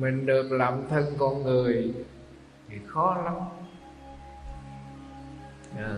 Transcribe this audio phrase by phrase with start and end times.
[0.00, 1.92] mình được làm thân con người
[2.68, 3.34] thì khó lắm.
[5.76, 5.96] À,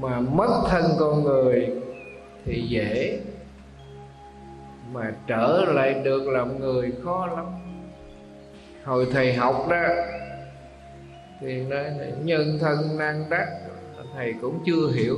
[0.00, 1.70] mà mất thân con người
[2.44, 3.20] thì dễ
[4.92, 7.46] mà trở lại được làm người khó lắm.
[8.84, 9.84] Hồi thầy học đó
[11.40, 11.84] thì nói
[12.24, 13.48] nhân thân năng đắc
[14.14, 15.16] thầy cũng chưa hiểu.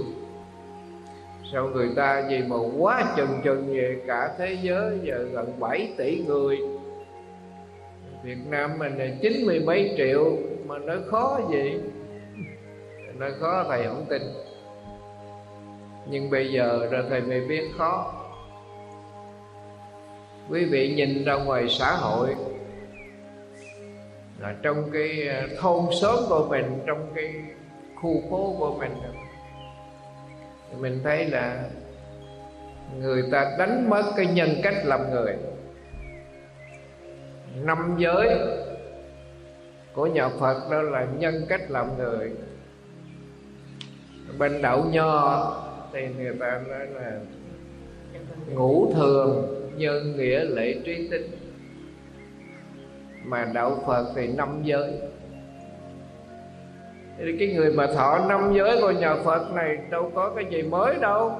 [1.52, 5.94] Sao người ta gì mà quá chừng chừng về cả thế giới giờ gần 7
[5.98, 6.77] tỷ người
[8.22, 10.36] Việt Nam mình là chín mươi mấy triệu
[10.66, 11.80] mà nói khó gì?
[13.18, 14.22] Nói khó, thầy không tin.
[16.10, 18.14] Nhưng bây giờ rồi thầy mới biết khó.
[20.50, 22.34] Quý vị nhìn ra ngoài xã hội,
[24.38, 27.34] là trong cái à, thôn xóm của mình, trong cái
[27.96, 28.92] khu phố của mình
[30.80, 31.64] mình thấy là
[32.98, 35.36] người ta đánh mất cái nhân cách làm người
[37.56, 38.38] năm giới
[39.94, 42.32] của nhà Phật đó là nhân cách làm người.
[44.38, 45.52] Bên đạo nho
[45.92, 47.20] thì người ta nói là
[48.54, 51.30] ngũ thường nhân nghĩa lễ trí tính.
[53.24, 54.92] Mà đạo Phật thì năm giới.
[57.18, 60.62] Thì cái người mà thọ năm giới của nhà Phật này đâu có cái gì
[60.62, 61.32] mới đâu.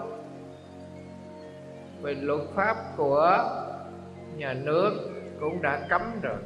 [2.03, 3.45] Về luật pháp của
[4.37, 4.93] nhà nước
[5.41, 6.39] cũng đã cấm rồi.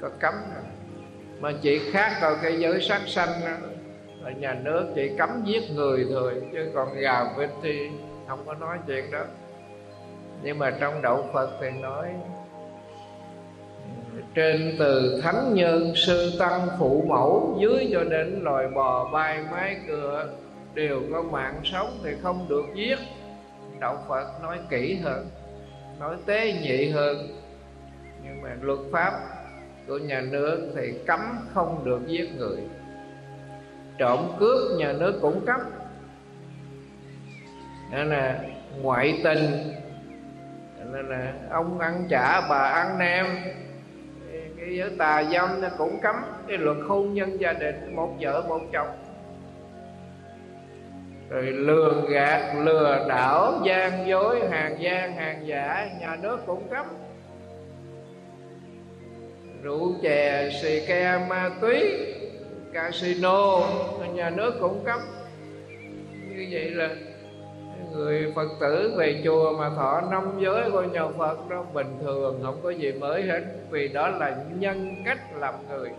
[0.00, 0.64] Có cấm rồi.
[1.40, 3.68] Mà chỉ khác ở cái giới sát sanh đó,
[4.22, 7.90] là nhà nước chỉ cấm giết người thôi chứ còn gà vịt thì
[8.28, 9.24] không có nói chuyện đó.
[10.42, 12.08] Nhưng mà trong đạo Phật thì nói,
[14.34, 19.76] trên từ thánh nhân, sư tăng, phụ mẫu, dưới cho đến loài bò bay mái
[19.88, 20.28] cửa,
[20.74, 22.98] đều có mạng sống thì không được giết.
[23.80, 25.26] Đạo phật nói kỹ hơn
[26.00, 27.28] nói tế nhị hơn,
[28.24, 29.12] nhưng mà luật pháp
[29.86, 31.20] của nhà nước thì cấm
[31.54, 32.58] không được giết người.
[33.98, 35.60] Trộm cướp nhà nước cũng cấm.
[37.90, 38.40] Nên là
[38.80, 39.74] ngoại tình,
[40.92, 43.26] nên là ông ăn chả bà ăn nem
[44.56, 46.16] cái giới tà dâm nó cũng cấm.
[46.48, 48.88] Cái luật hôn nhân gia đình, một vợ, một chồng
[51.30, 56.86] rồi lừa gạt, lừa đảo, gian dối, hàng gian, hàng giả, nhà nước cũng cấm
[59.62, 61.82] rượu chè, xì ke, ma túy,
[62.72, 63.60] casino,
[64.14, 65.00] nhà nước cũng cấm
[66.28, 66.88] như vậy là
[67.92, 72.40] người phật tử về chùa mà thọ năm giới của nhà phật đó bình thường,
[72.44, 73.40] không có gì mới hết.
[73.70, 75.90] Vì đó là nhân cách làm người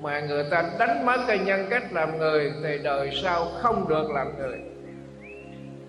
[0.00, 4.10] mà người ta đánh mất cái nhân cách làm người thì đời sau không được
[4.10, 4.60] làm người.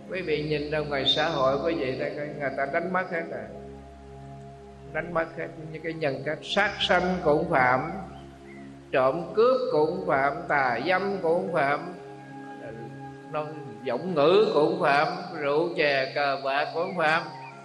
[0.10, 3.24] Quý vị nhìn ra ngoài xã hội quý vị thấy người ta đánh mất hết
[3.32, 3.42] rồi.
[4.94, 6.40] Đánh mất hết những cái nhân cách.
[6.42, 7.92] Sát sanh cũng phạm,
[8.92, 11.94] trộm cướp cũng phạm, tà dâm cũng phạm
[13.84, 15.08] giọng ngữ cũng phạm,
[15.40, 17.24] rượu chè cờ bạc cũng phạm.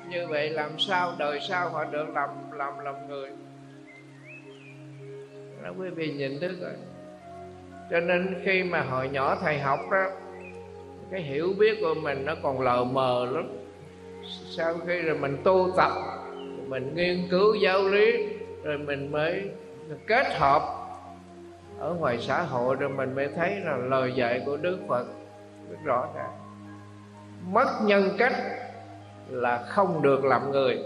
[0.08, 3.30] Như vậy làm sao đời sau họ được làm làm làm người?
[5.66, 6.72] Đó quý vị nhìn thức rồi.
[7.90, 10.06] Cho nên khi mà hồi nhỏ thầy học đó
[11.10, 13.48] cái hiểu biết của mình nó còn lờ mờ lắm.
[14.56, 15.92] Sau khi rồi mình tu tập,
[16.66, 18.28] mình nghiên cứu giáo lý,
[18.62, 19.50] rồi mình mới
[20.06, 20.62] kết hợp
[21.78, 25.06] ở ngoài xã hội rồi mình mới thấy là lời dạy của đức phật
[25.70, 26.32] rất rõ ràng.
[27.52, 28.34] Mất nhân cách
[29.28, 30.78] là không được làm người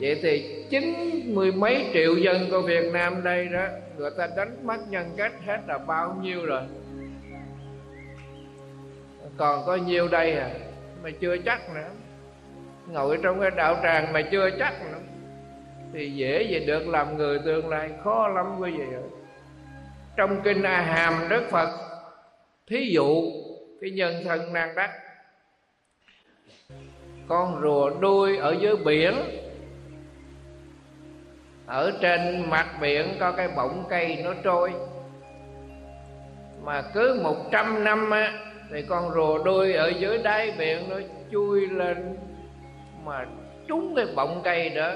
[0.00, 0.94] vậy thì chín
[1.34, 3.66] mười mấy triệu dân của Việt Nam đây đó,
[3.96, 6.62] người ta đánh mất nhân cách hết là bao nhiêu rồi?
[9.36, 10.50] Còn có nhiêu đây à?
[11.02, 11.90] Mà chưa chắc nữa.
[12.86, 14.98] Ngồi trong cái đạo tràng mà chưa chắc nữa.
[15.92, 19.02] Thì dễ gì được làm người tương lai, khó lắm quý vị ơi
[20.16, 21.68] trong kinh a hàm, đức phật
[22.66, 23.22] thí dụ
[23.80, 24.90] cái nhân thân nan đắc.
[27.28, 29.14] Con rùa đuôi ở dưới biển
[31.70, 34.72] ở trên mặt biển có cái bọng cây nó trôi.
[36.62, 38.32] Mà cứ một trăm năm á,
[38.70, 40.96] thì con rùa đuôi ở dưới đáy biển nó
[41.32, 42.16] chui lên
[43.04, 43.26] mà
[43.68, 44.92] trúng cái bọng cây đó.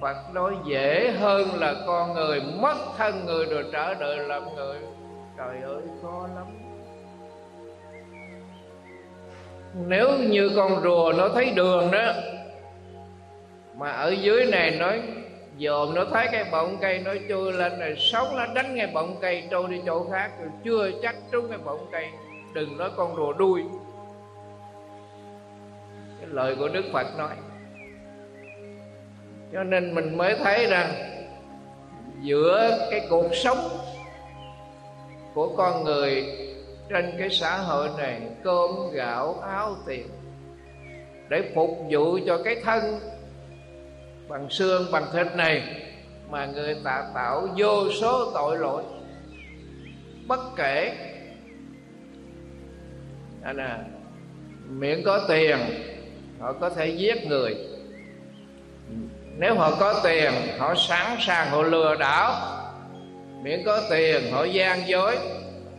[0.00, 4.78] Phật nói dễ hơn là con người mất thân người rồi trở đời làm người.
[5.36, 6.46] Trời ơi, khó lắm.
[9.86, 12.12] Nếu như con rùa nó thấy đường đó,
[13.76, 15.02] mà ở dưới này nói
[15.58, 19.16] dòm nó thấy cái bọng cây nó chui lên rồi sống nó đánh ngay bọng
[19.20, 22.06] cây, trôi đi chỗ khác, rồi chưa chắc trúng cái bọng cây.
[22.54, 23.62] Đừng nói con rùa đuôi.
[26.20, 27.34] Cái lời của đức phật nói.
[29.52, 30.92] Cho nên mình mới thấy rằng,
[32.20, 33.58] giữa cái cuộc sống
[35.34, 36.24] của con người
[36.88, 40.06] trên cái xã hội này, cơm, gạo, áo tiền,
[41.28, 43.00] để phục vụ cho cái thân
[44.28, 45.62] bằng xương, bằng thịt này
[46.30, 48.82] mà người ta tạo vô số tội lỗi,
[50.26, 50.96] bất kể.
[53.42, 53.76] À nè,
[54.68, 55.56] miệng có tiền,
[56.38, 57.56] họ có thể giết người.
[59.36, 62.54] Nếu họ có tiền, họ sẵn sàng, họ lừa đảo.
[63.42, 65.18] Miễn có tiền, họ gian dối.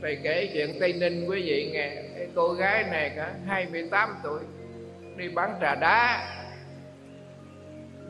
[0.01, 1.95] Thầy kể chuyện tây ninh quý vị nghe.
[2.17, 4.39] Cái cô gái này cả 28 tuổi,
[5.17, 6.27] đi bán trà đá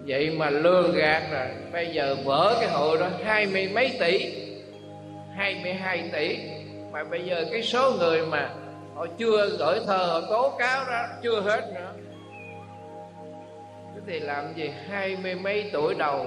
[0.07, 1.47] vậy mà lương gạt rồi.
[1.71, 4.33] Bây giờ vỡ cái hội đó, hai mươi mấy tỷ,
[5.35, 6.37] hai mươi hai tỷ.
[6.91, 8.49] Mà bây giờ cái số người mà
[8.95, 11.91] họ chưa gửi thơ họ tố cáo đó, chưa hết nữa.
[13.95, 16.25] Thế thì làm gì hai mươi mấy tuổi đầu,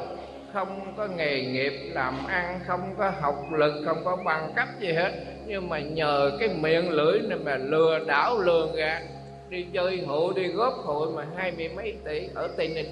[0.52, 4.92] không có nghề nghiệp làm ăn, không có học lực, không có bằng cấp gì
[4.92, 5.12] hết.
[5.46, 9.02] Nhưng mà nhờ cái miệng lưỡi này mà lừa đảo lường gạt,
[9.48, 12.86] đi chơi hội đi góp hội mà hai mươi mấy tỷ ở tây ninh.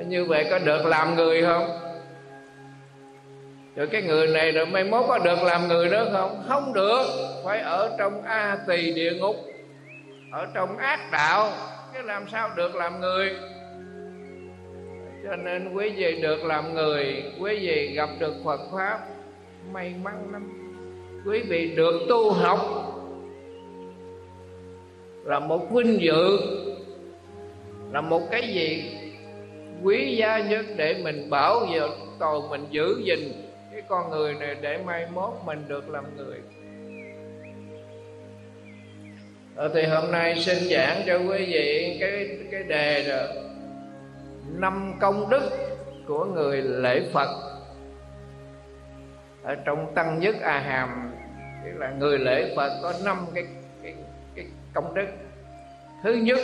[0.00, 1.66] Như vậy có được làm người không?
[3.76, 6.42] Rồi cái người này rồi mai mốt có được làm người nữa không?
[6.48, 7.04] Không được.
[7.44, 9.36] Phải ở trong a tỳ địa ngục,
[10.32, 11.50] ở trong ác đạo.
[11.94, 13.32] Chứ làm sao được làm người?
[15.24, 19.00] Cho nên quý vị được làm người, quý vị gặp được phật pháp,
[19.72, 20.58] may mắn lắm.
[21.26, 22.60] Quý vị được tu học
[25.24, 26.38] là một vinh dự,
[27.92, 28.98] là một cái gì?
[29.82, 31.80] Quý giá nhất để mình bảo vệ
[32.18, 33.32] tồn mình giữ gìn.
[33.72, 36.40] Cái con người này để mai mốt mình được làm người.
[39.56, 43.28] Ờ, thì hôm nay xin giảng cho quý vị cái cái đề là
[44.58, 45.42] năm công đức
[46.06, 47.28] của người lễ Phật.
[49.42, 51.12] Ở trong tăng nhất a hàm
[51.64, 53.44] tức là người lễ Phật có năm cái,
[53.82, 53.94] cái
[54.34, 55.06] cái công đức.
[56.02, 56.40] Thứ nhất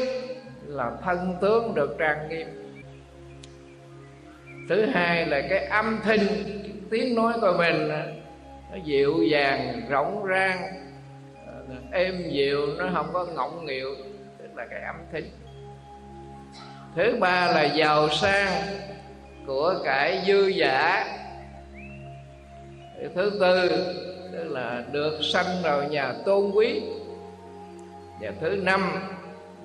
[0.67, 2.68] là thân tướng được trang nghiêm
[4.69, 6.26] thứ hai là cái âm thanh,
[6.91, 7.88] tiếng nói của mình
[8.70, 10.62] nó dịu dàng rộng rang.
[11.47, 11.62] Ờ,
[11.93, 13.94] êm dịu, nó không có ngọng nghịu,
[14.38, 15.25] tức là cái âm thanh.
[16.97, 18.62] Thứ ba là giàu sang
[19.47, 21.06] của cải dư giả.
[23.14, 23.69] Thứ tư,
[24.32, 26.82] tức là được sanh vào nhà tôn quý.
[28.21, 28.93] Và thứ năm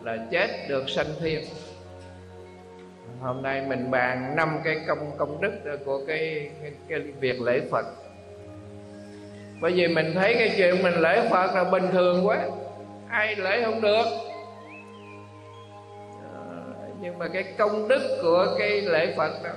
[0.03, 1.44] là chết được sanh thiên
[3.23, 5.51] hôm nay mình bàn năm cái công công đức
[5.85, 7.85] của cái, cái cái việc lễ Phật.
[9.61, 12.45] Bởi vì mình thấy cái chuyện mình lễ Phật là bình thường quá
[13.09, 14.05] ai lễ không được.
[16.33, 19.51] Ờ, nhưng mà cái công đức của cái lễ Phật đó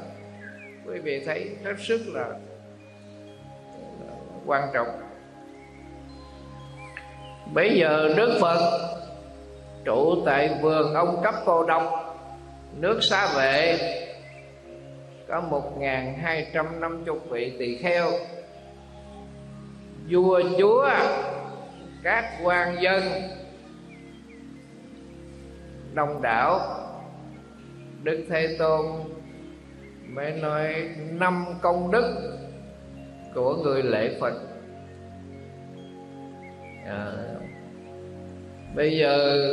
[0.87, 2.27] quý vị thấy hết sức là
[4.47, 4.89] quan trọng.
[7.55, 8.81] Bây giờ Đức Phật
[9.85, 12.06] trụ tại vườn ông cấp cô đông
[12.81, 13.79] nước xá vệ.
[15.29, 18.11] Có một ngàn hai trăm năm chục vị tỳ kheo.
[20.11, 20.91] Vua chúa
[22.03, 23.03] các quan dân.
[25.95, 26.61] Đông đảo.
[28.03, 28.87] Đức thế tôn
[30.09, 30.75] mới nói
[31.11, 32.15] năm công đức
[33.35, 34.35] của người lễ phật.
[36.87, 37.13] À,
[38.75, 39.49] bây giờ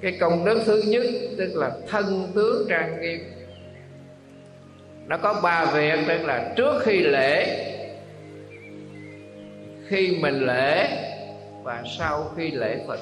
[0.00, 1.04] cái công đức thứ nhất
[1.38, 3.20] tức là thân tướng trang nghiêm.
[5.06, 7.64] Nó có ba việc tức là trước khi lễ
[9.88, 10.88] khi mình lễ
[11.62, 13.00] và sau khi lễ phật.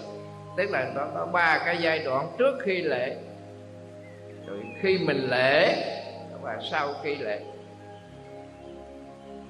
[0.56, 3.16] Tức là nó có ba cái giai đoạn trước khi lễ.
[4.46, 5.76] Rồi khi mình lễ
[6.42, 7.40] và sau khi lễ.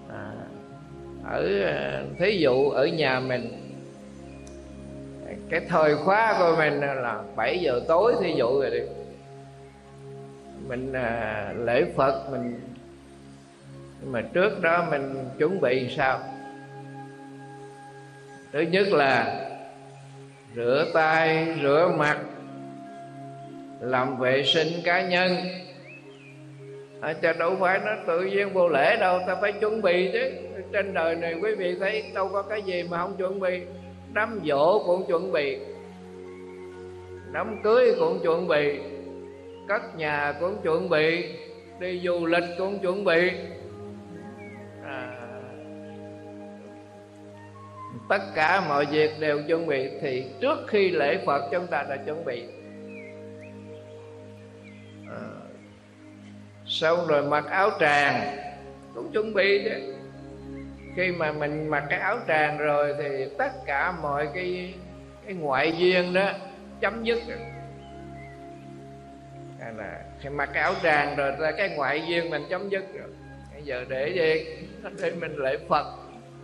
[0.08, 0.32] À,
[1.24, 3.65] ở à, thí dụ ở nhà mình
[5.50, 8.80] cái thời khóa của mình là 7 giờ tối thí dụ rồi đi.
[10.68, 12.60] Mình à, lễ phật mình
[14.00, 16.20] nhưng mà trước đó mình chuẩn bị sao?
[18.52, 19.42] Thứ nhất là
[20.56, 22.18] rửa tay rửa mặt
[23.80, 25.36] làm vệ sinh cá nhân.
[27.00, 30.30] À, cho đâu phải nó tự nhiên vô lễ đâu ta phải chuẩn bị chứ.
[30.72, 33.60] Trên đời này quý vị thấy đâu có cái gì mà không chuẩn bị
[34.12, 35.58] đám dỗ cũng chuẩn bị.
[37.32, 38.80] Đám cưới cũng chuẩn bị.
[39.68, 41.34] Cất nhà cũng chuẩn bị.
[41.80, 43.30] Đi du lịch cũng chuẩn bị.
[44.84, 45.28] À,
[48.08, 49.88] tất cả mọi việc đều chuẩn bị.
[50.00, 52.44] Thì trước khi lễ phật chúng ta đã chuẩn bị.
[55.10, 55.20] À,
[56.66, 58.36] xong rồi mặc áo tràng
[58.94, 59.95] cũng chuẩn bị chứ
[60.96, 64.74] khi mà mình mặc cái áo tràng rồi thì tất cả mọi cái
[65.24, 66.32] cái ngoại duyên đó
[66.80, 67.38] chấm dứt rồi.
[69.76, 73.08] Là khi mặc cái áo tràng rồi ra cái ngoại duyên mình chấm dứt rồi.
[73.54, 74.46] Bây giờ để gì
[75.02, 75.86] để mình lễ phật,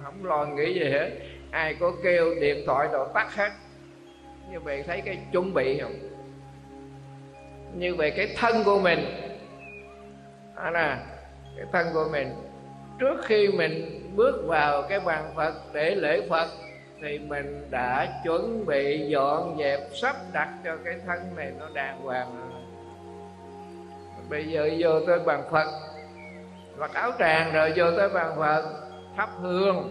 [0.03, 1.11] không lo nghĩ gì hết.
[1.51, 3.51] Ai có kêu điện thoại rồi tắt hết.
[4.51, 5.95] Như vậy thấy cái chuẩn bị không?
[7.75, 8.99] Như vậy cái thân của mình
[10.57, 10.99] đó là
[11.57, 12.29] cái thân của mình
[12.99, 16.49] trước khi mình bước vào cái bàn phật để lễ phật
[17.03, 22.01] thì mình đã chuẩn bị dọn dẹp sắp đặt cho cái thân này nó đàng
[22.03, 22.51] hoàng.
[24.17, 25.67] Rồi bây giờ vô tới bàn phật
[26.79, 28.63] mặc áo tràng rồi vô tới bàn phật
[29.17, 29.89] thắp hương.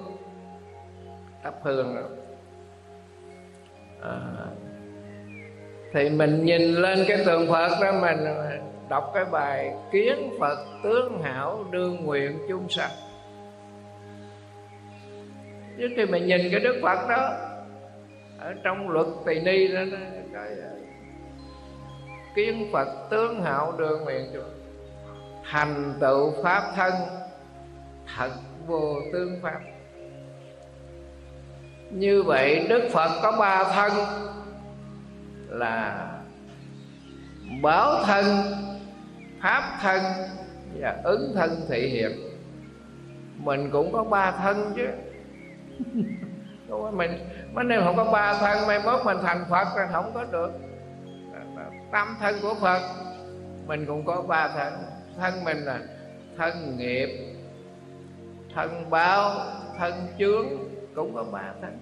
[1.43, 2.03] Thắp hương rồi.
[4.01, 4.20] À,
[5.93, 8.17] thì mình nhìn lên cái tượng phật đó mình
[8.91, 12.91] đọc cái bài kiến phật tướng hảo đương nguyện chung sanh.
[15.77, 17.33] Chứ khi mình nhìn cái đức phật đó,
[18.39, 19.81] ở trong luật tỳ ni đó
[20.33, 20.55] cái
[22.36, 24.50] kiến phật tướng hảo đương nguyện chung
[25.51, 26.93] thành tựu pháp thân,
[28.15, 28.31] thật
[28.67, 29.60] vô tương pháp.
[31.89, 33.91] Như vậy đức phật có ba thân,
[35.50, 36.07] là
[37.62, 38.25] báo thân
[39.41, 40.01] pháp thân
[40.79, 42.12] và ứng thân thị hiện
[43.38, 44.88] mình cũng có ba thân chứ.
[46.93, 47.12] Mình
[47.53, 50.51] mấy nếu không có ba thân mai mốt mình thành phật là không có được.
[51.91, 52.81] Tam thân của phật
[53.67, 54.74] mình cũng có ba thân.
[55.17, 55.79] Thân mình là
[56.38, 57.10] thân nghiệp
[58.55, 59.31] thân báo
[59.77, 60.45] thân chướng
[60.95, 61.77] cũng có ba thân.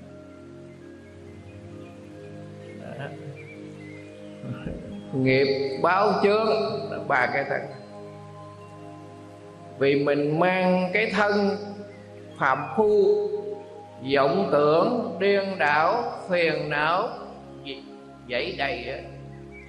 [5.13, 6.49] nghiệp báo chướng
[6.91, 7.61] là ba cái thân
[9.79, 11.57] vì mình mang cái thân
[12.39, 13.27] phạm phu,
[14.15, 17.09] vọng tưởng, điên đảo, phiền não
[18.29, 19.09] dãy đầy đó.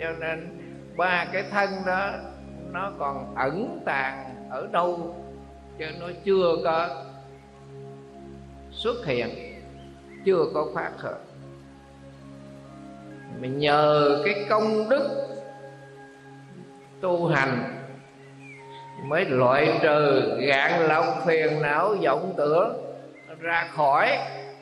[0.00, 0.58] cho nên
[0.96, 2.12] ba cái thân đó,
[2.72, 5.16] nó còn ẩn tàng ở đâu,
[5.78, 6.88] chứ nó chưa có
[8.70, 9.28] xuất hiện,
[10.24, 11.29] chưa có phát khởi
[13.38, 15.08] mình nhờ cái công đức
[17.00, 17.76] tu hành
[19.04, 22.76] mới loại trừ gạn lòng phiền não, vọng tưởng
[23.40, 24.18] ra khỏi.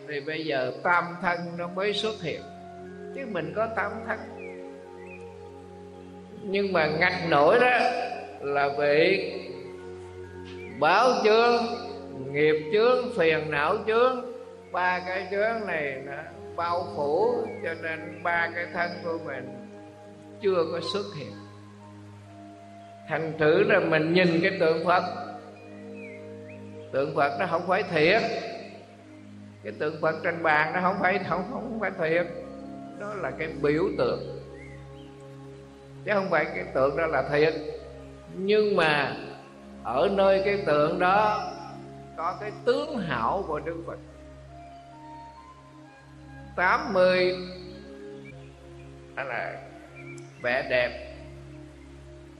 [0.08, 2.40] Thì bây giờ tam thân nó mới xuất hiện.
[3.14, 4.18] Chứ mình có tam thân.
[6.42, 7.78] Nhưng mà ngạch nổi đó
[8.40, 9.32] là bị
[10.78, 11.62] báo chướng,
[12.32, 14.24] nghiệp chướng, phiền não chướng.
[14.72, 16.12] Ba cái chướng này nó
[16.58, 19.68] bao phủ cho nên ba cái thân của mình
[20.42, 21.32] chưa có xuất hiện.
[23.08, 25.02] Thành thử là mình nhìn cái tượng phật.
[26.92, 28.22] Tượng phật nó không phải thiệt.
[29.62, 32.26] Cái tượng phật trên bàn nó không phải, không không phải thiệt.
[32.98, 34.20] Đó là cái biểu tượng.
[36.04, 37.54] Chứ không phải cái tượng đó là thiệt.
[38.34, 39.16] Nhưng mà
[39.84, 41.50] ở nơi cái tượng đó
[42.16, 43.98] có cái tướng hảo của đức phật.
[46.58, 47.36] 80
[49.14, 49.60] đó là
[50.42, 51.14] vẻ đẹp.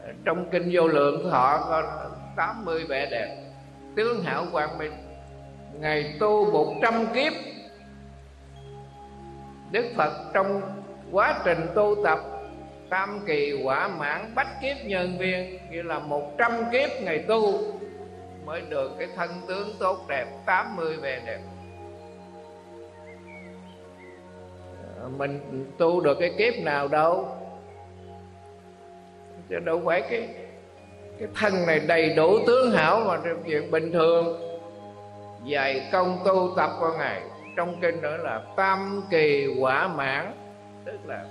[0.03, 1.83] Ờ, trong kinh vô lượng thọ có
[2.37, 3.37] 80 vẻ đẹp.
[3.97, 4.93] Tướng hảo quang minh
[5.81, 7.33] ngày tu một trăm kiếp.
[9.71, 10.63] Đức phật trong
[11.11, 12.19] quá trình tu tập,
[12.91, 17.59] tam kỳ quả mãn bách kiếp nhân viên, như là một trăm kiếp ngày tu,
[18.45, 21.41] mới được cái thân tướng tốt đẹp 80 vẻ đẹp.
[25.17, 27.29] Mình tu được cái kiếp nào đâu.
[29.49, 30.29] Chứ đâu phải cái
[31.19, 34.41] cái thân này đầy đủ tướng hảo mà chuyện bình thường.
[35.45, 37.23] Dạy công tu tập qua ngày.
[37.57, 40.33] Trong kinh nữa là tam kỳ quả mãn.
[40.85, 41.25] Tức là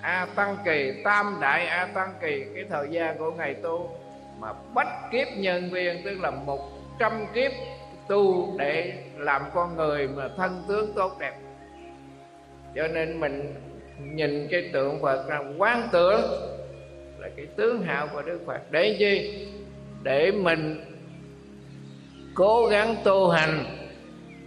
[0.00, 3.90] a tăng kỳ, tam đại a tăng kỳ, cái thời gian của ngày tu.
[4.38, 6.60] Mà bách kiếp nhân viên, tức là một
[6.98, 7.52] trăm kiếp
[8.08, 11.34] tu để làm con người mà thân tướng tốt đẹp
[12.76, 13.54] cho nên mình
[13.98, 16.20] nhìn cái tượng phật là quán tưởng
[17.18, 18.60] là cái tướng hảo của đức phật.
[18.70, 19.46] Để chi?
[20.02, 20.84] Để mình
[22.34, 23.64] cố gắng tu hành,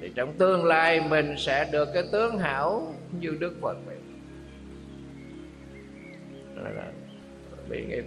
[0.02, 3.96] thì trong tương lai mình sẽ được cái tướng hảo như đức phật vậy.
[6.56, 6.86] Là
[7.70, 8.06] bị nghiệp.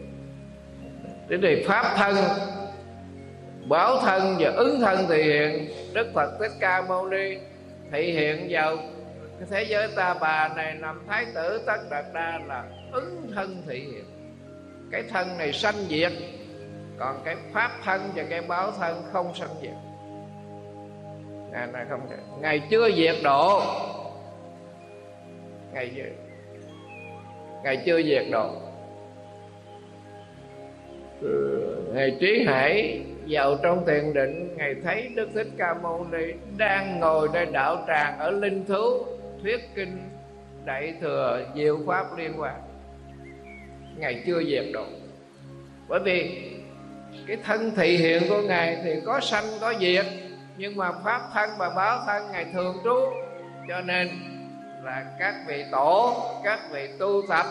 [1.29, 2.14] Thế thì pháp thân
[3.69, 5.69] báo thân và ứng thân thì hiện.
[5.95, 7.37] Đức phật thích ca mâu ni
[7.93, 8.76] thị hiện vào
[9.50, 13.78] thế giới ta bà này nằm thái tử tất đạt đa là ứng thân thị
[13.78, 14.04] hiện
[14.92, 16.12] cái thân này sanh diệt,
[16.99, 19.75] còn cái pháp thân và cái báo thân không sanh diệt.
[21.52, 22.00] Ngày này không
[22.40, 23.62] ngày chưa diệt độ.
[25.72, 26.02] Ngày chưa
[27.64, 28.50] ngày chưa diệt độ.
[31.20, 36.32] Ừ, ngày trí hải vào trong thiền định ngài thấy đức thích ca mâu ni
[36.56, 39.04] đang ngồi nơi đạo tràng ở linh thú
[39.42, 40.11] thuyết kinh
[40.64, 42.54] đại thừa diệu pháp liên quan.
[43.96, 44.87] Ngài chưa diệt độ
[45.88, 46.50] bởi vì
[47.26, 50.06] cái thân thị hiện của ngài thì có sanh, có diệt,
[50.56, 52.96] nhưng mà pháp thân và báo thân ngài thường trú.
[53.68, 54.08] Cho nên
[54.84, 57.46] là các vị tổ, các vị tu tập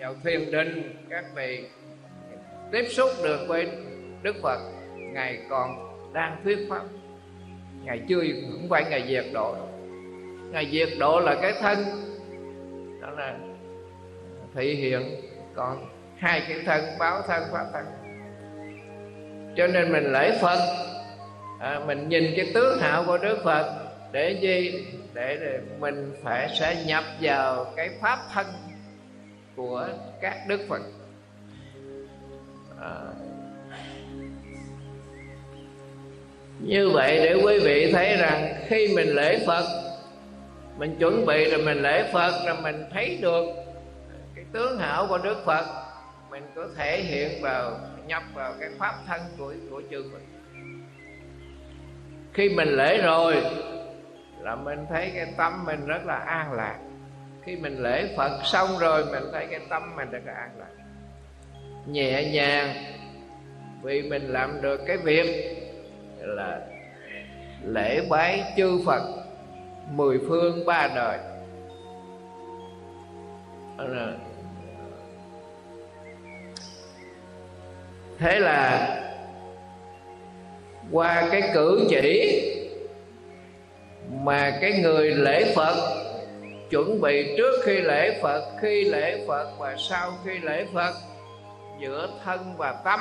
[0.00, 1.64] vào thiền định, các vị
[2.72, 3.68] tiếp xúc được với
[4.22, 4.58] đức phật,
[4.96, 6.82] ngài còn đang thuyết pháp.
[7.84, 8.20] Ngài chưa
[8.52, 9.56] cũng phải ngài diệt độ
[10.52, 11.84] ngài diệt độ là cái thân.
[13.00, 13.36] Đó là
[14.54, 15.02] thị hiện.
[15.54, 17.84] Còn hai cái thân báo thân pháp thân.
[19.56, 20.58] Cho nên mình lễ phật.
[21.60, 23.74] À, mình nhìn cái tướng hạo của đức phật.
[24.12, 24.86] Để gì?
[25.14, 28.46] Để, để mình phải sẽ nhập vào cái pháp thân
[29.56, 29.88] của
[30.20, 30.82] các đức phật.
[32.80, 32.90] À,
[36.60, 39.91] như vậy để quý vị thấy rằng khi mình lễ phật
[40.76, 43.46] mình chuẩn bị rồi mình lễ phật rồi mình thấy được
[44.34, 45.64] cái tướng hảo của đức phật.
[46.30, 50.18] Mình có thể hiện vào, nhập vào cái pháp thân của của chư Phật.
[52.34, 53.36] Khi mình lễ rồi
[54.40, 56.78] là mình thấy cái tâm mình rất là an lạc.
[57.44, 60.84] Khi mình lễ Phật xong rồi mình thấy cái tâm mình rất là an lạc.
[61.86, 62.74] Nhẹ nhàng,
[63.82, 65.56] vì mình làm được cái việc
[66.18, 66.60] là
[67.64, 69.02] lễ bái chư Phật
[69.90, 71.18] mười phương ba đời.
[73.76, 74.14] Ờ,
[78.18, 78.88] Thế là
[80.90, 82.42] qua cái cử chỉ
[84.10, 86.04] mà cái người lễ phật
[86.70, 90.94] chuẩn bị trước khi lễ phật, khi lễ phật và sau khi lễ phật,
[91.80, 93.00] giữa thân và tâm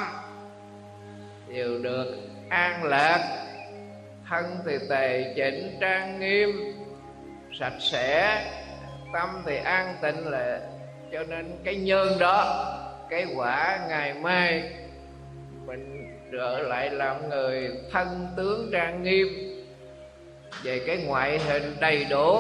[1.48, 2.16] đều được
[2.50, 3.48] an lạc
[4.32, 6.50] thân thì tề chỉnh trang nghiêm,
[7.60, 8.42] sạch sẽ,
[9.14, 10.60] tâm thì an tịnh lệ.
[11.12, 12.68] Cho nên cái nhân đó,
[13.10, 14.72] cái quả ngày mai,
[15.66, 19.28] mình trở lại làm người thân tướng trang nghiêm.
[20.64, 22.40] Về cái ngoại hình đầy đủ,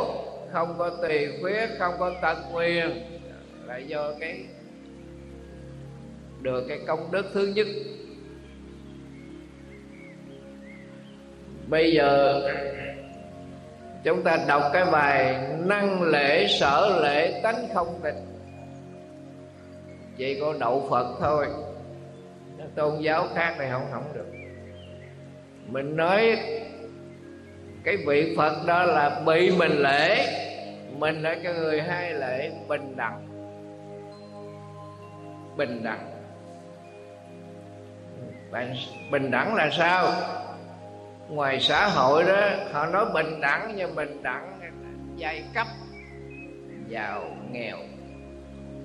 [0.51, 3.03] không có tùy khuyết, không có tật nguyền,
[3.65, 4.39] là do cái,
[6.41, 7.67] được cái công đức thứ nhất.
[11.71, 12.41] Bây giờ
[14.03, 18.15] chúng ta đọc cái bài năng lễ sở lễ tánh không tịch.
[20.17, 21.47] Chỉ có đậu phật thôi.
[22.75, 24.25] Tôn giáo khác này không không được.
[25.67, 26.37] Mình nói
[27.83, 30.27] cái vị phật đó là bị mình lễ,
[30.97, 33.27] mình là cho người hai lễ bình đẳng.
[35.57, 36.11] Bình đẳng.
[39.11, 40.11] Bình đẳng là sao?
[41.31, 44.59] Ngoài xã hội đó, họ nói bình đẳng nhưng bình đẳng,
[45.15, 45.67] giai cấp,
[46.87, 47.77] giàu, nghèo.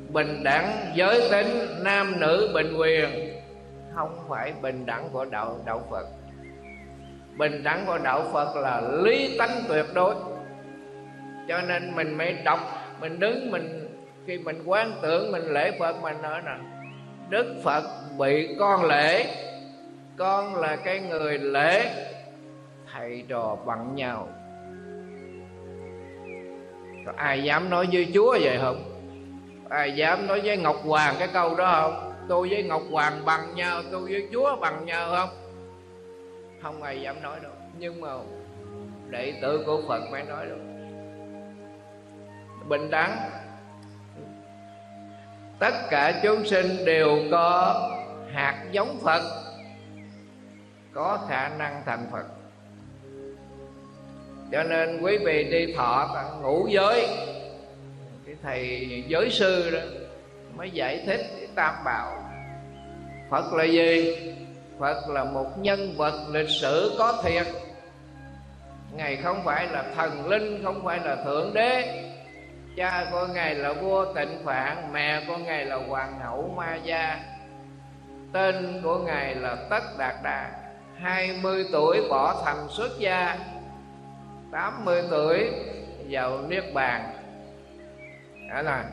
[0.08, 3.08] Bình đẳng giới tính, nam, nữ, bình quyền,
[3.94, 6.06] không phải bình đẳng của đạo đạo Phật.
[7.36, 10.14] Bình đẳng của đạo Phật là lý tánh tuyệt đối.
[11.48, 12.60] Cho nên mình mới đọc,
[13.00, 13.88] mình đứng, mình,
[14.26, 16.56] khi mình quán tưởng, mình lễ Phật, mình nói nè,
[17.28, 17.82] Đức Phật
[18.18, 19.26] bị con lễ.
[20.16, 21.90] Con là cái người lễ
[22.98, 24.28] thầy trò bằng nhau.
[27.06, 28.82] Có ai dám nói với Chúa vậy không?
[29.68, 32.06] Ai dám nói với Ngọc Hoàng cái câu đó không?
[32.28, 35.28] Tôi với ngọc hoàng bằng nhau, tôi với chúa bằng nhau không?
[36.62, 37.52] Không ai dám nói đâu.
[37.78, 38.08] Nhưng mà
[39.08, 40.58] đệ tử của phật mới nói đâu.
[42.68, 43.16] Bình đẳng.
[45.58, 47.74] Tất cả chúng sinh đều có
[48.32, 49.22] hạt giống phật,
[50.92, 52.35] có khả năng thành phật
[54.52, 57.06] cho nên quý vị đi thọ ngũ giới.
[58.26, 59.80] Cái thầy giới sư đó
[60.56, 62.24] mới giải thích tam bảo,
[63.30, 64.16] phật là gì?
[64.78, 67.46] Phật là một nhân vật lịch sử có thiệt.
[68.92, 72.02] Ngài không phải là thần linh, không phải là thượng đế.
[72.76, 77.20] Cha của ngài là vua tịnh phạn, mẹ của ngài là hoàng hậu ma gia.
[78.32, 80.50] Tên của ngài là tất đạt đà
[80.98, 83.38] 20 tuổi bỏ thành xuất gia.
[84.52, 85.50] 80 tuổi
[86.10, 87.10] vào niết bàn.
[88.50, 88.84] Đó là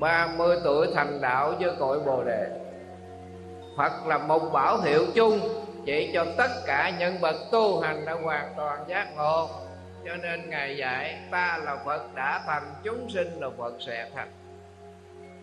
[0.00, 2.46] 30 tuổi thành đạo với cội bồ đề.
[3.76, 5.40] Phật là một bảo hiệu chung,
[5.86, 9.48] chỉ cho tất cả nhân vật tu hành đã hoàn toàn giác ngộ.
[10.04, 14.28] Cho nên ngài dạy, ta là phật, đã thành chúng sinh là phật sẽ thành.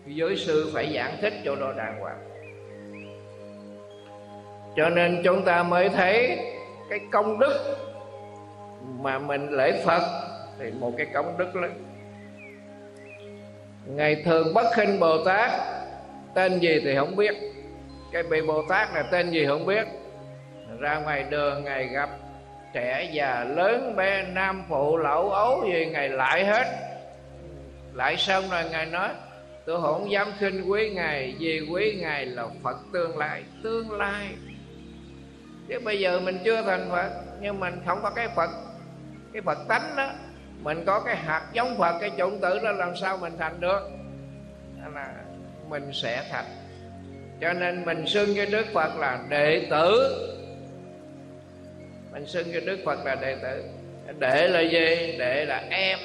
[0.06, 2.18] Giới sư phải giảng thích cho đồ đàng hoàng.
[4.76, 6.38] Cho nên chúng ta mới thấy
[6.90, 7.76] cái công đức
[8.82, 10.02] mà mình lễ phật
[10.58, 11.84] thì một cái công đức lớn.
[13.86, 15.50] Ngày thường bất khinh bồ tát,
[16.34, 17.34] tên gì thì không biết.
[18.12, 19.88] Cái vị bồ tát là tên gì không biết.
[20.78, 22.10] Ra ngoài đường ngày gặp
[22.74, 26.66] trẻ già lớn bé nam phụ lão ấu gì ngày lại hết.
[27.94, 29.08] Lại xong rồi ngài nói,
[29.66, 33.42] tôi không dám khinh quý ngài vì quý ngài là phật tương lai.
[33.62, 34.26] Tương lai.
[35.68, 37.10] Chứ bây giờ mình chưa thành phật,
[37.40, 38.50] nhưng mình không có cái phật
[39.38, 40.10] cái phật tánh đó,
[40.62, 43.90] mình có cái hạt giống phật, cái chủng tử đó, làm sao mình thành được?
[44.94, 45.12] Là
[45.68, 46.44] mình sẽ thành.
[47.40, 50.14] Cho nên mình xưng cho đức phật là đệ tử.
[52.12, 53.64] Mình xưng cho đức phật là đệ tử.
[54.18, 55.16] Đệ là gì?
[55.18, 55.98] Đệ là em.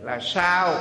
[0.00, 0.74] Là sao?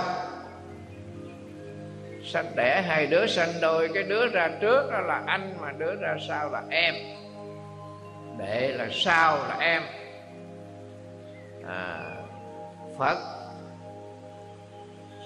[2.25, 5.95] Sanh đẻ hai đứa, sanh đôi, cái đứa ra trước đó là anh, mà đứa
[5.95, 6.95] ra sau là em.
[8.39, 9.83] Đệ là sau là em
[11.69, 11.99] à,
[12.97, 13.17] phật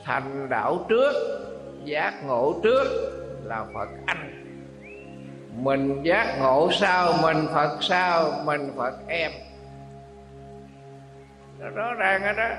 [0.03, 1.13] thành đạo trước
[1.83, 2.87] giác ngộ trước
[3.43, 4.29] là phật anh.
[5.55, 9.31] Mình giác ngộ sau mình phật sau mình phật em.
[11.75, 12.49] Rõ ràng ở đó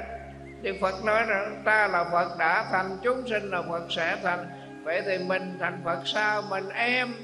[0.62, 4.46] Đức Phật nói rằng ta là Phật đã thành chúng sinh là Phật sẽ thành.
[4.82, 7.14] Vậy thì mình thành Phật sao mình em?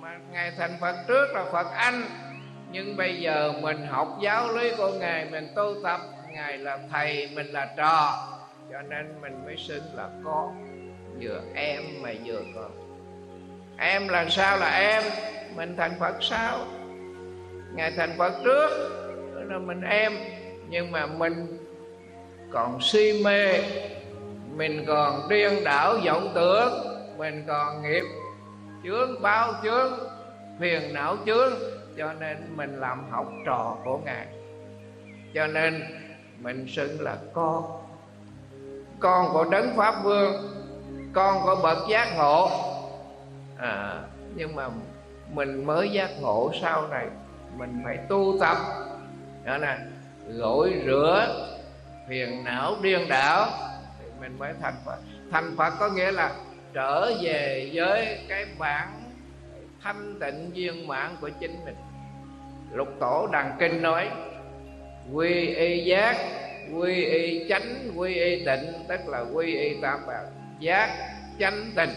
[0.00, 2.02] Mà Ngài thành Phật trước là Phật anh.
[2.72, 6.00] Nhưng bây giờ mình học giáo lý của Ngài, Mình tu tập,
[6.32, 8.28] Ngài là thầy, mình là trò.
[8.72, 10.66] Cho nên mình mới xưng là con
[11.20, 12.70] Vừa em mà vừa con.
[13.78, 15.02] Em là sao là em?
[15.56, 16.58] Mình thành Phật sao?
[17.74, 18.70] Ngài thành Phật trước
[19.48, 20.12] là mình em.
[20.68, 21.58] Nhưng mà mình
[22.52, 23.62] còn si mê,
[24.56, 26.72] mình còn điên đảo vọng tưởng,
[27.16, 28.04] mình còn nghiệp,
[28.84, 29.92] chướng bao chướng,
[30.60, 31.52] phiền não chướng
[32.00, 34.26] cho nên mình làm học trò của ngài.
[35.34, 35.82] Cho nên
[36.38, 37.64] mình xưng là con.
[38.98, 40.32] Con của đấng pháp vương
[41.12, 42.50] con của bậc giác ngộ.
[43.58, 44.00] À,
[44.34, 44.68] nhưng mà
[45.32, 47.06] mình mới giác ngộ sau này
[47.56, 48.56] mình phải tu tập.
[49.44, 49.78] Đó nè
[50.28, 51.46] gội rửa
[52.08, 53.48] phiền não điên đảo
[53.98, 54.98] thì mình mới thành phật.
[55.30, 56.32] Thành phật có nghĩa là
[56.72, 58.88] trở về với cái bản
[59.82, 61.76] thanh tịnh viên mãn của chính mình
[62.72, 64.08] lục tổ đằng kinh nói,
[65.12, 66.16] quy y giác,
[66.74, 70.24] quy y chánh, quy y tịnh, tức là quy y tam bảo.
[70.58, 70.90] Giác,
[71.38, 71.90] chánh, tịnh.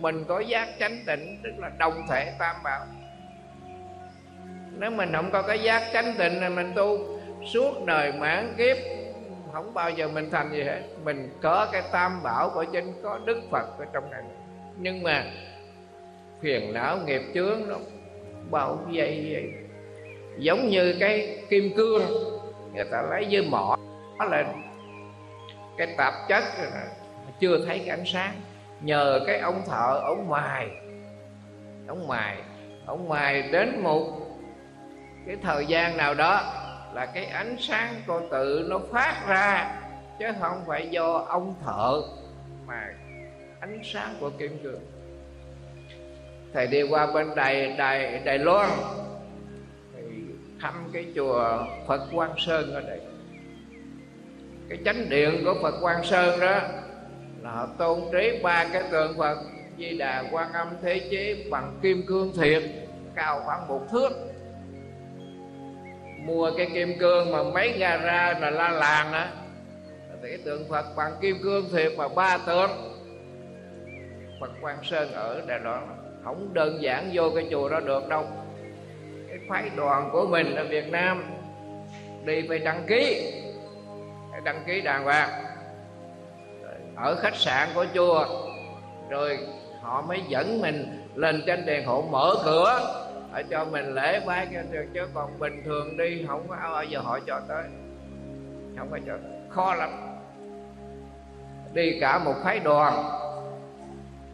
[0.00, 2.86] Mình có giác, chánh, tịnh, tức là đồng thể tam bảo.
[4.78, 6.98] Nếu mình không có cái giác, chánh, tịnh thì mình tu
[7.52, 8.76] suốt đời mãn kiếp,
[9.52, 10.80] không bao giờ mình thành gì hết.
[11.04, 14.22] Mình có cái tam bảo của chính, có đức phật ở trong này.
[14.78, 15.24] Nhưng mà
[16.40, 17.76] phiền não nghiệp chướng nó
[18.50, 19.52] bao vây vậy
[20.38, 22.02] giống như cái kim cương,
[22.74, 23.76] người ta lấy dây mỏ
[24.30, 24.46] lên.
[25.78, 26.44] Cái tạp chất
[27.40, 28.32] chưa thấy cái ánh sáng.
[28.80, 30.68] Nhờ cái ông thợ, ông mài
[31.88, 32.36] ông mài
[32.86, 34.12] ông mài đến một
[35.26, 36.52] cái thời gian nào đó
[36.94, 39.78] là cái ánh sáng con tự nó phát ra,
[40.18, 42.02] chứ không phải do ông thợ
[42.66, 42.94] mà
[43.60, 44.80] ánh sáng của kim cương.
[46.54, 48.70] Thầy đi qua bên đài đài đài loan
[50.66, 53.00] thăm cái chùa phật quang sơn ở đây.
[54.68, 56.60] Cái chánh điện của phật quang sơn đó
[57.42, 59.38] là họ tôn trí ba cái tượng phật,
[59.78, 62.62] di đà quan âm thế chế bằng kim cương thiệt,
[63.14, 64.10] cao khoảng một thước.
[66.18, 69.32] Mua cái kim cương mà mấy gara là la làng á
[70.22, 72.70] thì cái tượng phật bằng kim cương thiệt mà ba tượng.
[74.40, 75.86] Phật quan sơn ở đài loan,
[76.24, 78.26] không đơn giản vô cái chùa đó được đâu
[79.36, 81.24] cái phái đoàn của mình ở việt nam
[82.24, 83.32] đi phải đăng ký.
[84.30, 85.30] Phải đăng ký đàng hoàng.
[86.96, 88.26] Ở khách sạn của chùa.
[89.08, 89.38] Rồi,
[89.82, 92.80] họ mới dẫn mình lên trên đèn hộ mở cửa.
[93.32, 96.84] Họ cho mình lễ bái cho được, chứ còn bình thường đi, không có bao
[96.84, 97.64] giờ họ cho tới.
[98.78, 99.32] Không có cho tới.
[99.50, 99.90] khó lắm.
[101.72, 103.04] Đi cả một phái đoàn.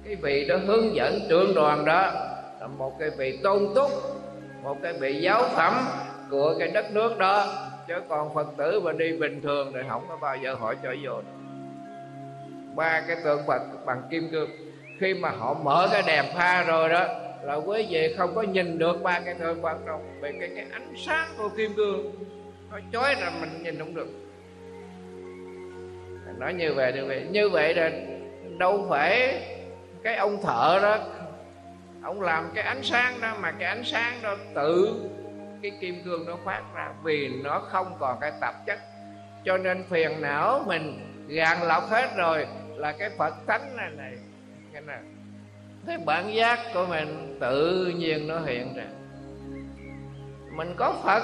[0.04, 2.12] Cái vị đó hướng dẫn trưởng đoàn đó
[2.60, 3.90] là một cái vị tôn túc
[4.62, 5.74] một cái vị giáo phẩm
[6.30, 7.54] của cái đất nước đó
[7.88, 10.94] chứ còn phật tử mà đi bình thường thì không có bao giờ họ cho
[11.02, 11.22] vô
[12.74, 14.50] ba cái tượng phật bằng kim cương
[15.00, 17.06] khi mà họ mở cái đèn pha rồi đó
[17.42, 20.66] là quý vị không có nhìn được ba cái tượng Phật đâu vì cái, cái
[20.72, 22.12] ánh sáng của kim cương
[22.70, 24.08] nó chói ra mình nhìn không được.
[26.38, 27.90] Nói như vậy như vậy như vậy là
[28.58, 29.42] đâu phải
[30.02, 30.98] cái ông thợ đó
[32.02, 35.00] ông làm cái ánh sáng đó, mà cái ánh sáng đó tự
[35.62, 38.78] cái kim cương nó phát ra vì nó không còn cái tạp chất.
[39.44, 44.12] Cho nên phiền não mình gàn lọc hết rồi là cái phật tánh này này.
[44.72, 44.98] Cái này,
[45.86, 48.84] cái bản giác của mình tự nhiên nó hiện ra.
[50.52, 51.22] Mình có phật,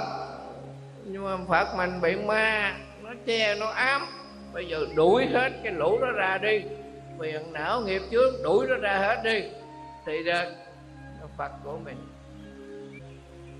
[1.04, 4.02] nhưng mà phật mình bị ma, nó che, nó ám.
[4.52, 6.62] Bây giờ đuổi hết cái lũ đó ra đi.
[7.20, 9.42] Phiền não nghiệp trước đuổi nó ra hết đi.
[10.06, 10.46] Thì ra
[11.38, 11.96] phật của mình.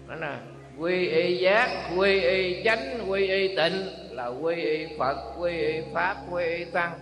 [0.09, 0.41] Đó là
[0.79, 5.81] quy y giác, quy y chánh, quy y tịnh là quy y phật, quy y
[5.95, 6.93] pháp, quy y tăng.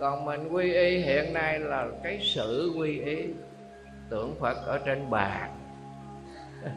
[0.00, 3.24] Còn mình quy y hiện nay là cái sự quy y
[4.10, 5.50] tượng phật ở trên bàn.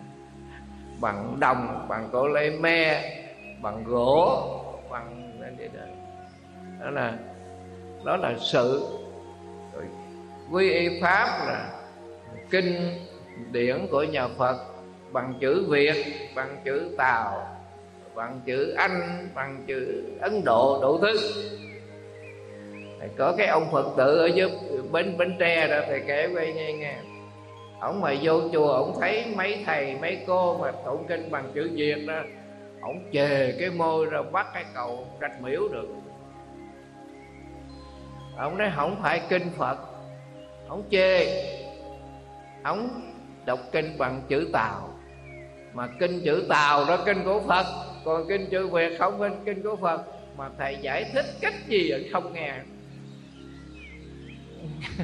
[1.02, 3.14] Bằng đồng, bằng cổ lê me,
[3.62, 4.46] bằng gỗ,
[4.90, 5.30] bằng
[6.80, 6.92] đó.
[6.92, 7.14] Là
[8.04, 8.88] đó là sự.
[10.52, 11.72] Quy y pháp là
[12.50, 13.00] kinh
[13.52, 14.58] điển của nhà phật,
[15.12, 17.60] bằng chữ việt, bằng chữ tàu
[18.16, 21.18] bằng chữ anh, bằng chữ ấn độ, đủ thứ.
[23.18, 24.50] Có cái ông phật tử ở dưới
[24.92, 26.96] bên bên tre đó thầy kể quay nghe nghe.
[27.80, 31.70] Ông mà vô chùa, ông thấy mấy thầy, mấy cô mà tụng kinh bằng chữ
[31.74, 32.22] việt đó,
[32.82, 35.88] ông chề cái môi ra bắt cái cầu rạch miễu được.
[38.38, 39.78] Ông nói không phải kinh phật,
[40.68, 41.26] ông chê,
[42.64, 42.90] ông
[43.46, 45.00] đọc kinh bằng chữ tàu
[45.74, 47.66] mà kinh chữ tàu đó kinh của phật,
[48.06, 50.02] còn kinh chữ việt không kinh kinh của phật.
[50.38, 52.54] Mà thầy giải thích cách gì không nghe.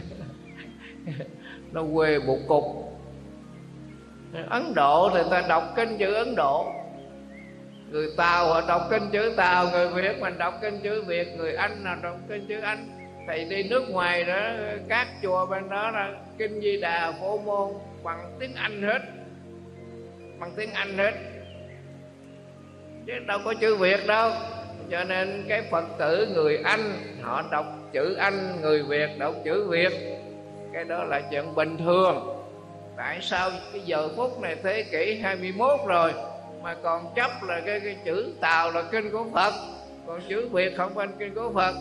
[1.72, 2.64] Nó quê một cục.
[4.50, 6.72] Ấn độ thì ta đọc kinh chữ ấn độ.
[7.90, 11.56] Người tàu họ đọc kinh chữ tàu người việt mình đọc kinh chữ việt, người
[11.56, 12.90] anh nào đọc kinh chữ anh.
[13.28, 14.40] Thầy đi nước ngoài đó,
[14.90, 17.72] các chùa bên đó là kinh di đà, phổ môn
[18.06, 19.00] bằng tiếng anh hết.
[20.40, 21.14] Bằng tiếng anh hết.
[23.08, 24.32] Chứ đâu có chữ việt đâu.
[24.92, 29.70] Cho nên cái phật tử người anh họ đọc chữ anh người việt đọc chữ
[29.70, 29.92] việt.
[30.74, 32.42] Cái đó là chuyện bình thường.
[32.98, 36.14] Tại sao cái giờ phút này thế kỷ 21 rồi
[36.64, 39.54] mà còn chấp là cái, cái chữ tàu là kinh của phật?
[40.08, 41.76] Còn chữ việt không phải kinh của phật.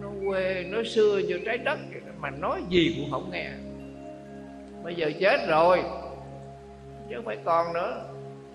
[0.00, 1.78] Nó quê nó xưa vô trái đất
[2.18, 3.50] mà nói gì cũng không nghe
[4.86, 5.82] bây giờ chết rồi.
[7.08, 8.02] Chứ không phải còn nữa.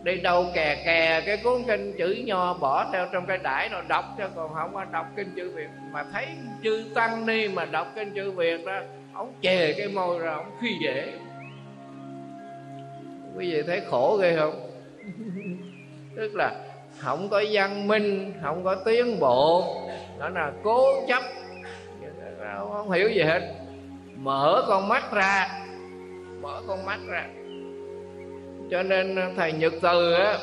[0.03, 3.81] Đi đâu kè kè, cái cuốn kinh chữ nho bỏ theo trong cái đải rồi
[3.87, 5.67] đọc cho còn không có đọc kinh chữ việt.
[5.91, 6.27] Mà thấy
[6.63, 8.79] chư tăng ni mà đọc kinh chữ việt đó,
[9.13, 11.13] ông chè cái môi ra, ông khi dễ.
[13.35, 14.69] Quý vị thấy khổ ghê không?
[16.15, 16.53] Tức là
[16.97, 19.75] không có văn minh, không có tiến bộ.
[20.19, 21.23] Đó là cố chấp.
[22.69, 23.41] Không hiểu gì hết.
[24.15, 25.60] Mở con mắt ra
[26.41, 27.27] mở con mắt ra.
[28.71, 30.37] Cho nên à, thầy nhật từ á,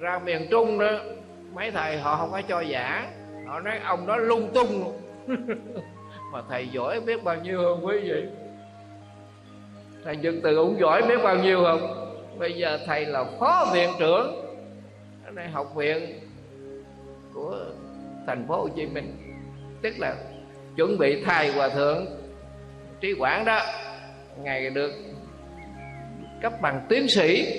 [0.00, 0.98] ra miền trung đó,
[1.54, 3.10] mấy thầy họ không có cho giả.
[3.46, 4.84] Họ nói ông đó lung tung.
[5.26, 5.38] Luôn
[6.32, 8.24] mà thầy giỏi biết bao nhiêu không quý vị.
[10.04, 12.06] Thầy nhật từ cũng giỏi biết bao nhiêu không?
[12.38, 14.44] Bây giờ thầy là phó viện trưởng
[15.24, 16.20] ở đây học viện
[17.34, 17.56] của
[18.26, 19.12] thành phố Hồ Chí Minh.
[19.82, 20.16] Tức là
[20.76, 22.06] chuẩn bị thầy hòa thượng,
[23.00, 23.60] trí quảng đó,
[24.42, 24.92] ngày được
[26.40, 27.56] cấp bằng tiến sĩ.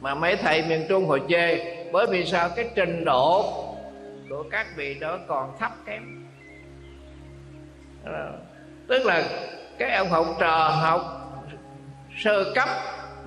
[0.00, 1.58] Mà mấy thầy miền trung họ chê
[1.92, 2.48] bởi vì sao?
[2.56, 3.52] Cái trình độ
[4.30, 6.28] của các vị đó còn thấp kém.
[8.04, 8.38] Ờ,
[8.88, 9.24] tức là
[9.78, 11.00] cái ông học trò học
[12.16, 12.68] sơ cấp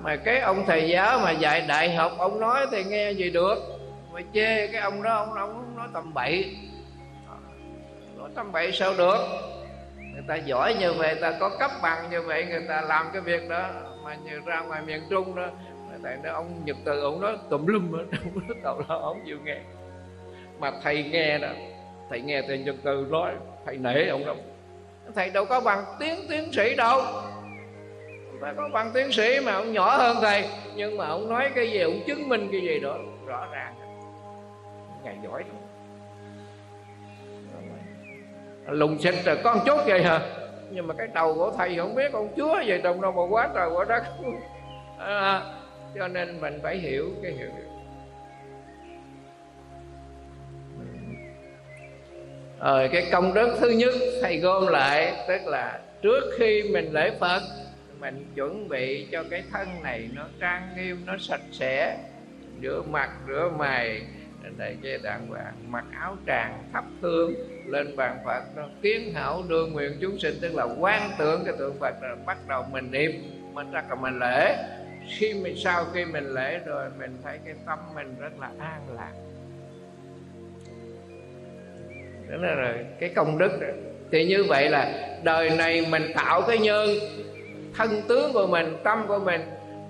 [0.02, 3.54] mà cái ông thầy giáo mà dạy đại học ông nói thì nghe gì được.
[4.12, 6.56] Mà chê cái ông đó ông, ông nói tầm bậy.
[7.28, 7.36] Ờ,
[8.18, 9.16] nói tầm bậy sao được?
[10.12, 13.10] Người ta giỏi như vậy, người ta có cấp bằng như vậy, người ta làm
[13.12, 13.70] cái việc đó.
[14.04, 15.46] Mà như ra ngoài miền trung đó
[16.02, 19.20] tại đó, ông nhật từ, ông nói tùm lum ở trong đó tàu lo ông
[19.26, 19.58] chịu nghe.
[20.58, 21.48] Mà thầy nghe đó,
[22.10, 23.32] thầy nghe thầy nhật từ nói,
[23.66, 24.36] thầy nể ông đâu
[25.14, 27.02] thầy đâu có bằng tiến tiến sĩ đâu.
[28.40, 31.70] Ta có bằng tiến sĩ mà ông nhỏ hơn thầy, nhưng mà ông nói cái
[31.70, 32.96] gì, ông chứng minh cái gì đó,
[33.26, 33.74] rõ ràng.
[35.04, 35.56] Ngài giỏi lắm
[38.70, 40.20] lùng xịt rồi con chút vậy hả?
[40.70, 43.48] Nhưng mà cái đầu của thầy không biết con chúa vậy trong đâu mà quá
[43.54, 44.02] trời quá đất.
[44.98, 45.42] À,
[45.94, 47.64] cho nên mình phải hiểu cái hiểu rồi
[52.58, 57.10] ờ, cái công đức thứ nhất thầy gom lại tức là trước khi mình lễ
[57.20, 57.42] phật
[58.00, 61.96] mình chuẩn bị cho cái thân này nó trang nghiêm nó sạch sẽ
[62.62, 64.02] rửa mặt rửa mày
[64.56, 67.34] để cho đàng hoàng mặc áo tràng thắp hương
[67.70, 71.54] lên bàn phật đó, kiến hảo đưa nguyện chúng sinh, tức là quan tưởng cái
[71.58, 73.10] tượng phật rồi bắt đầu mình niệm,
[73.52, 74.56] mình ra là mình lễ.
[75.18, 78.80] Khi mình, sau khi mình lễ rồi, mình thấy cái tâm mình rất là an
[78.94, 79.12] lạc.
[82.28, 83.66] Đó là rồi, cái công đức đó.
[84.12, 86.88] thì như vậy là đời này mình tạo cái nhân
[87.76, 89.40] thân tướng của mình, tâm của mình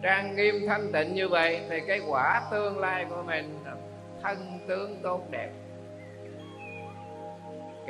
[0.03, 3.59] trang nghiêm thanh tịnh như vậy, thì cái quả tương lai của mình
[4.23, 5.51] thân tướng tốt đẹp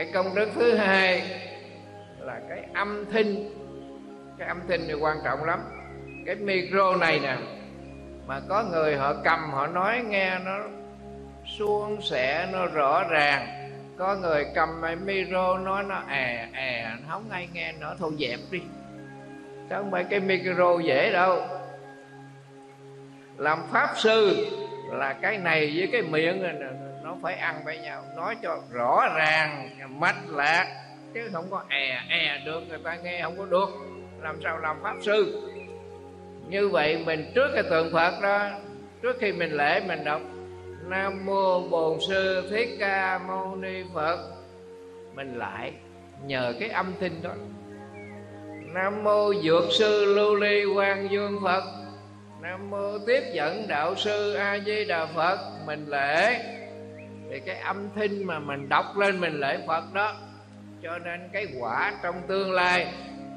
[0.01, 1.23] cái công đức thứ hai
[2.21, 3.35] là cái âm thanh.
[4.39, 5.61] Cái âm thanh này quan trọng lắm.
[6.27, 7.37] Cái micro này nè,
[8.27, 10.59] mà có người họ cầm, họ nói nghe nó
[11.59, 13.71] suôn sẻ, nó rõ ràng.
[13.97, 18.39] Có người cầm cái micro nói nó à à không ai nghe nữa thôi dẹp
[18.51, 18.61] đi.
[19.69, 21.43] Chứ không phải cái micro dễ đâu.
[23.37, 24.47] Làm pháp sư
[24.93, 26.55] là cái này với cái miệng này
[27.11, 30.66] nó phải ăn với nhau nói cho rõ ràng mạch lạc.
[31.14, 33.68] Chứ không có è è được, người ta nghe không có được.
[34.23, 35.51] Làm sao làm pháp sư?
[36.49, 38.49] Như vậy mình trước cái tượng phật đó,
[39.03, 40.20] trước khi mình lễ mình đọc,
[40.88, 44.18] nam mô bổn sư thích ca mâu ni phật.
[45.14, 45.73] Mình lại
[46.25, 47.31] nhờ cái âm thanh đó.
[48.75, 51.64] Nam mô dược sư lưu ly quang dương phật.
[52.42, 55.38] Nam mô tiếp dẫn đạo sư a di đà phật.
[55.66, 56.40] Mình lễ
[57.31, 60.16] thì cái âm thanh mà mình đọc lên mình lễ phật đó,
[60.83, 62.87] cho nên cái quả trong tương lai,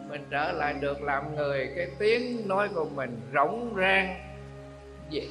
[0.10, 4.16] mình trở lại được làm người, cái tiếng nói của mình rỗng rang.
[5.10, 5.30] Gì?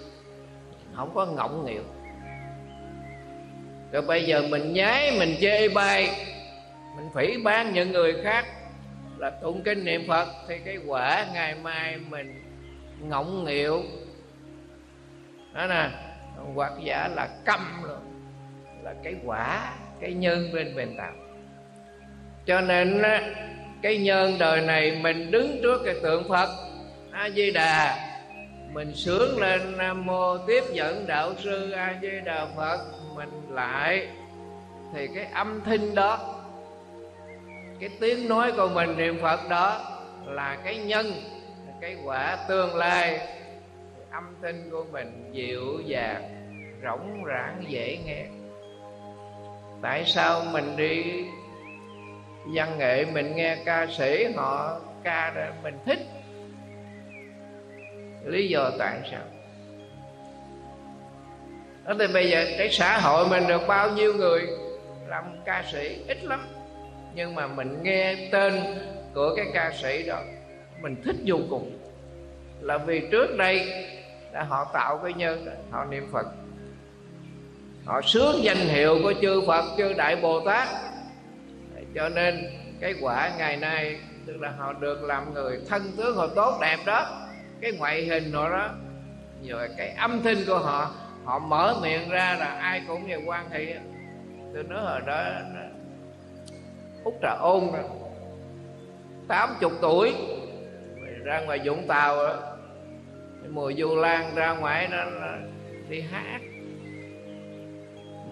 [0.95, 1.83] Không có ngọng nghịu.
[3.93, 6.27] Rồi bây giờ mình nhái, mình chê bai,
[6.97, 8.47] mình phỉ bán những người khác
[9.19, 12.43] là tụng kinh niệm phật, thì cái quả ngày mai mình
[13.01, 13.83] ngọng nghịu.
[15.55, 15.91] Đó nè
[16.55, 17.99] hoặc giả là câm rồi
[18.83, 21.13] là cái quả, cái nhân bên bên tạo
[22.47, 23.03] cho nên
[23.83, 26.49] cái nhân đời này mình đứng trước cái tượng phật
[27.13, 28.09] a di đà
[28.73, 32.79] mình sướng lên, nam mô tiếp dẫn đạo sư a di đà phật,
[33.15, 34.09] mình lại
[34.95, 36.45] thì cái âm thanh đó,
[37.81, 41.07] cái tiếng nói của mình niệm phật đó là cái nhân,
[41.81, 43.21] cái quả tương lai.
[44.11, 46.23] Âm thanh của mình dịu dàng,
[46.83, 48.25] rỗng rãng, dễ nghe
[49.83, 51.25] tại sao mình đi
[52.55, 55.99] văn nghệ mình nghe ca sĩ họ ca ra mình thích?
[58.25, 59.21] Lý do tại sao?
[61.85, 64.47] Đó thì bây giờ cái xã hội mình được bao nhiêu người
[65.09, 66.05] làm ca sĩ?
[66.09, 66.47] Ít lắm.
[67.15, 68.53] Nhưng mà mình nghe tên
[69.15, 70.21] của cái ca sĩ đó,
[70.81, 71.79] mình thích vô cùng.
[72.61, 73.87] Là vì trước đây
[74.33, 76.27] đã họ tạo cái nhân họ niệm phật
[77.85, 80.69] họ sướng danh hiệu của chư phật, chư đại bồ tát.
[81.95, 82.45] Cho nên
[82.81, 86.79] cái quả ngày nay, tức là họ được làm người thân tướng, họ tốt đẹp
[86.87, 87.29] đó.
[87.61, 88.69] Cái ngoại hình họ đó
[89.49, 90.91] rồi cái âm thanh của họ
[91.25, 93.77] họ mở miệng ra là ai cũng về quan hệ.
[94.55, 95.25] Tôi nói hồi đó
[97.05, 97.83] út trà ôn rồi
[99.29, 100.15] tám chục tuổi,
[101.25, 102.37] ra ngoài vũng tàu đó
[103.49, 105.05] mùa du lan ra ngoài đó
[105.89, 106.41] đi hát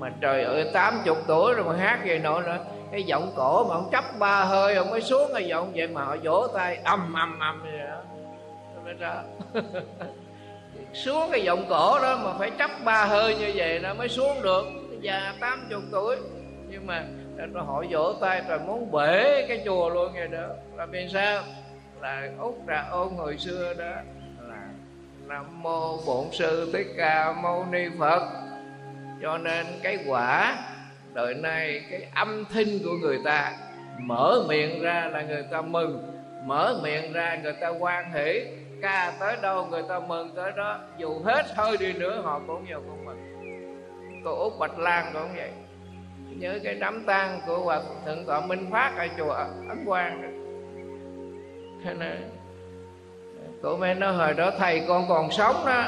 [0.01, 2.59] mà trời ơi, tám chục tuổi rồi mà hát vậy nọ nữa.
[2.93, 6.05] Cái giọng cổ mà ông chấp ba hơi, ông mới xuống cái giọng vậy mà
[6.05, 8.03] họ vỗ tay, âm âm âm vậy đó.
[8.85, 9.23] Nói ra.
[10.93, 14.43] Xuống cái giọng cổ đó mà phải chấp ba hơi như vậy nó mới xuống
[14.43, 14.65] được.
[15.01, 16.17] Già tám chục tuổi.
[16.69, 17.05] Nhưng mà
[17.55, 20.47] họ vỗ tay rồi muốn bể cái chùa luôn vậy đó.
[20.77, 21.43] Là vì sao?
[22.01, 23.91] Là út ra ôn hồi xưa đó
[24.49, 24.67] là
[25.27, 28.50] nam mô bổn sư thích ca mâu ni phật
[29.23, 30.59] cho nên cái quả
[31.13, 33.53] đời nay, cái âm thanh của người ta
[33.99, 36.13] mở miệng ra là người ta mừng,
[36.45, 38.45] mở miệng ra người ta quan hỷ.
[38.83, 40.79] Ca tới đâu người ta mừng tới đó.
[40.99, 43.31] Dù hết hơi đi nữa, họ cũng nhiều cũng mừng
[44.25, 45.51] cô út bạch lan cũng vậy.
[46.29, 49.31] Nhớ cái đám tang của hòa thượng tọa minh phát ở chùa
[49.69, 50.37] ấn quang
[51.85, 52.31] thế nên
[53.63, 55.85] cụ mẹ nói, hồi đó thầy con còn sống đó.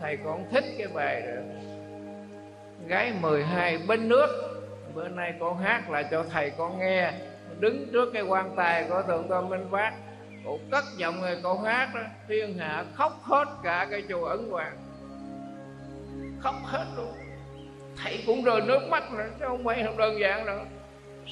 [0.00, 1.44] Thầy con thích cái bài rồi
[2.86, 4.26] gái 12 bên nước.
[4.94, 7.12] Bữa nay con hát lại cho thầy con nghe.
[7.60, 9.92] Đứng trước cái quan tài của thượng tôn minh phát
[10.44, 14.50] cụ cất giọng người con hát đó, thiên hạ khóc hết cả cái chùa ấn
[14.50, 14.76] hoàng.
[16.40, 17.12] Khóc hết luôn.
[18.02, 20.58] Thầy cũng rơi nước mắt nữa chứ không phải không đơn giản đâu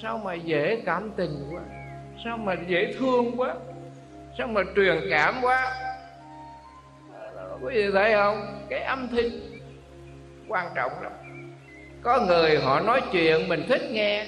[0.02, 1.62] sao mà dễ cảm tình quá?
[2.24, 3.54] Sao mà dễ thương quá?
[4.38, 5.72] Sao mà truyền cảm quá?
[7.62, 8.66] Quý vị thấy không?
[8.70, 9.30] Cái âm thanh
[10.48, 11.12] quan trọng lắm
[12.04, 14.26] có người họ nói chuyện mình thích nghe,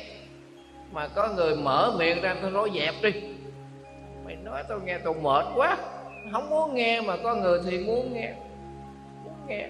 [0.93, 3.21] mà có người mở miệng ra tôi nói dẹp đi.
[4.25, 5.77] Mày nói tôi nghe tôi mệt quá,
[6.33, 8.33] không muốn nghe mà có người thì muốn nghe
[9.25, 9.69] muốn nghe.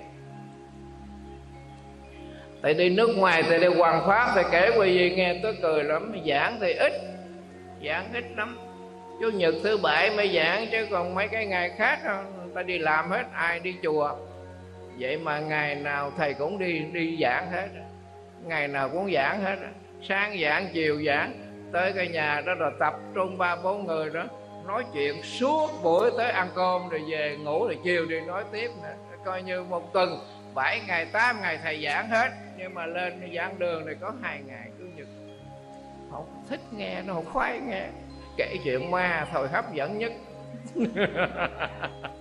[2.62, 5.84] Tại đi nước ngoài thì đi hoàng pháp thì kể quý vị nghe tôi cười
[5.84, 6.92] lắm giảng thì ít,
[7.86, 8.59] giảng ít lắm.
[9.20, 12.78] Chủ nhật thứ bảy mới giảng chứ còn mấy cái ngày khác, người ta đi
[12.78, 14.16] làm hết, ai đi chùa.
[14.98, 17.68] Vậy mà ngày nào thầy cũng đi đi giảng hết
[18.47, 19.57] ngày nào cũng giảng hết
[20.03, 21.32] sáng giảng, chiều giảng.
[21.72, 24.24] Tới cái nhà đó rồi tập trung ba, bốn người đó.
[24.66, 28.70] Nói chuyện suốt buổi tới ăn cơm rồi về ngủ rồi chiều đi nói tiếp
[28.82, 28.94] nữa
[29.26, 30.18] coi như một tuần,
[30.55, 32.30] bảy ngày, tám ngày thầy giảng hết.
[32.57, 35.07] Nhưng mà lên giảng đường này có hai ngày, chủ nhật.
[36.11, 37.88] Không thích nghe, nó không khoái nghe.
[38.36, 40.12] Kể chuyện ma thôi, hấp dẫn nhất.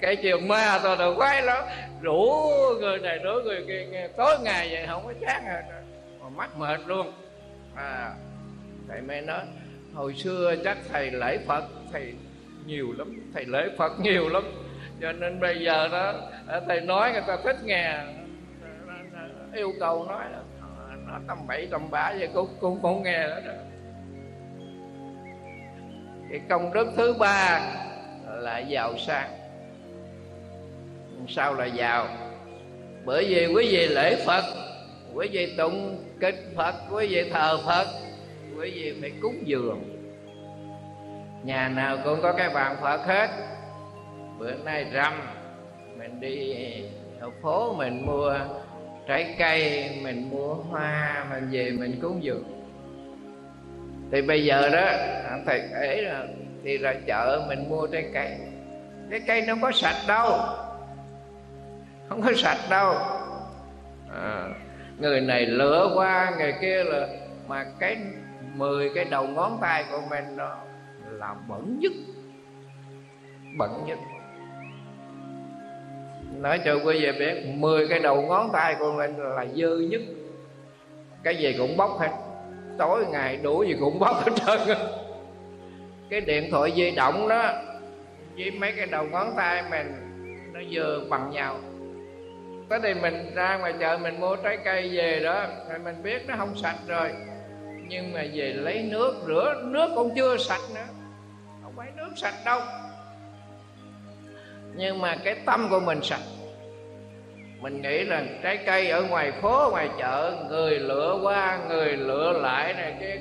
[0.00, 1.64] cái chuyện ma tôi là khoái lắm.
[2.00, 2.40] Rủ
[2.80, 5.62] người này rủ người kia nghe tối ngày vậy không có chán rồi
[6.20, 7.12] mà mắc mệt luôn.
[7.74, 8.12] À
[8.88, 9.40] thầy mới nói
[9.94, 12.14] hồi xưa chắc thầy lễ phật thầy
[12.66, 14.42] nhiều lắm thầy lễ phật nhiều lắm.
[15.00, 16.14] Cho nên bây giờ đó
[16.48, 17.98] à, thầy nói người ta thích nghe.
[19.54, 20.24] Yêu cầu nói
[21.06, 23.52] nó tầm bảy tầm bạ vậy cũng cũng không nghe đó, đó
[26.30, 27.60] cái công đức thứ ba
[28.26, 29.30] là giàu sang
[31.28, 32.08] sao là giàu
[33.04, 34.44] bởi vì quý vị lễ phật,
[35.14, 37.86] quý vị tụng kinh phật, quý vị thờ phật,
[38.58, 39.82] quý vị phải cúng dường.
[41.44, 43.30] Nhà nào cũng có cái bàn phật hết.
[44.38, 45.20] Bữa nay rằm
[45.98, 46.54] mình đi
[47.20, 48.34] ở phố mình mua
[49.06, 52.44] trái cây, mình mua hoa, mình về mình cúng dường.
[54.12, 54.86] Thì bây giờ đó
[55.46, 56.26] thầy ấy là
[56.64, 58.36] thì ra chợ mình mua trái cây.
[59.10, 60.40] Trái cây nó có sạch đâu
[62.08, 62.94] không có sạch đâu.
[64.14, 64.48] À,
[64.98, 67.08] người này lửa qua người kia là
[67.48, 67.96] mà cái
[68.54, 70.58] mười cái đầu ngón tay của mình đó
[71.10, 71.92] là bẩn nhất.
[73.58, 73.98] Bẩn nhất.
[76.32, 80.00] Nói cho quý vị biết mười cái đầu ngón tay của mình là dơ nhất.
[81.22, 82.10] Cái gì cũng bốc hết.
[82.78, 84.76] Tối ngày đủ gì cũng bốc hết trơn
[86.10, 87.52] cái điện thoại di động đó
[88.36, 89.94] với mấy cái đầu ngón tay mình
[90.52, 91.56] nó dơ bằng nhau
[92.68, 96.22] tới đây mình ra ngoài chợ mình mua trái cây về đó, rồi mình biết
[96.26, 97.10] nó không sạch rồi.
[97.88, 100.86] Nhưng mà về lấy nước, rửa, nước cũng chưa sạch nữa.
[101.62, 102.60] Không phải nước sạch đâu.
[104.74, 106.22] Nhưng mà cái tâm của mình sạch.
[107.60, 112.32] Mình nghĩ là trái cây ở ngoài phố, ngoài chợ, người lựa qua, người lựa
[112.32, 113.20] lại này cái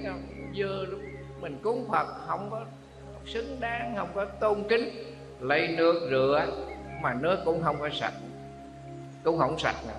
[0.58, 0.86] dơ
[1.41, 2.62] mình cúng phật, không có
[3.26, 4.89] xứng đáng, không có tôn kính.
[5.39, 6.45] Lấy nước rửa,
[7.02, 8.14] mà nước cũng không có sạch
[9.24, 9.93] cũng không sạch nữa.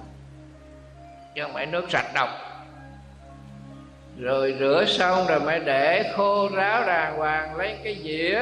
[1.34, 2.28] Chứ không phải nước sạch đâu.
[4.18, 8.40] Rồi rửa xong rồi mới để khô ráo đàng hoàng, lấy cái dĩa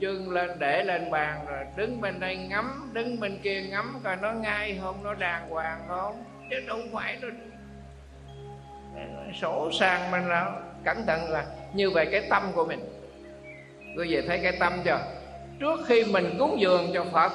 [0.00, 4.16] chân lên, để lên bàn rồi đứng bên đây ngắm, đứng bên kia ngắm coi
[4.16, 6.24] nó ngay không, nó đàng hoàng không.
[6.50, 7.28] Chứ đâu phải nó
[9.40, 11.44] sổ sang mình nào cẩn thận là
[11.74, 12.80] như vậy cái tâm của mình.
[13.98, 14.98] Quý vị thấy cái tâm chưa?
[15.60, 17.32] Trước khi mình cúng dường cho phật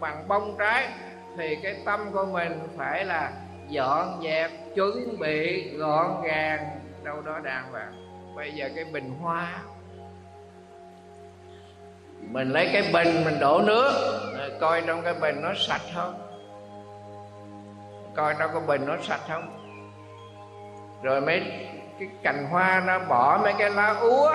[0.00, 0.88] bằng bông trái
[1.36, 3.32] thì cái tâm của mình phải là
[3.68, 7.92] dọn dẹp, chuẩn bị gọn gàng, đâu đó đàng hoàng.
[8.36, 9.58] Bây giờ cái bình hoa.
[12.20, 13.92] Mình lấy cái bình mình đổ nước.
[14.60, 16.14] Coi trong cái bình nó sạch không?
[18.14, 19.58] Coi trong cái bình nó sạch không?
[21.02, 21.42] Rồi mấy
[21.98, 24.32] cái cành hoa nó bỏ mấy cái lá úa.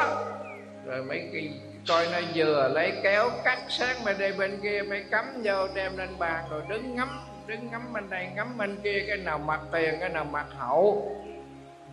[0.85, 1.49] Rồi mấy cái
[1.87, 5.97] coi nó vừa lấy kéo cắt sáng bên đây bên kia mới cắm vô, đem
[5.97, 7.09] lên bàn, rồi đứng ngắm
[7.47, 11.15] đứng ngắm bên đây, ngắm bên kia, cái nào mặt tiền, cái nào mặt hậu.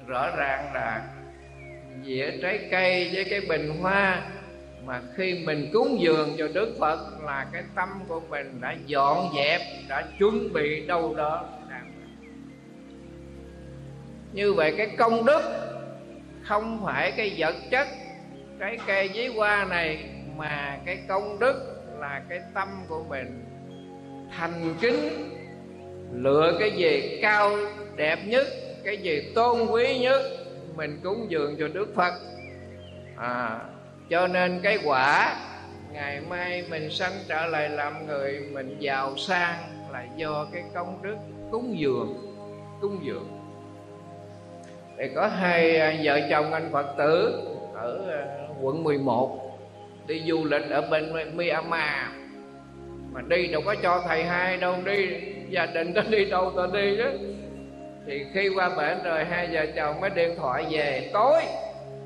[0.07, 1.07] Rõ ràng là
[2.05, 4.23] dĩa trái cây với cái bình hoa,
[4.85, 9.33] mà khi mình cúng dường cho Đức Phật là cái tâm của mình đã dọn
[9.37, 11.49] dẹp, đã chuẩn bị đâu đó
[14.33, 15.43] như vậy cái công đức
[16.43, 17.89] không phải cái vật chất
[18.59, 20.05] cái cây giấy hoa này
[20.37, 23.45] mà cái công đức là cái tâm của mình.
[24.37, 25.31] Thành kính
[26.13, 27.51] lựa cái gì cao
[27.97, 28.47] đẹp nhất
[28.85, 30.23] cái gì tôn quý nhất
[30.75, 32.15] mình cúng dường cho đức phật.
[33.17, 33.61] À,
[34.11, 35.37] cho nên cái quả
[35.93, 39.57] ngày mai mình sanh trở lại làm người mình giàu sang
[39.93, 41.17] là do cái công đức
[41.51, 42.17] cúng dường
[42.81, 43.41] cúng dường.
[44.99, 47.41] Thì có hai à, vợ chồng anh Phật tử
[47.85, 49.59] ở ờ, quận 11
[50.07, 52.09] đi du lịch ở bên Myanmar.
[53.13, 55.09] Mà đi đâu có cho thầy hai đâu, đi
[55.49, 57.07] gia đình nó đi đâu tôi đi đó.
[58.07, 61.43] Thì khi qua bển rồi, hai vợ chồng mới điện thoại về, tối,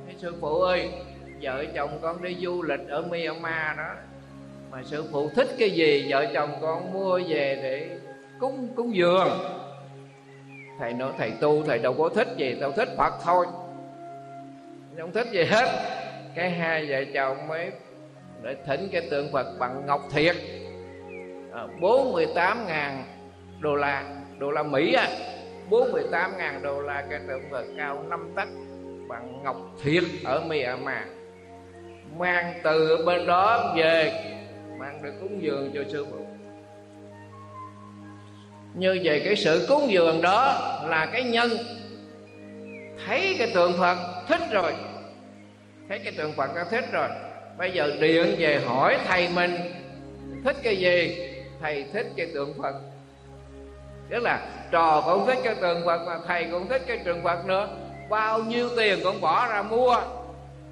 [0.06, 0.88] cái sư phụ ơi,
[1.42, 3.94] vợ chồng con đi du lịch ở Myanmar đó.
[4.70, 7.98] Mà sư phụ thích cái gì, vợ chồng con mua về để
[8.40, 9.28] cúng cúng dường.
[10.78, 13.46] Thầy nói, thầy tu, thầy đâu có thích gì, tao thích phật thôi
[15.02, 15.68] không thích gì hết.
[16.34, 17.70] Cái hai vợ chồng mới
[18.42, 20.36] để thỉnh cái tượng phật bằng ngọc thiệt.
[21.52, 23.04] À, bốn mươi tám ngàn
[23.60, 24.04] đô la
[24.38, 25.08] đô la mỹ á.
[25.70, 28.48] Bốn mươi tám ngàn đô la cái tượng phật cao năm tấc
[29.08, 31.02] bằng ngọc thiệt ở Myanmar.
[32.16, 34.12] Mang từ bên đó về
[34.78, 36.26] mang được cúng dường cho sư phụ.
[38.74, 40.54] Như vậy cái sự cúng dường đó
[40.88, 41.50] là cái nhân.
[43.06, 43.96] Thấy cái tượng phật
[44.28, 44.72] thích rồi
[45.88, 47.08] thấy cái tượng phật nó thích rồi.
[47.58, 49.56] Bây giờ điện về hỏi thầy mình,
[50.44, 51.28] thích cái gì?
[51.60, 52.74] Thầy thích cái tượng phật.
[54.08, 57.46] Tức là trò cũng thích cái tượng phật mà thầy cũng thích cái tượng phật
[57.46, 57.68] nữa.
[58.08, 59.94] Bao nhiêu tiền cũng bỏ ra mua.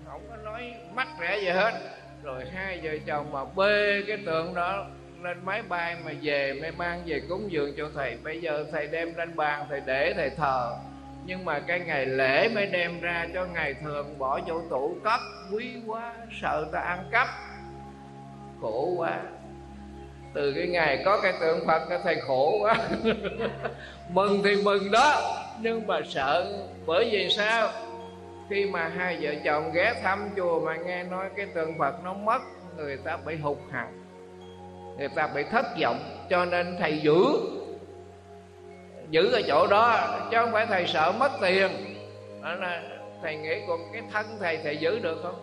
[0.06, 1.74] Không có nói mắc rẻ gì hết.
[2.22, 4.86] Rồi hai vợ chồng mà bê cái tượng đó
[5.22, 8.16] lên máy bay mà về, mới mang về cúng dường cho thầy.
[8.24, 10.76] Bây giờ thầy đem lên bàn thầy để thầy thờ
[11.26, 15.20] nhưng mà cái ngày lễ mới đem ra cho ngày thường bỏ vô tủ cất,
[15.52, 17.28] quý quá, sợ ta ăn cắp.
[18.60, 19.20] Khổ quá.
[20.34, 22.74] Từ cái ngày có cái tượng phật cái thầy khổ quá.
[24.08, 27.68] Mừng thì mừng đó, nhưng mà sợ, bởi vì sao?
[28.50, 32.14] Khi mà hai vợ chồng ghé thăm chùa mà nghe nói cái tượng phật nó
[32.14, 32.42] mất,
[32.76, 34.02] người ta bị hụt hẳn.
[34.98, 37.16] Người ta bị thất vọng, cho nên thầy giữ
[39.10, 41.70] giữ ở chỗ đó chứ không phải thầy sợ mất tiền.
[42.42, 42.82] Đó là
[43.22, 45.42] thầy nghĩ còn cái thân thầy thầy giữ được không?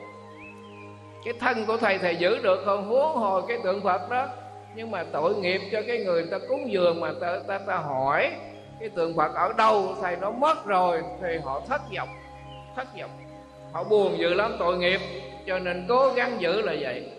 [1.25, 2.85] Cái thân của thầy thầy giữ được không?
[2.85, 4.27] Huống hồi cái tượng phật đó.
[4.75, 8.31] Nhưng mà tội nghiệp cho cái người ta cúng dường mà ta ta, ta hỏi
[8.79, 9.95] cái tượng phật ở đâu?
[10.01, 11.01] Thầy nó mất rồi.
[11.21, 12.09] Thì họ thất vọng
[12.75, 13.09] thất vọng.
[13.71, 14.99] Họ buồn dữ lắm tội nghiệp.
[15.47, 17.11] Cho nên cố gắng giữ là vậy.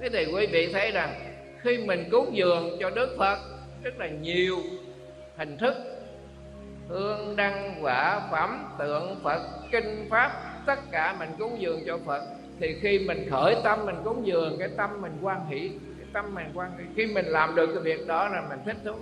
[0.00, 1.14] Thế thì quý vị thấy rằng
[1.60, 3.38] khi mình cúng dường cho đức phật
[3.82, 4.56] rất là nhiều
[5.36, 5.74] hình thức.
[6.88, 10.32] Hương đăng quả phẩm tượng phật, kinh pháp,
[10.66, 12.22] tất cả mình cúng dường cho phật.
[12.60, 15.68] Thì khi mình khởi tâm mình cúng dường, cái tâm mình quan hỷ,
[15.98, 16.84] cái tâm mình quan hỷ.
[16.96, 18.92] Khi mình làm được cái việc đó là mình thích thú.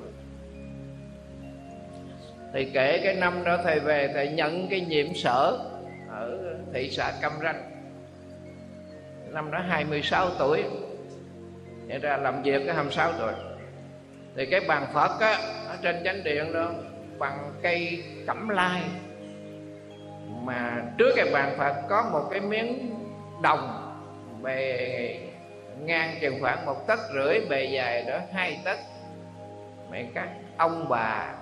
[2.55, 5.59] Thì kể cái năm đó thầy về, thầy nhận cái nhiệm sở
[6.11, 6.39] ở
[6.75, 7.63] thị xã Cam Ranh.
[9.31, 10.63] Năm đó 26 tuổi.
[11.89, 13.33] Vậy ra làm việc cái 26 tuổi.
[14.37, 15.39] Thì cái bàn Phật á
[15.83, 16.71] trên chánh điện đó
[17.19, 18.83] Bằng cây cẩm lai.
[20.43, 22.91] Mà trước cái bàn Phật Có một cái miếng
[23.43, 23.79] đồng
[24.43, 25.19] Bề
[25.85, 28.79] ngang chừng khoảng một tấc rưỡi Bề dài đó hai tấc.
[29.91, 31.35] Mẹ các ông bà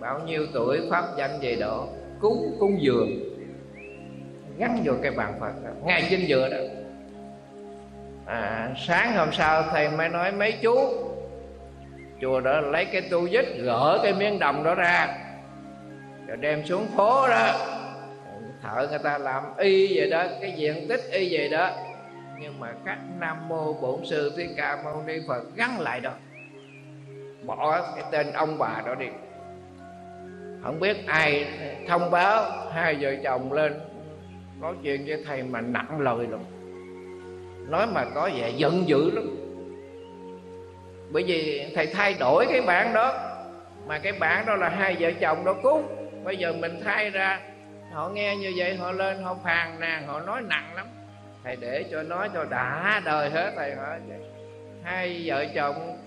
[0.00, 1.86] Bao nhiêu tuổi pháp danh gì đó
[2.20, 3.10] Cúng cúng dường
[4.58, 6.58] Gắn vô cái bàn Phật đó, Ngay trên dừa đó.
[8.26, 11.03] À, sáng hôm sau thầy mới nói mấy chú
[12.20, 15.16] chùa đó lấy cái tu dít gỡ cái miếng đồng đó ra,
[16.26, 17.52] rồi đem xuống phố đó.
[18.62, 21.70] Thợ người ta làm y vậy đó, cái diện tích y vậy đó.
[22.40, 26.10] Nhưng mà các nam mô bổn sư thích ca mâu ni phật gắn lại đó.
[27.46, 29.06] Bỏ cái tên ông bà đó đi.
[30.62, 31.46] Không biết ai
[31.88, 33.80] thông báo hai vợ chồng lên
[34.60, 36.40] nói chuyện với thầy mà nặng lời lắm.
[37.68, 39.36] Nói mà có vẻ giận dữ lắm
[41.14, 43.14] bởi vì thầy thay đổi cái bản đó,
[43.86, 46.10] mà cái bản đó là hai vợ chồng đó cúng.
[46.24, 47.40] Bây giờ mình thay ra,
[47.92, 50.86] họ nghe như vậy, họ lên, họ phàn nàn họ nói nặng lắm.
[51.44, 54.18] Thầy để cho nói cho đã đời hết thầy hỏi vậy
[54.84, 55.98] hai vợ chồng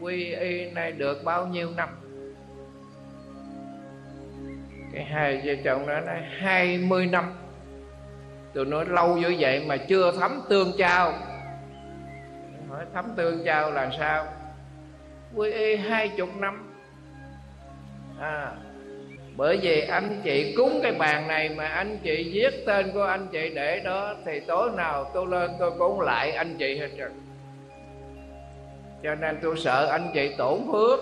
[0.00, 1.88] quy y này được bao nhiêu năm?
[4.92, 7.34] Cái hai vợ chồng đó nói hai mươi năm.
[8.54, 11.12] Tôi nói lâu như vậy mà chưa thấm tương trao
[12.68, 14.26] hỏi thấm tương trao là sao?
[15.38, 16.72] Quy ê hai chục năm.
[18.20, 18.52] À
[19.36, 23.26] bởi vì anh chị cúng cái bàn này mà anh chị viết tên của anh
[23.32, 27.12] chị để đó, thì tối nào tôi lên tôi cúng lại anh chị hết trơn.
[29.02, 31.00] Cho nên tôi sợ anh chị tổn phước.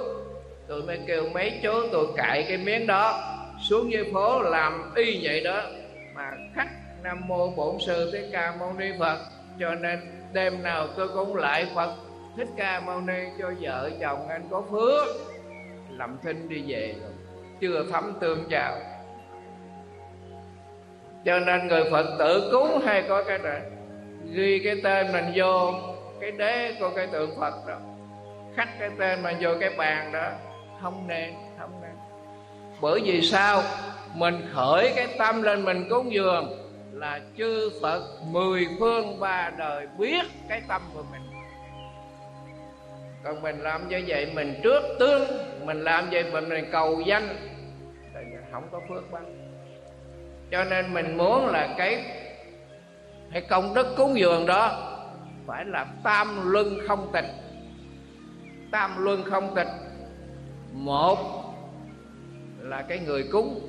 [0.68, 3.34] Tôi mới kêu mấy chú tôi cạy cái miếng đó,
[3.68, 5.62] xuống dưới phố làm y vậy đó.
[6.14, 6.68] Mà khách
[7.02, 9.18] nam mô bổn sư thích ca mâu ni phật.
[9.60, 10.00] Cho nên
[10.32, 11.94] đêm nào tôi cũng lại phật
[12.36, 15.06] thích ca mâu ni cho vợ chồng anh có phước.
[15.90, 17.12] Làm thinh đi về rồi,
[17.60, 18.78] chưa thấm tương chào
[21.24, 23.60] cho nên người phật tử cúng hay có cái này
[24.32, 25.74] ghi cái tên mình vô,
[26.20, 27.78] cái đế của cái tượng phật đó.
[28.56, 30.30] Khắc cái tên mình vô cái bàn đó
[30.82, 31.90] không nên không nên
[32.80, 33.62] bởi vì sao?
[34.14, 36.58] Mình khởi cái tâm lên mình cúng dường
[36.92, 41.20] là chư Phật mười phương ba đời biết cái tâm của mình
[43.26, 45.22] còn mình làm như vậy mình trước tương
[45.64, 47.28] mình làm vậy mình, mình cầu danh.
[48.52, 49.22] Không có phước báo.
[50.50, 52.04] Cho nên mình muốn là cái
[53.32, 54.92] cái công đức cúng dường đó
[55.46, 57.24] phải là tam luân không tịch.
[58.70, 59.66] Tam luân không tịch.
[60.72, 61.18] Một
[62.60, 63.60] là cái người cúng.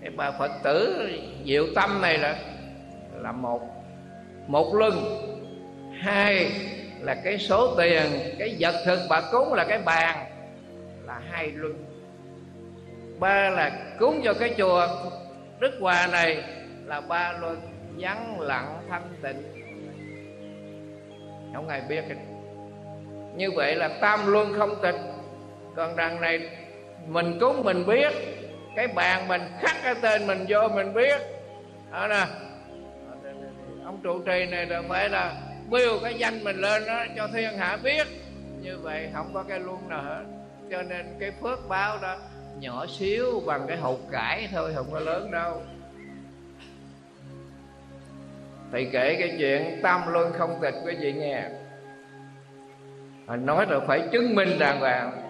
[0.00, 1.08] Cái bà phật tử
[1.44, 2.38] diệu tâm này là
[3.14, 3.60] là một
[4.46, 4.94] một luân.
[6.00, 6.52] Hai
[7.00, 8.04] là cái số tiền,
[8.38, 10.26] cái vật thực bà cúng là cái bàn,
[11.06, 11.84] là hai luân.
[13.20, 14.88] Ba là cúng cho cái chùa
[15.58, 16.42] đức hòa này
[16.86, 17.60] là ba luân
[17.98, 19.42] vắng lặng thanh tịnh.
[21.54, 22.04] Không ai biết
[23.36, 24.96] như vậy là tam luân không tịch.
[25.76, 26.50] Còn đằng này
[27.06, 28.12] mình cúng mình biết,
[28.76, 31.20] cái bàn mình khắc cái tên mình vô mình biết.
[31.92, 32.26] Đó nè.
[33.84, 35.32] Ông trụ trì này là phải là
[35.70, 38.06] bêu cái danh mình lên đó cho thiên hạ biết.
[38.60, 40.24] Như vậy không có cái luôn nào hết.
[40.70, 42.16] Cho nên cái phước báo đó
[42.60, 45.62] nhỏ xíu bằng cái hột cải thôi không có lớn đâu.
[48.72, 51.42] Thầy kể cái chuyện tam luân không tịch quý vị nghe.
[53.26, 55.22] Nói rồi phải chứng minh đàng hoàng.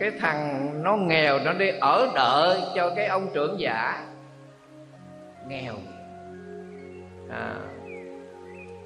[0.00, 4.06] Cái thằng nó nghèo nó đi ở đợi cho cái ông trưởng giả.
[5.48, 5.74] Nghèo.
[7.30, 7.54] À,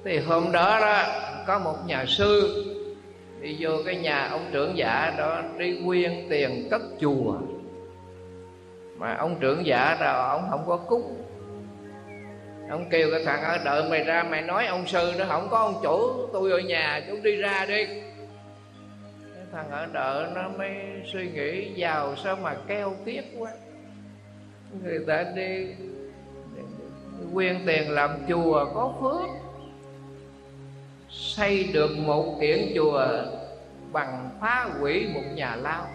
[0.03, 1.03] thì hôm đó đó,
[1.47, 2.63] có một nhà sư
[3.41, 7.33] đi vô cái nhà ông trưởng giả đó, đi quyên tiền cất chùa.
[8.97, 11.17] Mà ông trưởng giả đó, ông không có cúng.
[12.69, 15.57] Ông kêu cái thằng ở đợi mày ra mày nói ông sư nó không có
[15.57, 17.85] ông chủ, tôi ở nhà, chú đi ra đi.
[19.35, 20.71] Cái thằng ở đợi nó mới
[21.13, 23.51] suy nghĩ, giàu sao mà keo kiết quá.
[24.83, 25.67] Người ta đi
[27.33, 29.40] quyên tiền làm chùa có phước
[31.11, 33.07] xây được một kiển chùa
[33.91, 35.87] bằng phá hủy một nhà lao.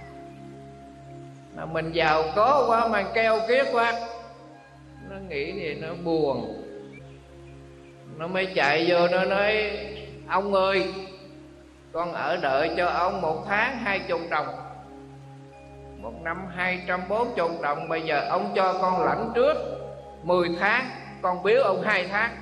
[1.57, 3.95] Mà mình giàu có quá, mà keo kiết quá,
[5.11, 6.63] nó nghĩ thì nó buồn.
[8.17, 9.71] Nó mới chạy vô, nó nói,
[10.29, 10.95] ông ơi,
[11.93, 14.47] con ở đợi cho ông một tháng hai chục đồng.
[16.03, 19.57] Một năm hai trăm bốn chục đồng, bây giờ ông cho con lãnh trước
[20.23, 20.87] mười tháng,
[21.23, 22.37] con biếu ông hai tháng.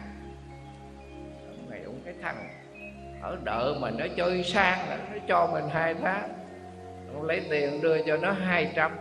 [3.25, 4.97] Ở đợi mà nó chơi sang nó
[5.29, 6.29] cho mình hai tháng.
[7.23, 8.97] Lấy tiền đưa cho nó hai trăm.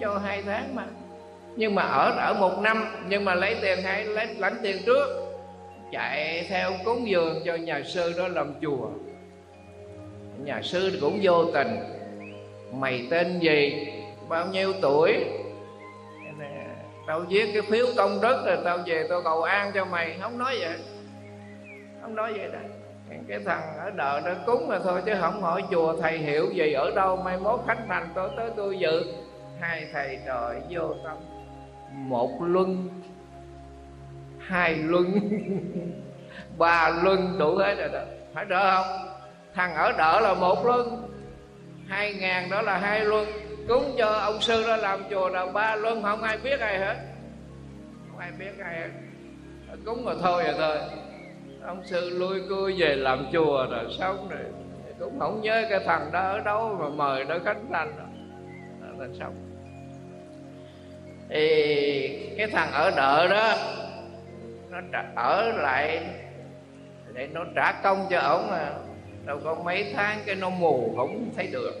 [0.00, 0.84] Cho hai tháng mà.
[1.56, 5.06] Nhưng mà ở ở một năm, nhưng mà lấy tiền hay lấy lãnh tiền trước.
[5.92, 8.88] Chạy theo cúng dường cho nhà sư đó làm chùa.
[10.44, 11.78] Nhà sư cũng vô tình.
[12.72, 13.88] Mày tên gì?
[14.28, 15.24] Bao nhiêu tuổi?
[17.06, 20.16] Tao viết cái phiếu công đức rồi tao về tao cầu an cho mày.
[20.20, 20.76] Không nói vậy.
[22.02, 22.58] Không nói vậy đó
[23.28, 26.72] cái thằng ở đời nó cúng mà thôi chứ không hỏi chùa thầy hiểu gì
[26.72, 29.02] ở đâu, mai mốt khánh thành tôi tới tôi dự.
[29.60, 31.16] Hai thầy trời vô tâm.
[31.92, 32.88] Một luân,
[34.38, 35.12] hai luân,
[36.58, 38.00] ba luân đủ hết rồi đó.
[38.34, 39.08] Phải đỡ không?
[39.54, 41.08] Thằng ở đỡ là một luân,
[41.88, 43.26] hai ngàn đó là hai luân.
[43.68, 46.96] Cúng cho ông sư đó làm chùa là ba luân, không ai biết ai hết.
[48.10, 48.88] Không ai biết ai hết.
[49.84, 50.78] Cúng mà thôi rồi thôi
[51.66, 54.40] ông sư lui cui về làm chùa rồi sống rồi.
[54.98, 58.06] Cũng không nhớ cái thằng đó ở đâu mà mời nó khánh thành rồi
[58.98, 59.34] là xong
[61.28, 63.54] thì cái thằng ở đợ đó,
[64.70, 64.78] nó
[65.14, 66.04] ở lại
[67.12, 68.70] để nó trả công cho ổng mà
[69.26, 71.72] đâu có mấy tháng cái nó mù không thấy được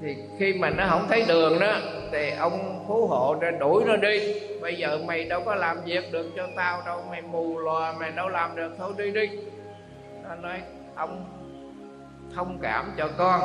[0.00, 1.78] thì khi mà nó không thấy đường đó
[2.12, 4.40] thì ông phú hộ ra đuổi nó đi.
[4.60, 8.10] Bây giờ mày đâu có làm việc được cho tao đâu mày mù lòa mày
[8.10, 9.30] đâu làm được thôi đi đi.
[10.22, 10.62] Nó nói
[10.94, 11.24] ông
[12.34, 13.40] thông cảm cho con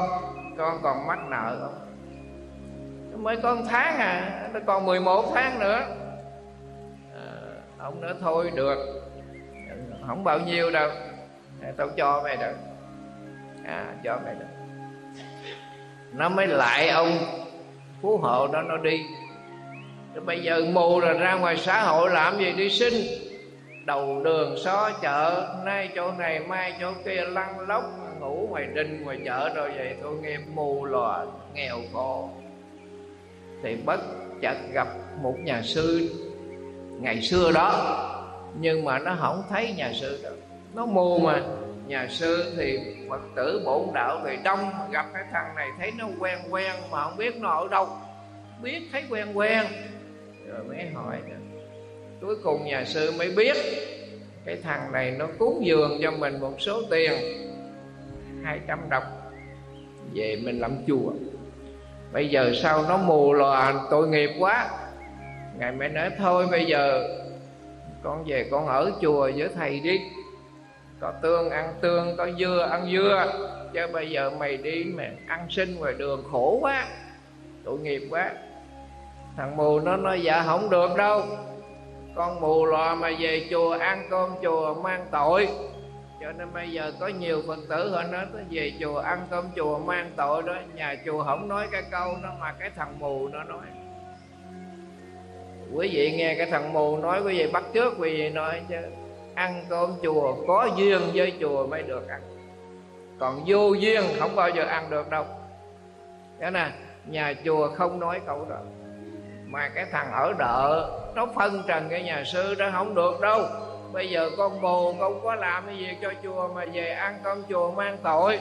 [0.57, 1.87] con còn mắc nợ không?
[3.23, 5.79] Mới có một tháng à nó còn 11 tháng nữa.
[7.15, 7.25] À,
[7.77, 8.77] ông nói thôi được
[10.07, 10.89] không bao nhiêu đâu
[11.77, 12.55] tao cho mày được.
[13.65, 14.50] À cho mày được
[16.13, 17.17] nó mới lại ông
[18.01, 19.03] phú hộ đó nó đi.
[20.13, 22.93] Rồi bây giờ mù rồi ra ngoài xã hội làm gì đi sinh
[23.85, 27.83] đầu đường xó chợ, nay chỗ này, mai chỗ kia, lăn lóc,
[28.19, 32.29] ngủ ngoài đình, ngoài chợ rồi vậy tôi nghe mù lòa, nghèo khổ.
[33.63, 33.99] Thì bất
[34.41, 34.87] chợt gặp
[35.21, 36.09] một nhà sư
[36.99, 37.97] ngày xưa đó,
[38.59, 40.29] nhưng mà nó không thấy nhà sư đó.
[40.73, 41.41] Nó mù mà
[41.91, 42.79] nhà sư thì
[43.09, 47.03] phật tử bổn đạo thì đông, gặp cái thằng này thấy nó quen quen mà
[47.03, 47.87] không biết nó ở đâu.
[48.61, 49.65] Biết thấy quen quen.
[50.47, 51.17] Rồi mới hỏi
[52.21, 53.55] cuối cùng nhà sư mới biết
[54.45, 57.11] cái thằng này nó cúng dường cho mình một số tiền
[58.43, 59.03] 200 đồng,
[60.13, 61.11] về mình làm chùa.
[62.13, 64.69] Bây giờ sao nó mù lòa, tội nghiệp quá.
[65.57, 67.07] Ngài mới nói, thôi bây giờ
[68.03, 70.01] con về con ở chùa với thầy đi
[71.01, 73.33] có tương ăn tương, có dưa ăn dưa.
[73.73, 76.87] Chứ bây giờ mày đi mà ăn xin ngoài đường khổ quá,
[77.65, 78.31] tội nghiệp quá.
[79.37, 81.23] Thằng mù nó nói dạ không được đâu.
[82.15, 85.47] Con mù lòa mà về chùa ăn cơm chùa mang tội.
[86.21, 89.45] Cho nên bây giờ có nhiều phật tử họ nói, tới về chùa ăn cơm
[89.55, 90.55] chùa mang tội đó.
[90.75, 93.65] Nhà chùa không nói cái câu đó mà cái thằng mù nó nói.
[95.73, 98.77] Quý vị nghe cái thằng mù nói, quý vị bắt trước quý vị nói chứ
[99.35, 102.21] ăn cơm chùa, có duyên với chùa mới được ăn.
[103.19, 105.25] Còn vô duyên không bao giờ ăn được đâu.
[106.39, 106.71] Thế nè,
[107.05, 108.57] nhà chùa không nói câu đó.
[109.45, 113.43] Mà cái thằng ở đợ, nó phân trần cái nhà sư đó không được đâu.
[113.93, 117.43] Bây giờ con bồ không có làm cái việc cho chùa mà về ăn cơm
[117.49, 118.39] chùa mang tội?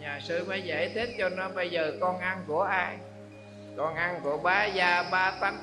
[0.00, 2.96] Nhà sư mới giải thích cho nó, bây giờ con ăn của ai?
[3.76, 5.56] Con ăn của bá gia ba tánh.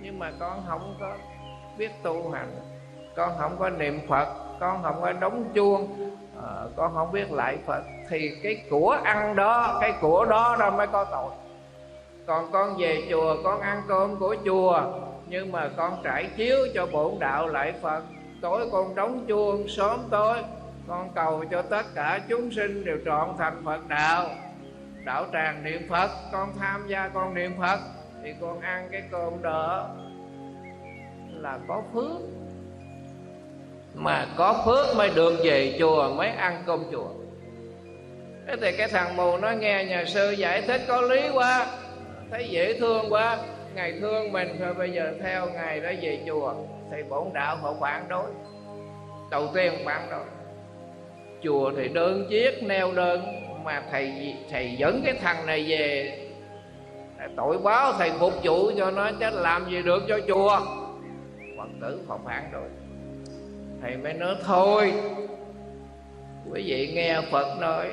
[0.00, 1.16] Nhưng mà con không có
[1.78, 2.50] biết tu hành
[3.16, 4.28] con không có niệm phật
[4.60, 6.10] con không có đóng chuông
[6.42, 7.82] à, con không biết lại phật.
[8.08, 11.30] Thì cái của ăn đó cái của đó đó mới có tội.
[12.26, 14.82] Còn con về chùa con ăn cơm của chùa
[15.26, 18.02] nhưng mà con trải chiếu cho bổn đạo lại phật.
[18.42, 20.38] Tối con đóng chuông sớm tối
[20.88, 24.26] con cầu cho tất cả chúng sinh đều trọn thành phật đạo.
[25.04, 27.80] Đạo tràng niệm phật con tham gia con niệm phật
[28.22, 29.88] thì con ăn cái cơm đó
[31.28, 32.20] là có phước
[33.94, 37.08] mà có phước mới được về chùa, mới ăn cơm chùa.
[38.46, 41.66] Thế thì cái thằng mù nó nghe nhà sư giải thích có lý quá,
[42.30, 43.38] thấy dễ thương quá.
[43.74, 46.54] Ngày thương mình rồi bây giờ theo ngày đó về chùa.
[46.90, 48.26] Thì bổn đạo họ phản đối.
[49.30, 50.24] Đầu tiên phản đối.
[51.42, 53.22] Chùa thì đơn chiếc, neo đơn,
[53.64, 56.18] mà thầy thầy dẫn cái thằng này về.
[57.36, 60.60] Tội báo thầy phục vụ cho nó, chứ làm gì được cho chùa.
[61.58, 62.68] Phật tử họ phản đối
[63.84, 64.94] thầy mới nói thôi.
[66.50, 67.86] Quý vị nghe phật nói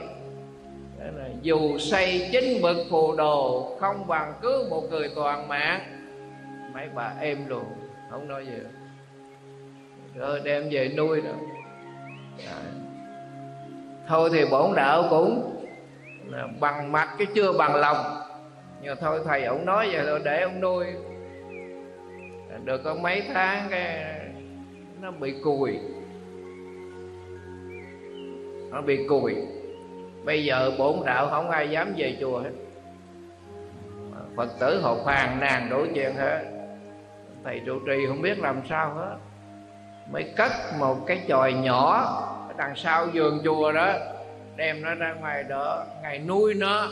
[1.00, 5.82] là, dù xây chính bậc phù đồ, không bằng cứ một người toàn mạng.
[6.74, 7.64] Mấy bà em luôn
[8.10, 8.58] không nói gì.
[10.16, 11.36] Rồi đem về nuôi nữa
[14.08, 15.64] thôi thì bổn đạo cũng
[16.60, 18.22] bằng mặt cái chưa bằng lòng.
[18.82, 20.86] Nhưng thôi thầy ông nói vậy rồi để ông nuôi.
[22.64, 24.11] Được có mấy tháng cái
[25.02, 25.80] nó bị cùi.
[28.70, 29.36] Nó bị cùi.
[30.26, 32.52] Bây giờ bổn đạo không ai dám về chùa hết.
[34.36, 36.44] Phật tử họ phàn nàn đối chuyện hết.
[37.44, 39.18] Thầy trụ trì không biết làm sao hết.
[40.12, 42.18] Mới cất một cái chòi nhỏ
[42.58, 43.94] đằng sau giường chùa đó
[44.56, 46.88] đem nó ra ngoài đó ngày nuôi nó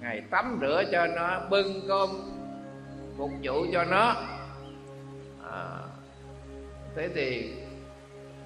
[0.00, 2.08] ngày tắm rửa cho nó bưng cơm
[3.16, 4.14] phục vụ cho nó.
[5.50, 5.85] À,
[6.96, 7.52] thế thì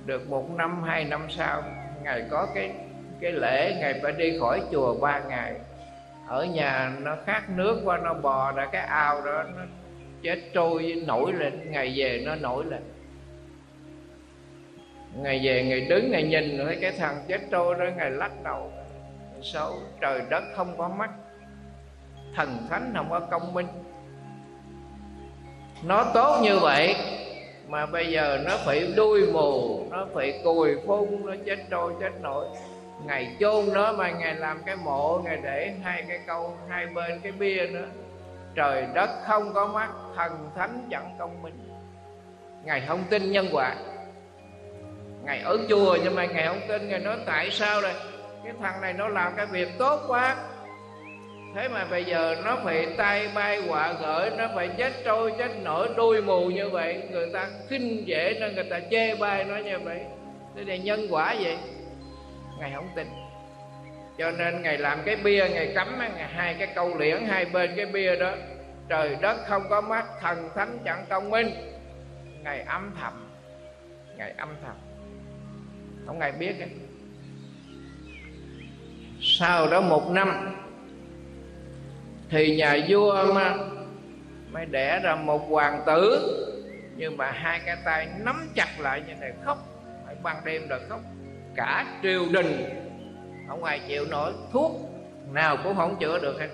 [0.04, 1.62] được một năm, hai năm sau
[2.02, 2.72] ngày có cái
[3.20, 5.54] cái lễ ngày phải đi khỏi chùa ba ngày.
[6.26, 9.62] Ở nhà nó khát nước qua nó bò ra cái ao đó, nó
[10.22, 11.70] chết trôi, nổi lên.
[11.70, 12.82] Ngày về, nó nổi lên.
[15.16, 18.72] Ngày về ngày đứng ngày nhìn, thấy cái thằng chết trôi đó ngày lắc đầu.
[19.42, 21.10] Xấu, trời đất không có mắt.
[22.36, 23.66] Thần thánh không có công minh.
[25.82, 26.96] Nó tốt như vậy
[27.70, 32.10] mà bây giờ nó phải đuôi mù, nó phải cùi phun, nó chết trôi, chết
[32.22, 32.46] nổi.
[33.06, 37.20] Ngày chôn nó mà ngày làm cái mộ ngày để hai cái câu, hai bên
[37.22, 37.86] cái bia nữa.
[38.54, 41.68] Trời đất không có mắt, thần thánh chẳng công minh.
[42.64, 43.74] Ngài không tin nhân quả.
[45.24, 46.88] Ngài ở chùa nhưng mà ngài không tin.
[46.88, 47.94] Ngài nói, tại sao đây?
[48.44, 50.36] Cái thằng này nó làm cái việc tốt quá
[51.54, 55.50] thế mà bây giờ nó phải tay bay quả gửi nó phải chết trôi, chết
[55.62, 57.02] nổi đuôi mù như vậy.
[57.10, 60.00] Người ta khinh dễ nên người ta chê bai nó như vậy.
[60.56, 61.58] Thế này nhân quả vậy?
[62.58, 63.06] Ngài không tin.
[64.18, 67.70] Cho nên ngài làm cái bia, ngài cắm ngài hai cái câu liễn hai bên
[67.76, 68.32] cái bia đó.
[68.88, 71.50] Trời đất không có mắt, thần thánh chẳng công minh.
[72.42, 73.12] Ngài âm thầm.
[74.16, 74.76] Ngài âm thầm.
[76.06, 76.68] Không ngài biết ấy.
[79.22, 80.56] sau đó một năm
[82.30, 83.54] thì nhà vua mà,
[84.52, 86.36] mới đẻ ra một hoàng tử.
[86.96, 89.58] Nhưng mà hai cái tay nắm chặt lại như này khóc,
[90.06, 91.00] phải ban đêm rồi khóc.
[91.56, 92.64] Cả triều đình,
[93.48, 94.72] không ai chịu nổi, thuốc
[95.32, 96.48] nào cũng không chữa được hết.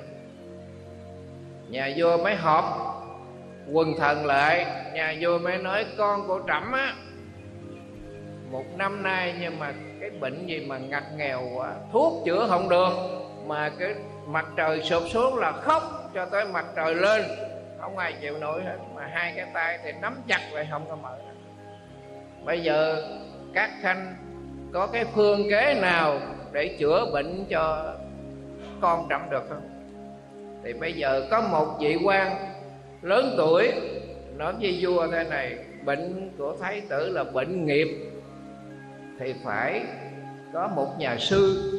[1.68, 2.64] Nhà vua mới họp,
[3.72, 4.66] quần thần lại.
[4.94, 6.94] Nhà vua mới nói, con của trẫm á,
[8.50, 12.68] một năm nay nhưng mà cái bệnh gì mà ngặt nghèo quá, thuốc chữa không
[12.68, 12.92] được.
[13.46, 13.94] Mà cái
[14.26, 17.22] mặt trời sụp xuống là khóc cho tới mặt trời lên.
[17.80, 20.96] Không ai chịu nổi hết, mà hai cái tay thì nắm chặt vậy không có
[20.96, 21.16] mở
[22.46, 23.02] bây giờ
[23.54, 24.14] các khanh
[24.72, 26.20] có cái phương kế nào
[26.52, 27.94] để chữa bệnh cho
[28.80, 29.68] con trẫm được không?
[30.64, 32.36] Thì bây giờ có một vị quan
[33.02, 33.72] lớn tuổi
[34.36, 37.88] nói với vua thế này, bệnh của thái tử là bệnh nghiệp.
[39.18, 39.84] Thì phải
[40.52, 41.72] có một nhà sư,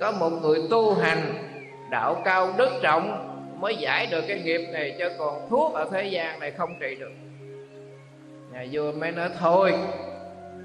[0.00, 1.47] có một người tu hành
[1.90, 3.24] đạo cao đức trọng
[3.60, 6.96] mới giải được cái nghiệp này cho còn thuốc ở thế gian này không trị
[7.00, 7.12] được.
[8.52, 9.72] Nhà vua mới nói thôi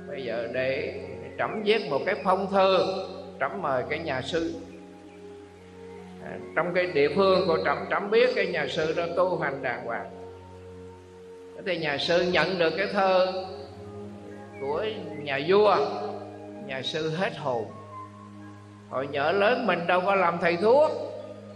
[0.07, 0.93] bây giờ để
[1.37, 2.77] trẫm viết một cái phong thư
[3.39, 4.55] trẫm mời cái nhà sư.
[6.23, 9.61] À, trong cái địa phương của trẫm trẫm biết cái nhà sư đó tu hành
[9.61, 10.09] đàng hoàng.
[11.65, 13.45] Thì nhà sư nhận được cái thơ
[14.61, 14.85] của
[15.23, 15.77] nhà vua
[16.65, 17.65] nhà sư hết hồn.
[18.89, 20.91] Hồi nhỏ lớn mình đâu có làm thầy thuốc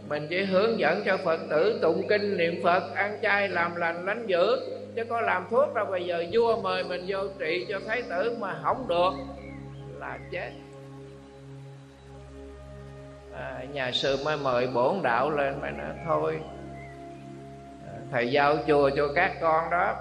[0.09, 4.05] mình chỉ hướng dẫn cho phật tử tụng kinh niệm phật ăn chay làm lành
[4.05, 4.57] lánh dữ
[4.95, 8.37] chứ có làm thuốc đâu bây giờ vua mời mình vô trị cho thái tử
[8.39, 9.11] mà không được
[9.99, 10.51] là chết.
[13.33, 16.39] À, nhà sư mới mời bổn đạo lên mà nói thôi
[17.87, 19.95] à, thầy giao chùa cho các con đó.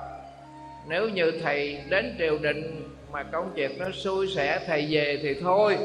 [0.88, 5.40] Nếu như thầy đến triều đình mà công việc nó xui xẻ thầy về thì
[5.40, 5.78] thôi.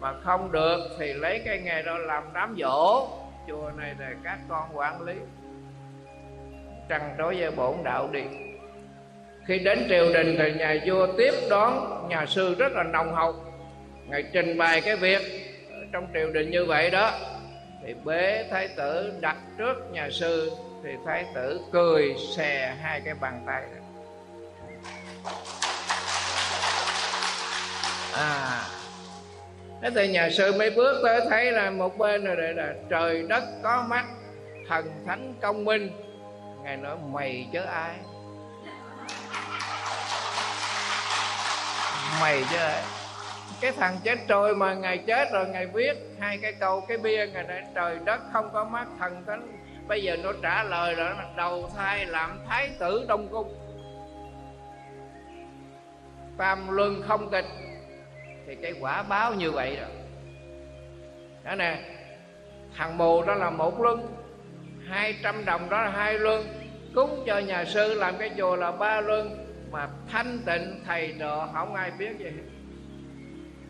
[0.00, 3.08] Mà không được thì lấy cái nghề đó làm đám dỗ
[3.48, 5.14] chùa này là các con quản lý.
[6.88, 8.22] Trăng đối với bổn đạo đi.
[9.46, 13.34] Khi đến triều đình thì nhà vua tiếp đón nhà sư rất là nồng hậu.
[14.06, 15.22] Ngài trình bày cái việc
[15.92, 17.12] trong triều đình như vậy đó.
[17.86, 20.50] Thì bế thái tử đặt trước nhà sư,
[20.84, 23.80] thì thái tử cười xè hai cái bàn tay đó.
[28.14, 28.75] à
[29.86, 33.22] thế thì nhà sư mới bước tới, thấy là một bên rồi đây là trời
[33.28, 34.04] đất có mắt,
[34.68, 35.90] thần thánh công minh.
[36.62, 37.94] Ngài nói, mày chứ ai?
[42.20, 42.82] Mày chứ ai?
[43.60, 47.26] Cái thằng chết trôi mà ngài chết rồi ngài viết hai cái câu, cái bia
[47.26, 49.48] ngài nói, trời đất không có mắt, thần thánh.
[49.88, 53.54] Bây giờ nó trả lời rồi nó đầu thai làm thái tử đông cung.
[56.38, 57.46] Tam luân không tịch
[58.46, 59.88] thì cái quả báo như vậy rồi
[61.44, 61.78] đó nè
[62.76, 64.06] thằng mù đó là một luân
[64.88, 66.44] hai trăm đồng đó là hai luân
[66.94, 71.44] cúng cho nhà sư làm cái chùa là ba luân mà thanh tịnh thầy độ,
[71.52, 72.30] không ai biết gì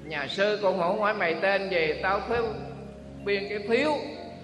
[0.05, 2.45] nhà sư cũng không hỏi mày tên gì tao phiếu
[3.25, 3.93] biên cái phiếu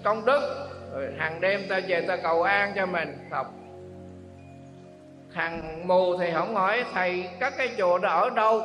[0.03, 3.53] công đức rồi hàng đêm tao về tao cầu an cho mình học.
[5.33, 8.61] thằng mù thì không hỏi thầy các cái chùa đó ở đâu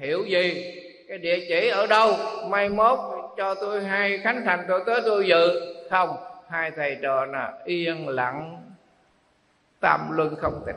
[0.00, 0.72] hiểu gì?
[1.08, 2.16] Cái địa chỉ ở đâu?
[2.48, 2.98] Mai mốt
[3.36, 5.74] cho tôi hai khánh thành tôi tới tôi dự.
[5.90, 6.16] Không,
[6.48, 8.62] hai thầy trò là yên lặng
[9.80, 10.76] tam luân không tịch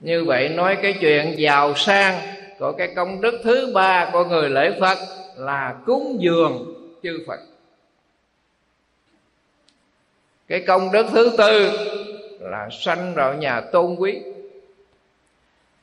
[0.00, 2.20] như vậy nói cái chuyện giàu sang
[2.58, 4.98] của cái công đức thứ ba của người lễ phật
[5.36, 7.40] là cúng dường chư phật.
[10.48, 11.70] Cái công đức thứ tư
[12.40, 14.22] là sanh vào nhà tôn quý.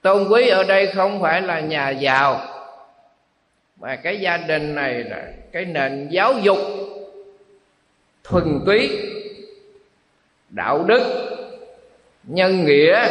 [0.02, 2.51] Tôn quý ở đây không phải là nhà giàu
[3.82, 6.58] mà cái gia đình này là cái nền giáo dục
[8.24, 8.90] thuần túy,
[10.50, 11.04] đạo đức,
[12.24, 13.08] nhân nghĩa,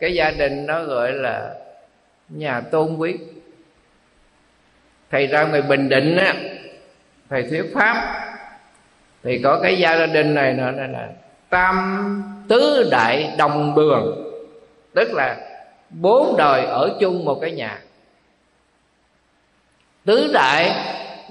[0.00, 1.54] cái gia đình nó gọi là
[2.28, 3.16] nhà tôn quý.
[5.10, 6.34] Thầy ra người bình định á,
[7.30, 8.26] thầy thuyết pháp,
[9.22, 11.08] thì có cái gia đình này nữa là
[11.50, 14.32] tam tứ đại đồng đường.
[14.94, 15.36] Tức là
[15.90, 17.80] bốn đời ở chung một cái nhà
[20.04, 20.70] tứ đại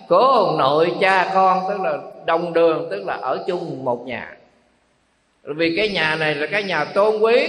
[0.08, 4.36] cố ông nội cha con, tức là đồng đường, tức là ở chung một nhà.
[5.44, 7.48] Vì cái nhà này là cái nhà tôn quý,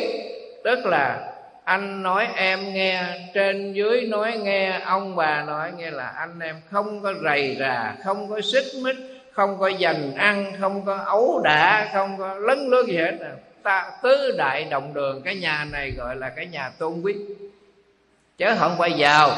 [0.65, 1.33] tức là
[1.65, 3.05] anh nói em nghe,
[3.35, 7.95] trên dưới nói nghe, ông bà nói nghe là anh em không có rầy rà,
[8.05, 8.97] không có xích mích,
[9.33, 13.19] không có dành ăn, không có ấu đả, không có lấn lướt gì hết.
[13.63, 17.15] Ta tứ đại đồng đường, cái nhà này gọi là cái nhà tôn quý
[18.41, 19.31] chứ không phải giàu.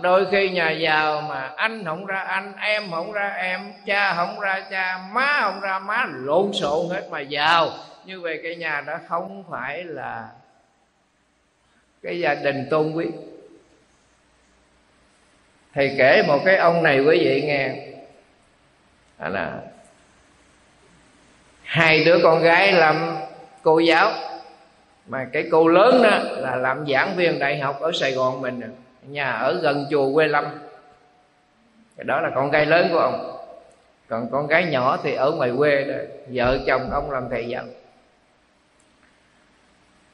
[0.00, 4.40] Đôi khi nhà giàu mà anh không ra anh, em không ra em, cha không
[4.40, 7.70] ra cha, má không ra má, lộn xộn hết mà giàu.
[8.04, 10.28] Như vậy cái nhà đó không phải là
[12.02, 13.06] cái gia đình tôn quý.
[15.74, 17.76] Thầy kể một cái ông này quý vị nghe.
[19.18, 19.60] Đó là
[21.62, 23.16] hai đứa con gái làm
[23.62, 24.12] cô giáo
[25.06, 28.60] mà cái cô lớn đó là làm giảng viên đại học ở sài gòn mình
[29.02, 30.44] nhà ở gần chùa quê lâm.
[31.96, 33.36] Cái đó là con gái lớn của ông.
[34.08, 35.94] Còn con gái nhỏ thì ở ngoài quê đó.
[36.26, 37.64] Vợ chồng ông làm thầy giáo.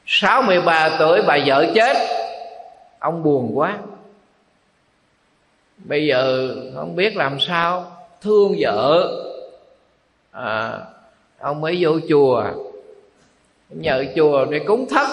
[0.05, 1.97] 63 tuổi bà vợ chết.
[2.99, 3.77] Ông buồn quá.
[5.77, 9.11] Bây giờ không biết làm sao thương vợ.
[10.31, 10.79] À,
[11.39, 12.43] ông mới vô chùa
[13.75, 15.07] nhờ chùa để cúng thất.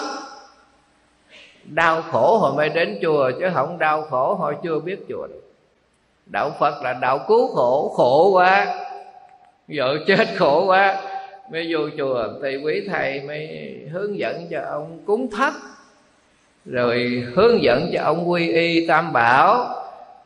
[1.63, 5.41] Đau khổ họ mới đến chùa, chứ không đau khổ họ chưa biết chùa được.
[6.25, 8.79] Đạo phật là đạo cứu khổ khổ quá.
[9.67, 11.01] Vợ chết khổ quá.
[11.51, 13.47] Mới vô chùa, thì quý thầy mới
[13.91, 15.53] hướng dẫn cho ông cúng thất.
[16.65, 19.75] Rồi hướng dẫn cho ông quy y tam bảo.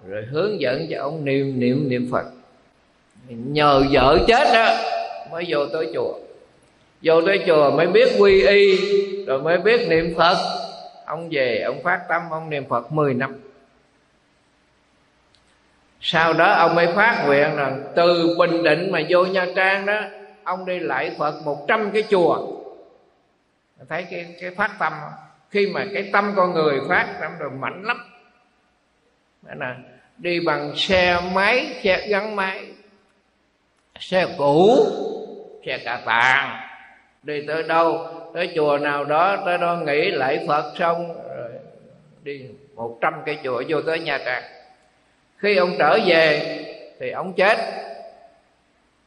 [0.07, 2.25] Rồi hướng dẫn cho ông niệm niệm niệm phật.
[3.27, 4.75] Nhờ vợ chết đó
[5.31, 6.13] mới vô tới chùa
[7.01, 8.77] vô tới chùa mới biết quy y,
[9.25, 10.37] rồi mới biết niệm phật.
[11.05, 13.35] Ông về, ông phát tâm, ông niệm phật 10 năm.
[16.01, 20.01] Sau đó ông mới phát nguyện rằng từ bình định mà vô nha trang đó,
[20.43, 22.47] ông đi lại phật 100 cái chùa.
[23.89, 24.93] Thấy cái cái phát tâm,
[25.49, 27.97] khi mà cái tâm con người phát tâm rồi mạnh lắm.
[29.41, 29.75] Đó là
[30.17, 32.65] đi bằng xe máy, xe gắn máy,
[33.99, 34.87] xe cũ,
[35.65, 36.64] xe cà tàng
[37.25, 38.07] đi tới đâu?
[38.33, 41.49] Tới chùa nào đó, tới đó nghỉ lễ phật xong, rồi
[42.23, 42.45] đi
[42.75, 44.43] một trăm cây chùa vô tới nhà trang.
[45.37, 46.57] Khi ông trở về,
[46.99, 47.57] thì ông chết.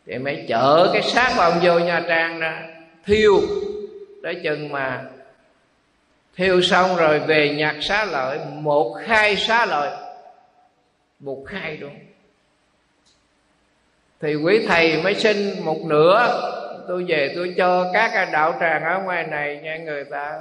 [0.07, 2.63] Thì mới chở cái xác của ông vô nha trang ra,
[3.05, 3.41] thiêu.
[4.23, 5.05] Tới chừng mà
[6.37, 9.91] thiêu xong rồi về nhặt xá lợi, một khai xá lợi.
[11.21, 11.95] Một khai luôn.
[14.21, 16.45] Thì quý thầy mới xin một nửa
[16.89, 20.39] tôi về tôi cho các đạo tràng ở ngoài này nha, người ta,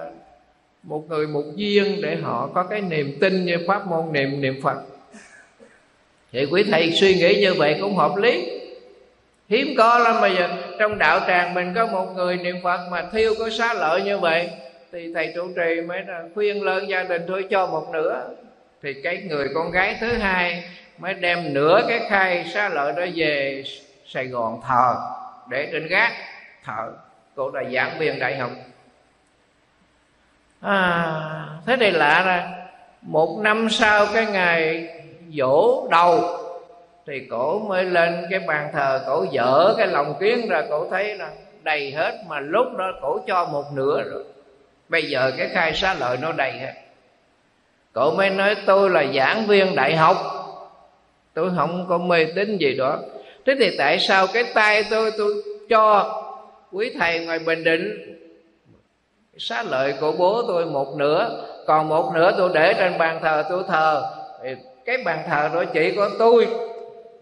[0.83, 4.61] một người một duyên để họ có cái niềm tin như pháp môn niệm niệm
[4.63, 4.77] phật.
[6.31, 8.59] Thì quý thầy suy nghĩ như vậy cũng hợp lý.
[9.49, 10.49] Hiếm có lắm bây giờ.
[10.79, 14.17] Trong đạo tràng mình có một người niệm phật mà thiêu có xá lợi như
[14.17, 14.49] vậy,
[14.91, 16.01] thì thầy trụ trì mới
[16.33, 18.29] khuyên lớn gia đình thôi, cho một nửa.
[18.83, 20.63] Thì cái người con gái thứ hai
[20.97, 23.63] mới đem nửa cái khai xá lợi đó về
[24.07, 24.95] sài gòn thờ
[25.49, 26.11] để trên gác
[26.67, 26.91] thờ.
[27.35, 28.51] Cô là giảng viên đại học.
[30.61, 32.49] À, thế thì lạ ra.
[33.01, 34.87] Một năm sau cái ngày
[35.33, 36.23] dỗ đầu
[37.07, 41.17] thì cổ mới lên cái bàn thờ cổ dở cái lòng kiến ra cổ thấy
[41.17, 41.31] là
[41.63, 44.23] đầy hết mà lúc đó cổ cho một nửa rồi.
[44.89, 46.73] Bây giờ cái khai xá lợi nó đầy hết.
[47.93, 50.17] Cổ mới nói tôi là giảng viên đại học.
[51.33, 52.99] Tôi không có mê tín gì đó.
[53.45, 55.33] Thế thì tại sao cái tay tôi tôi
[55.69, 56.13] cho
[56.71, 58.13] quý thầy ngoài bình định.
[59.37, 63.43] Xá lợi của bố tôi một nửa, còn một nửa tôi để trên bàn thờ
[63.49, 64.13] tôi thờ.
[64.43, 64.55] Thì
[64.85, 66.47] cái bàn thờ đó chỉ có tôi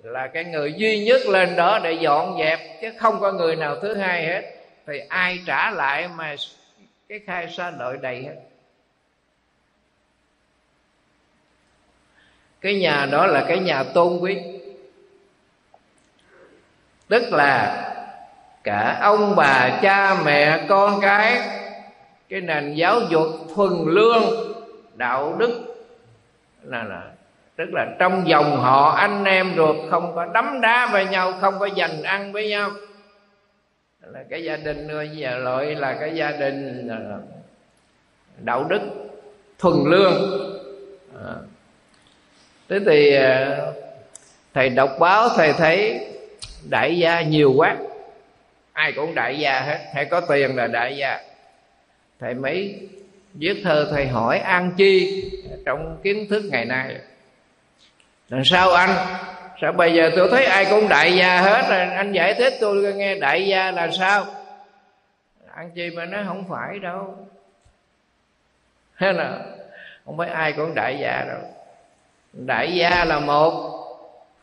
[0.03, 3.79] là cái người duy nhất lên đó để dọn dẹp, chứ không có người nào
[3.81, 4.41] thứ hai hết.
[4.87, 6.35] Thì ai trả lại mà
[7.09, 8.35] cái khai xá lợi đầy hết?
[12.61, 14.37] Cái nhà đó là cái nhà tôn quý.
[17.07, 17.81] Tức là
[18.65, 21.41] cả ông bà, cha, mẹ, con cái
[22.29, 24.23] cái nền giáo dục thuần lương,
[24.95, 25.75] đạo đức.
[26.63, 27.03] Là là,
[27.55, 31.59] tức là trong dòng họ anh em ruột không có đấm đá với nhau, không
[31.59, 32.71] có giành ăn với nhau.
[34.01, 37.17] Là cái gia đình giờ loại là cái gia đình, là
[38.37, 38.81] đạo đức
[39.59, 40.13] thuần lương.
[41.25, 41.35] À.
[42.69, 43.57] thế thì à,
[44.53, 46.07] thầy đọc báo thầy thấy
[46.69, 47.75] đại gia nhiều quá
[48.75, 49.79] ai cũng đại gia hết.
[49.93, 51.19] Hay có tiền là đại gia.
[52.19, 52.79] Thầy mấy
[53.33, 55.23] viết thơ thầy hỏi an chi
[55.65, 56.95] trong kiến thức ngày nay.
[58.29, 58.89] Làm sao anh?
[59.61, 61.79] Sao bây giờ tôi thấy ai cũng đại gia hết rồi?
[61.79, 64.25] Anh giải thích tôi nghe, đại gia là sao?
[65.53, 67.17] Ăn chi mà nó không phải đâu.
[68.93, 69.39] Hay là
[70.05, 71.41] không phải ai cũng đại gia đâu.
[72.33, 73.71] Đại gia là một,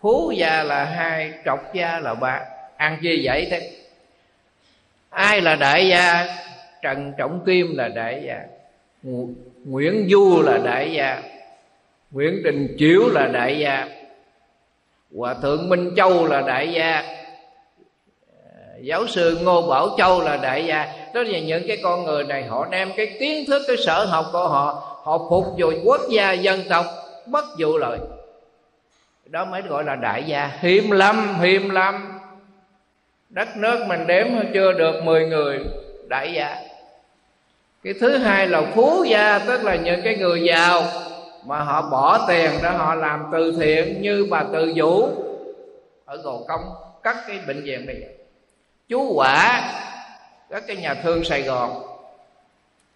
[0.01, 2.41] phú gia là hai, trọc gia là ba.
[2.77, 3.71] Ăn chi vậy thế
[5.13, 6.27] ai là đại gia?
[6.83, 8.39] Trần trọng kim là đại gia.
[9.65, 11.23] Nguyễn du là đại gia.
[12.11, 13.89] Nguyễn đình chiếu là đại gia.
[15.17, 17.03] Hòa thượng minh châu là đại gia.
[18.81, 20.93] Giáo sư ngô bảo châu là đại gia.
[21.15, 24.27] Đó là những cái con người này, họ đem cái kiến thức, cái sở học
[24.33, 26.87] của họ họ phục vụ quốc gia, dân tộc,
[27.27, 27.99] bất vụ lợi.
[29.27, 30.51] Đó mới gọi là đại gia.
[30.61, 32.12] Hiếm lắm hiếm lắm
[33.33, 35.61] đất nước mình đếm chưa được 10 người,
[36.09, 36.57] đại gia.
[37.85, 40.83] Cái thứ hai là phú gia, tức là những cái người giàu,
[41.47, 45.09] mà họ bỏ tiền để họ làm từ thiện như bà từ vũ
[46.05, 46.61] ở gò công
[47.03, 47.97] cắt cái bệnh viện này.
[48.89, 49.71] Chú quả
[50.51, 51.83] các cái nhà thương sài gòn.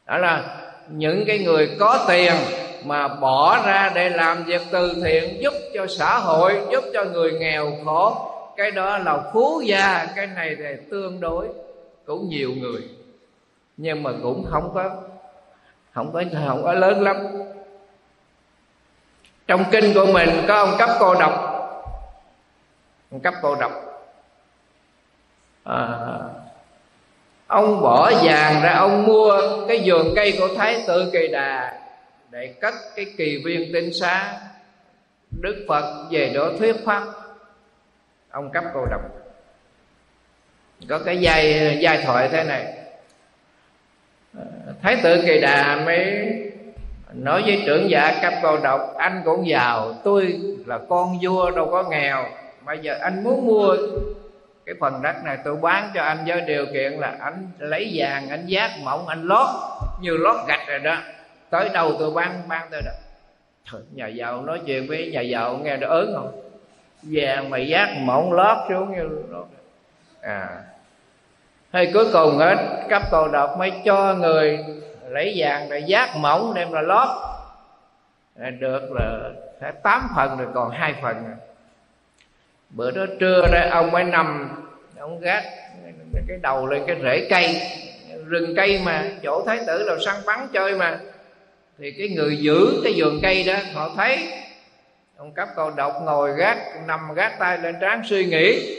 [0.07, 0.45] Đó là
[0.89, 2.32] những cái người có tiền
[2.84, 7.32] mà bỏ ra để làm việc từ thiện, giúp cho xã hội, giúp cho người
[7.32, 11.48] nghèo khổ cái đó là phú gia cái này thì tương đối
[12.07, 12.88] cũng nhiều người.
[13.76, 15.02] Nhưng mà cũng không có
[15.92, 17.16] không có không có lớn lắm.
[19.46, 21.32] Trong kinh của mình có ông cấp cô độc.
[23.11, 23.72] Ông cấp cô độc.
[25.64, 25.88] À,
[27.46, 31.80] ông bỏ vàng ra ông mua cái vườn cây của thái tử kỳ đà
[32.30, 34.40] để cất cái kỳ viên tinh xá.
[35.30, 37.04] Đức phật về đó thuyết pháp
[38.37, 39.01] ông cấp cô độc.
[40.89, 42.74] Có cái giai giai thoại thế này.
[44.39, 44.45] Ờ,
[44.82, 46.32] Thái tử kỳ đà mới
[47.12, 51.68] nói với trưởng giả cấp cô độc anh cũng giàu tôi là con vua đâu
[51.70, 52.24] có nghèo.
[52.64, 53.76] Bây giờ anh muốn mua
[54.66, 58.28] cái phần đất này tôi bán cho anh với điều kiện là anh lấy vàng
[58.28, 59.49] anh giác mỏng anh lót
[60.01, 60.97] như lót gạch rồi đó.
[61.51, 62.93] Tới đâu tôi bán bán tới đó.
[63.72, 66.45] Trời, nhà giàu nói chuyện với nhà giàu nghe nó ớn không?
[67.03, 69.44] Vàng mày giác mỏng lót xuống như đó.
[70.20, 70.49] À.
[71.72, 74.59] Hay cuối cùng hết, cấp cầu độc mới cho người
[75.09, 77.09] lấy vàng để giác mỏng đem là lót.
[78.40, 79.30] À, được là
[79.61, 81.36] phải tám phần rồi còn hai phần rồi
[82.70, 84.49] bữa đó trưa ra ông mới nằm,
[84.99, 85.44] ông gác
[86.28, 87.61] cái đầu lên cái rễ cây,
[88.26, 90.99] rừng cây mà, chỗ thái tử là săn bắn chơi mà.
[91.78, 94.28] Thì cái người giữ cái vườn cây đó, họ thấy
[95.18, 98.76] ông cấp cầu độc ngồi gác nằm gác tay lên trán suy nghĩ.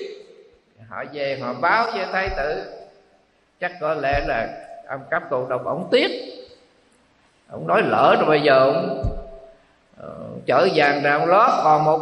[0.89, 2.63] Họ về họ báo với thái tử.
[3.59, 4.47] Chắc có lẽ là
[4.87, 6.11] ông cấp cầu độc ổng tiếc.
[7.51, 9.17] Ông nói lỡ rồi bây giờ ông uh,
[9.97, 10.13] ờ,
[10.45, 11.99] chở vàng ra ông lót còn một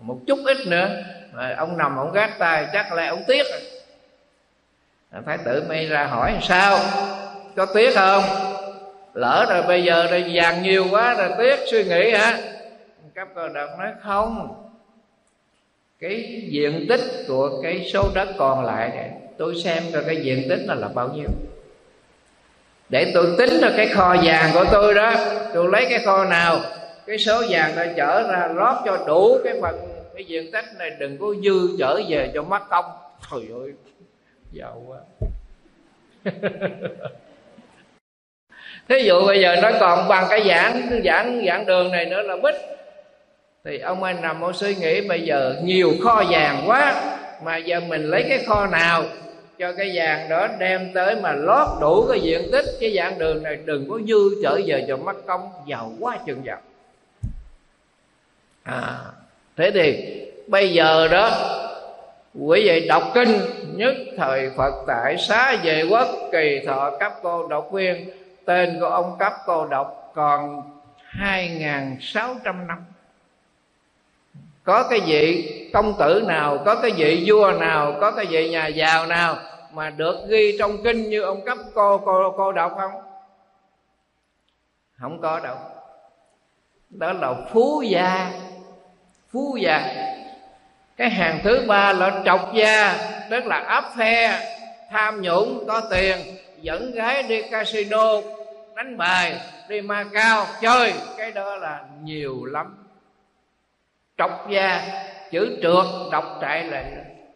[0.00, 0.88] một chút ít nữa.
[1.32, 3.46] Mà ông nằm ông gác tay chắc là ông tiếc.
[5.26, 6.78] Thái tử mới ra hỏi sao?
[7.56, 8.22] Có tiếc không?
[9.14, 12.38] Lỡ rồi bây giờ rồi vàng nhiều quá rồi tiếc suy nghĩ hả?
[13.14, 14.54] Cấp cơ động nói không.
[16.00, 20.46] Cái diện tích của cái số đất còn lại này, tôi xem coi cái diện
[20.48, 21.28] tích nó là bao nhiêu.
[22.88, 25.14] Để tôi tính ra cái kho vàng của tôi đó,
[25.54, 26.60] tôi lấy cái kho nào,
[27.06, 29.78] cái số vàng tôi chở ra lót cho đủ cái phần,
[30.14, 32.84] cái diện tích này, đừng có dư chở về cho mất công.
[33.30, 33.72] Trời ơi,
[34.52, 34.98] giàu quá.
[38.88, 42.36] Thí dụ bây giờ nó còn bằng cái giảng giảng giảng đường này nữa là
[42.42, 42.54] bích
[43.64, 47.02] thì ông anh nằm ông suy nghĩ bây giờ nhiều kho vàng quá,
[47.44, 49.04] mà giờ mình lấy cái kho nào
[49.58, 53.42] cho cái vàng đó đem tới mà lót đủ cái diện tích cái dạng đường
[53.42, 56.58] này, đừng có dư trở về cho mất công giàu quá chừng giàu
[58.62, 58.98] à
[59.56, 61.30] thế thì bây giờ đó,
[62.40, 63.40] quý vị đọc kinh,
[63.74, 68.10] nhất thời phật tại xá về quốc, kỳ thọ cấp cô độc quyên
[68.44, 70.62] tên của ông cấp cô độc còn
[70.96, 72.84] hai ngàn sáu trăm năm
[74.64, 78.66] có cái vị công tử nào, có cái vị vua nào, có cái vị nhà
[78.66, 79.36] giàu nào
[79.72, 82.92] mà được ghi trong kinh như ông cấp cô cô cô đọc không?
[85.00, 85.56] Không có đâu.
[86.90, 88.30] Đó là phú gia
[89.32, 89.94] phú gia.
[90.96, 92.94] Cái hàng thứ ba là trọc gia,
[93.30, 94.40] tức là áp phe,
[94.90, 96.18] tham nhũng, có tiền,
[96.60, 98.20] dẫn gái đi casino,
[98.76, 100.92] đánh bài, đi ma cao chơi.
[101.18, 102.81] Cái đó là nhiều lắm
[104.18, 104.82] trọc da
[105.30, 106.84] chữ trượt đọc trại là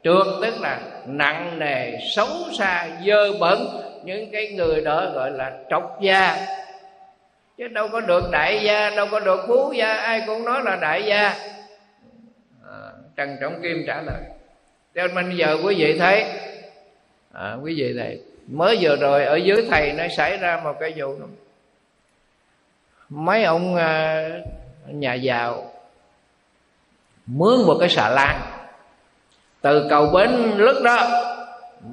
[0.04, 2.28] trượt tức là nặng nề xấu
[2.58, 3.66] xa dơ bẩn.
[4.04, 6.46] Những cái người đó gọi là trọc da.
[7.58, 10.76] Chứ đâu có được đại gia đâu có được phú gia ai cũng nói là
[10.76, 11.28] đại gia.
[12.64, 12.78] À,
[13.16, 14.22] Trần trọng kim trả lời.
[14.94, 16.24] Cho nên giờ quý vị thấy
[17.32, 20.94] à, quý vị này mới vừa rồi ở dưới thầy nó xảy ra một cái
[20.96, 21.18] vụ.
[21.20, 21.26] Đó.
[23.08, 24.28] mấy ông à,
[24.86, 25.72] nhà giàu
[27.26, 28.40] mướn một cái xà lan.
[29.60, 31.08] Từ cầu bến lức đó,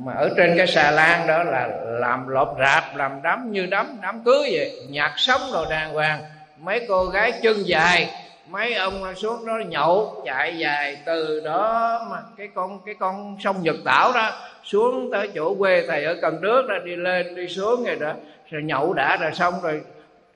[0.06, 3.88] mà ở trên cái xà lan đó là làm lộp rạp, làm đám như đám
[4.02, 4.88] đám cưới vậy.
[4.90, 6.22] Nhạc sống đồ đàng hoàng.
[6.58, 8.10] Mấy cô gái chân dài,
[8.50, 10.98] mấy ông xuống đó nhậu, chạy dài.
[11.06, 14.32] Từ đó mà cái con cái con sông Nhật Tảo đó,
[14.64, 18.14] xuống tới chỗ quê thầy ở Cần Đước đó, đi lên, đi xuống rồi đó.
[18.50, 19.82] Rồi nhậu đã, rồi xong rồi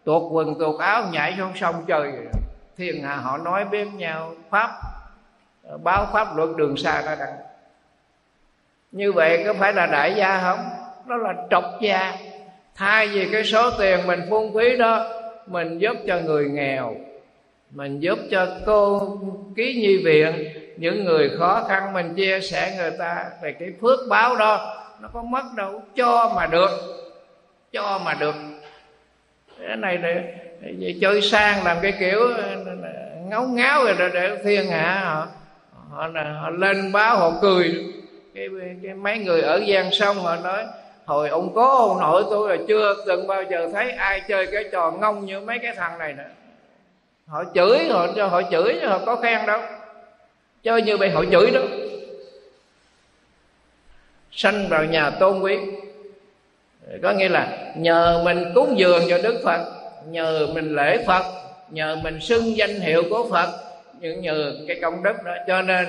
[0.04, 2.12] tuột quần tuột áo nhảy xuống sông chơi
[2.78, 4.70] thiên hạ họ nói bên nhau, pháp
[5.64, 7.38] ờ, báo pháp luật đường xa ra đặng
[8.92, 10.60] như vậy có phải là đại gia không?
[11.08, 12.16] Đó là trọc gia.
[12.76, 15.08] Thay vì cái số tiền mình phung phí đó,
[15.48, 16.96] mình giúp cho người nghèo,
[17.72, 19.18] mình giúp cho cô
[19.56, 20.48] ký nhi viện,
[20.78, 25.10] những người khó khăn mình chia sẻ người ta về cái phước báo đó, nó
[25.14, 26.70] có mất đâu, cho mà được,
[27.72, 28.36] cho mà được
[29.62, 32.66] cái này để, để chơi sang làm cái kiểu ờ,
[33.26, 35.28] ngáo ngáo rồi để, để thiên hạ họ,
[35.92, 36.10] họ,
[36.42, 37.86] họ lên báo họ cười.
[38.36, 38.48] Cái,
[38.84, 40.66] cái mấy người ở giang sông họ nói
[41.06, 44.64] hồi ông cố ông nội tôi là chưa từng bao giờ thấy ai chơi cái
[44.72, 46.24] trò ngông như mấy cái thằng này nữa
[47.28, 49.62] họ chửi họ cho họ chửi họ có khen đâu.
[50.64, 51.62] Chơi như vậy họ chửi đó.
[54.32, 55.58] Sanh vào nhà tôn quý
[57.04, 59.66] có nghĩa là nhờ mình cúng dường cho đức phật
[60.06, 61.24] nhờ mình lễ phật
[61.70, 63.50] nhờ mình xưng danh hiệu của phật
[64.00, 65.36] những nhờ cái công đức đó.
[65.48, 65.88] Cho nên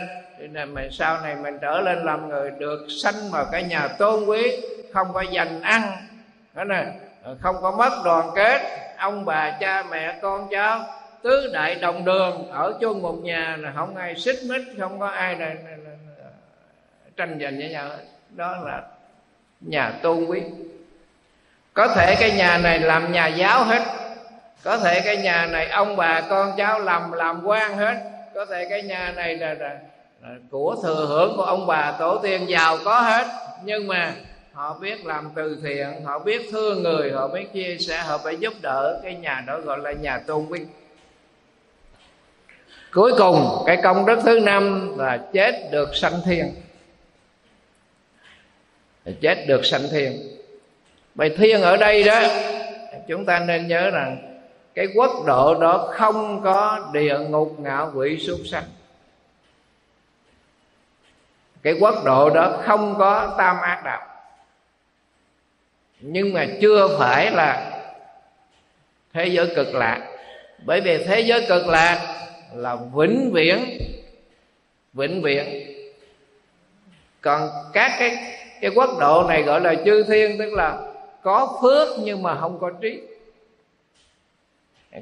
[0.53, 4.25] là mình sau này mình trở lên làm người được sanh vào cái nhà tôn
[4.25, 4.61] quý
[4.93, 5.83] không có dành ăn
[6.55, 6.85] đó nè
[7.41, 8.63] không có mất đoàn kết
[8.97, 10.81] ông bà cha mẹ con cháu
[11.23, 15.07] tứ đại đồng đường ở chung một nhà là không ai xích mích không có
[15.07, 15.97] ai này, này, này,
[17.17, 17.89] tranh giành với nhau
[18.31, 18.83] đó là
[19.61, 20.43] nhà tôn quý
[21.79, 23.83] có thể cái nhà này làm nhà giáo hết.
[24.65, 27.97] Có thể cái nhà này ông bà con cháu làm làm quan hết.
[28.35, 29.79] Có thể cái nhà này là, là,
[30.23, 33.27] là của thừa hưởng của ông bà tổ tiên giàu có hết.
[33.65, 34.13] Nhưng mà
[34.53, 38.37] họ biết làm từ thiện họ biết thương người họ biết chia sẻ họ phải
[38.37, 40.69] giúp đỡ cái nhà đó gọi là nhà tôn vinh.
[42.93, 46.55] Cuối cùng cái công đức thứ năm là chết được sanh thiên.
[49.21, 50.38] Chết được sanh thiên
[51.19, 52.23] bài thiên ở đây đó,
[53.09, 54.39] chúng ta nên nhớ rằng
[54.75, 58.65] cái quốc độ đó không có địa ngục ngạo quỷ súc sanh
[61.63, 64.07] cái quốc độ đó không có tam ác đạo.
[66.01, 67.81] Nhưng mà chưa phải là
[69.13, 70.09] thế giới cực lạc.
[70.65, 73.79] Bởi vì thế giới cực lạc là vĩnh viễn
[74.93, 75.73] vĩnh viễn.
[77.21, 78.17] Còn các cái
[78.61, 80.88] cái quốc độ này gọi là chư thiên, tức là
[81.23, 83.01] có phước nhưng mà không có trí.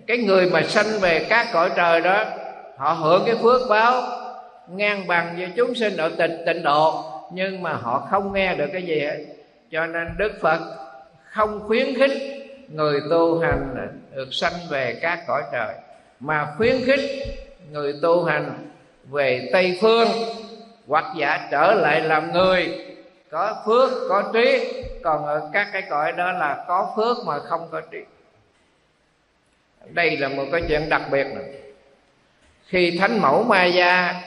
[0.06, 2.24] Cái người mà sanh về các cõi trời đó,
[2.76, 4.02] họ hưởng cái phước báo
[4.68, 8.66] ngang bằng với chúng sinh ở tịnh tịnh độ, nhưng mà họ không nghe được
[8.72, 9.24] cái gì hết.
[9.70, 10.60] Cho nên đức phật
[11.30, 12.12] không khuyến khích
[12.68, 15.74] người tu hành được sanh về các cõi trời,
[16.20, 17.00] mà khuyến khích
[17.70, 18.70] người tu hành
[19.10, 20.08] về tây phương,
[20.86, 22.86] hoặc giả trở lại làm người,
[23.30, 24.72] có phước, có trí
[25.06, 27.98] còn ở các cái cõi đó là có phước mà không có trí
[29.84, 31.44] đây là một cái chuyện đặc biệt nữa
[32.66, 34.22] khi thánh mẫu ma gia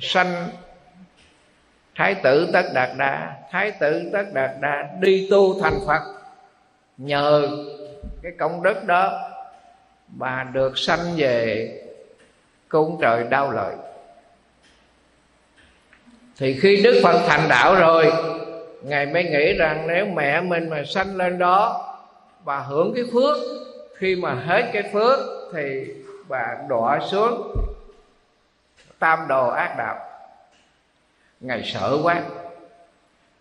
[0.00, 0.48] sanh
[1.94, 6.02] thái tử tất đạt đa, thái tử tất đạt đa đi tu thành phật,
[6.96, 7.48] nhờ
[8.22, 9.30] cái công đức đó
[10.08, 11.70] bà được sanh về
[12.68, 13.74] cung trời đau lợi.
[16.36, 18.12] Thì khi đức phật thành đạo rồi
[18.84, 21.90] ngài mới nghĩ rằng nếu mẹ mình mà sanh lên đó
[22.44, 23.36] bà hưởng cái phước,
[23.96, 25.18] khi mà hết cái phước
[25.54, 25.94] thì
[26.28, 27.56] bà đọa xuống
[28.98, 29.96] tam đồ ác đạo.
[31.40, 32.22] Ngài sợ quá.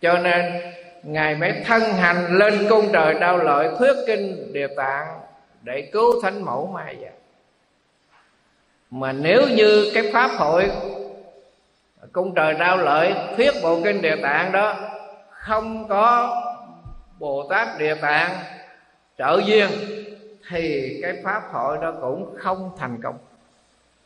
[0.02, 0.61] Cho nên
[1.03, 5.20] ngài mới thân hành lên cung trời đau lợi thuyết kinh địa tạng
[5.61, 7.11] để cứu thánh mẫu mai vậy
[8.91, 10.72] mà nếu như cái pháp hội
[12.11, 14.93] cung trời đau lợi thuyết bộ kinh địa tạng đó
[15.44, 16.41] không có
[17.20, 18.32] bồ tát địa tạng
[19.18, 19.70] trợ duyên,
[20.49, 23.18] thì cái pháp hội đó cũng không thành công.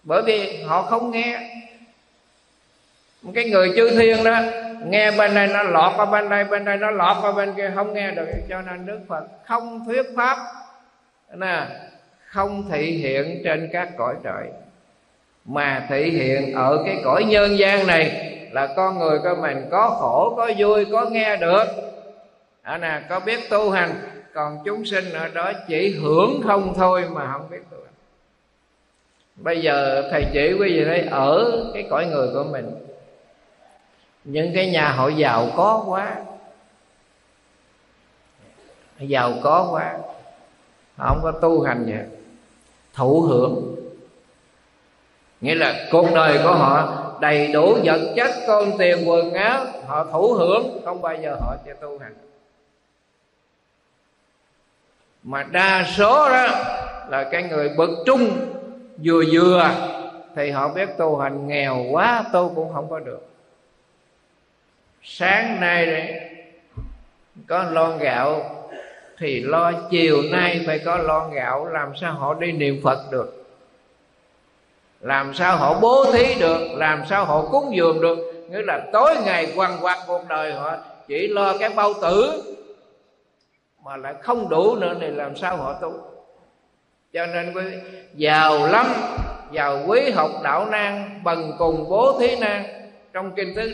[0.03, 1.61] Bởi vì họ không nghe.
[3.35, 4.41] Cái người chư thiên đó,
[4.85, 7.71] nghe bên đây nó lọt qua bên đây bên đây nó lọt qua bên kia,
[7.75, 8.27] không nghe được.
[8.49, 10.37] Cho nên đức phật không thuyết pháp,
[11.35, 11.67] nè,
[12.25, 14.43] không thị hiện trên các cõi trời,
[15.45, 19.89] mà thị hiện ở cái cõi nhân gian này là con người của mình, có
[19.99, 21.65] khổ, có vui, có nghe được.
[22.61, 23.93] À nè, có biết tu hành,
[24.33, 27.93] còn chúng sinh ở đó chỉ hưởng không thôi mà không biết tu hành.
[29.35, 32.75] Bây giờ thầy chỉ quý vị thấy ở cái cõi người của mình,
[34.23, 36.15] những cái nhà họ giàu có quá.
[38.99, 39.97] Giàu có quá,
[40.97, 42.05] họ không có tu hành vậy
[42.93, 43.75] thụ hưởng.
[45.41, 50.03] Nghĩa là cuộc đời của họ đầy đủ vật chất, con tiền, quần áo, họ
[50.11, 52.13] thụ hưởng, không bao giờ họ cho tu hành.
[55.23, 56.47] Mà đa số đó
[57.09, 58.29] là cái người bậc trung
[59.03, 59.71] vừa vừa
[60.35, 63.27] thì họ biết tu hành, nghèo quá tu cũng không có được.
[65.03, 66.19] Sáng nay đấy,
[67.47, 68.41] có lon gạo
[69.17, 73.36] thì lo chiều nay phải có lon gạo, làm sao họ đi niệm phật được?
[75.01, 78.17] Làm sao họ bố thí được, làm sao họ cúng dường được?
[78.49, 80.75] Nghĩa là tối ngày quằn quặt cuộc đời họ
[81.07, 82.43] chỉ lo cái bao tử
[83.83, 85.93] mà lại không đủ nữa thì làm sao họ tu?
[87.13, 87.63] Cho nên quý
[88.13, 88.85] giàu lắm,
[89.51, 92.63] giàu quý học đạo nan, bần cùng bố thí nan.
[93.13, 93.71] Trong kinh tứ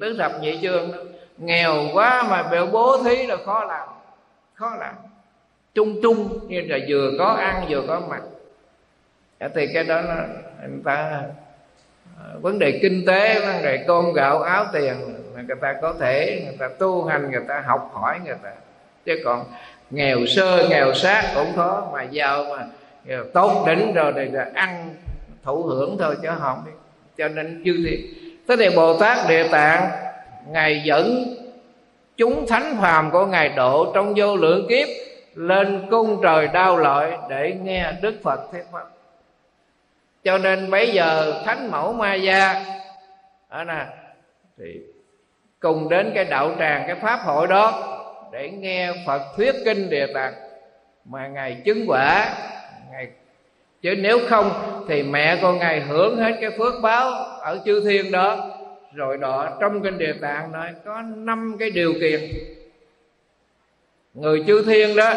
[0.00, 0.90] tứ thập nhị chương
[1.38, 3.88] nghèo quá mà biểu bố thí là khó làm
[4.54, 4.94] khó làm.
[5.74, 8.22] Chung chung, như là vừa có ăn, vừa có mặc.
[9.42, 10.14] Dạ, thì cái đó nó,
[10.68, 11.22] người ta
[12.18, 14.94] à, vấn đề kinh tế, vấn đề cơm gạo, áo tiền
[15.34, 18.50] người ta có thể, người ta tu hành, người ta học hỏi, người ta,
[19.04, 19.44] chứ còn
[19.90, 22.66] nghèo sơ, nghèo sát cũng khó, mà giàu mà
[23.32, 24.94] tốt đỉnh rồi thì là ăn
[25.42, 26.72] thụ hưởng thôi, chứ không biết.
[27.18, 28.10] Cho nên chư thì
[28.48, 29.90] thế thì bồ tát địa tạng,
[30.48, 31.24] ngài dẫn
[32.16, 34.88] chúng thánh phàm của ngài độ trong vô lượng kiếp
[35.34, 38.84] lên cung trời đau lợi để nghe đức phật thuyết pháp
[40.24, 42.52] cho nên bây giờ thánh mẫu ma gia
[43.48, 43.86] ở à, nè,
[44.58, 44.80] thì
[45.60, 47.88] cùng đến cái đạo tràng, cái pháp hội đó
[48.32, 50.34] để nghe phật thuyết kinh địa tạng.
[51.04, 52.34] Mà ngài chứng quả,
[52.92, 53.08] ngài,
[53.82, 54.52] chứ nếu không
[54.88, 58.50] thì mẹ con ngài hưởng hết cái phước báo ở chư thiên đó.
[58.94, 62.20] Rồi đó, trong kinh địa tạng nói, có năm cái điều kiện.
[64.14, 65.14] Người chư thiên đó,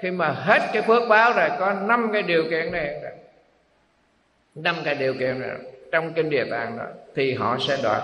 [0.00, 2.94] khi mà hết cái phước báo rồi, có năm cái điều kiện này
[4.54, 5.50] năm cái điều kiện này
[5.92, 6.84] trong kinh địa tạng đó,
[7.14, 8.02] thì họ sẽ đoạt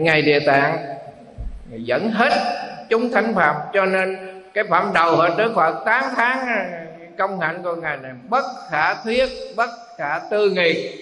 [0.00, 0.78] ngày địa tạng,
[1.70, 2.32] dẫn hết
[2.88, 3.56] chúng thánh phạm.
[3.72, 4.16] Cho nên
[4.54, 6.46] cái phẩm đầu hồi đức phật 8 tháng,
[7.18, 10.98] công hạnh của ngài này bất khả thuyết, bất khả tư nghị.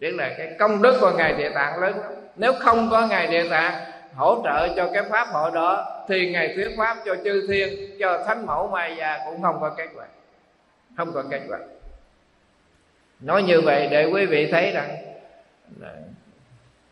[0.00, 1.94] Tức là cái công đức của ngài địa tạng lớn.
[2.36, 3.72] Nếu không có ngài địa tạng
[4.14, 7.68] hỗ trợ cho cái pháp hội đó, thì ngài thuyết pháp cho chư thiên,
[8.00, 10.04] cho thánh mẫu mai già cũng không có kết quả.
[10.96, 11.58] Không có kết quả
[13.20, 14.96] nói như vậy để quý vị thấy rằng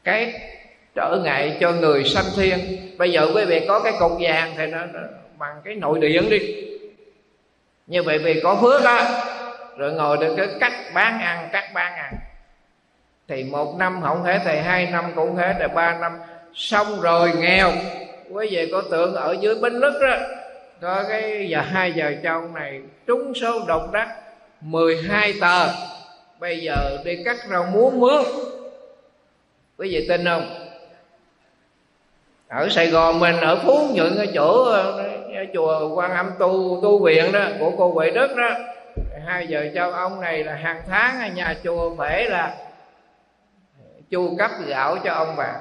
[0.05, 0.33] cái
[0.95, 2.59] trở ngại cho người sanh thiên.
[2.99, 5.01] Bây giờ quý vị có cái cục vàng thì nó, nó
[5.39, 6.67] bằng cái nội điện đi.
[7.87, 9.25] Như vậy vì có phước á
[9.77, 12.15] rồi ngồi được cái cắt bán ăn cắt bán ăn.
[13.29, 16.19] Thì một năm không hết thì hai năm cũng hết rồi ba năm
[16.55, 17.73] xong rồi nghèo.
[18.31, 20.17] Quý vị có tượng ở dưới bến lức đó
[20.81, 24.17] có cái giờ hai giờ trong này trúng số độc đắc
[24.61, 25.69] 12 tờ
[26.39, 28.23] bây giờ đi cắt rau muống mướn
[29.79, 30.67] quý vị tin không?
[32.49, 36.81] Ở sài gòn mình, ở phú nhuận, ở chỗ ờ, ở chùa quan âm tu
[36.83, 38.51] tu viện đó, của cô huệ đức đó.
[39.27, 42.57] Hai giờ cho ông này là hàng tháng nhà chùa phải là
[44.11, 45.53] chu cấp gạo cho ông bà.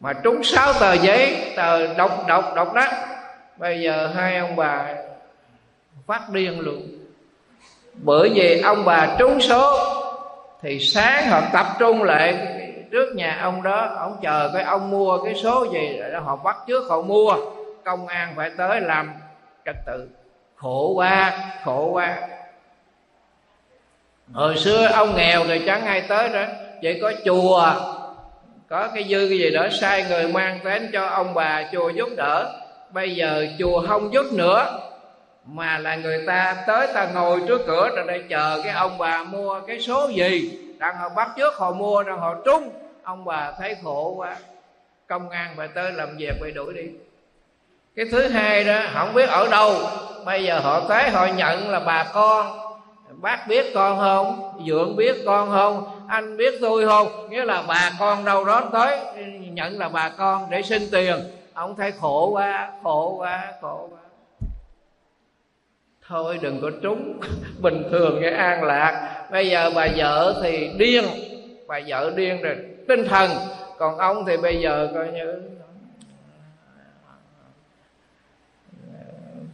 [0.00, 2.86] Mà trúng sáu tờ giấy, tờ độc độc độc đó.
[3.56, 4.94] Bây giờ hai ông bà
[6.06, 6.82] phát điên luôn
[7.96, 9.78] bởi vì ông bà trúng số,
[10.62, 12.38] thì sáng họ tập trung lại
[12.90, 13.88] trước nhà ông đó.
[13.98, 17.36] Ông chờ cái ông mua cái số gì, rồi họ bắt trước họ mua.
[17.84, 19.12] Công an phải tới làm
[19.64, 20.08] trật tự.
[20.56, 22.18] Khổ quá khổ quá.
[24.32, 26.42] Hồi xưa ông nghèo thì chẳng ai tới đó.
[26.82, 27.72] Chỉ có chùa,
[28.68, 32.08] có cái dư cái gì đó sai người mang đến cho ông bà chùa giúp
[32.16, 32.52] đỡ.
[32.90, 34.66] Bây giờ chùa không giúp nữa
[35.46, 39.24] mà là người ta tới ta ngồi trước cửa rồi đây chờ cái ông bà
[39.24, 40.58] mua cái số gì.
[40.78, 42.70] Đang họ bắt trước họ mua rồi họ trúng.
[43.02, 44.36] Ông bà thấy khổ quá.
[45.06, 46.86] Công an phải tới làm việc phải đuổi đi.
[47.96, 49.74] Cái thứ hai đó, không biết ở đâu.
[50.24, 52.58] Bây giờ họ tới họ nhận là bà con.
[53.10, 54.52] Bác biết con không?
[54.66, 56.00] Dượng biết con không?
[56.08, 57.30] Anh biết tôi không?
[57.30, 58.98] Nghĩa là bà con đâu đó tới,
[59.52, 61.16] nhận là bà con để xin tiền.
[61.54, 63.98] Ông thấy khổ quá khổ quá khổ quá
[66.08, 67.20] thôi đừng có trúng.
[67.60, 69.26] Bình thường cái an lạc.
[69.30, 71.04] Bây giờ bà vợ thì điên.
[71.66, 72.56] Bà vợ điên rồi.
[72.88, 73.30] Tinh thần.
[73.78, 75.42] Còn ông thì bây giờ coi như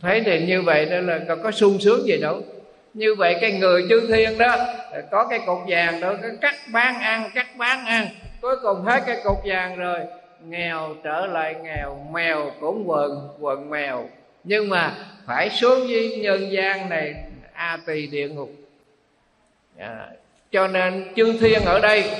[0.02, 2.40] thấy thì như vậy đó là có, có sung sướng gì đâu.
[2.94, 4.56] Như vậy cái người chư thiên đó
[5.10, 8.06] có cái cục vàng đó cái cắt bán ăn cắt bán ăn.
[8.40, 9.98] Cuối cùng hết cái cục vàng rồi.
[10.44, 14.08] Nghèo trở lại nghèo mèo cũng quần quần mèo.
[14.44, 14.94] Nhưng mà
[15.26, 17.14] phải xuống dưới nhân gian này
[17.52, 18.50] a tỳ địa ngục.
[19.78, 20.08] À,
[20.52, 22.10] cho nên chư thiên ở đây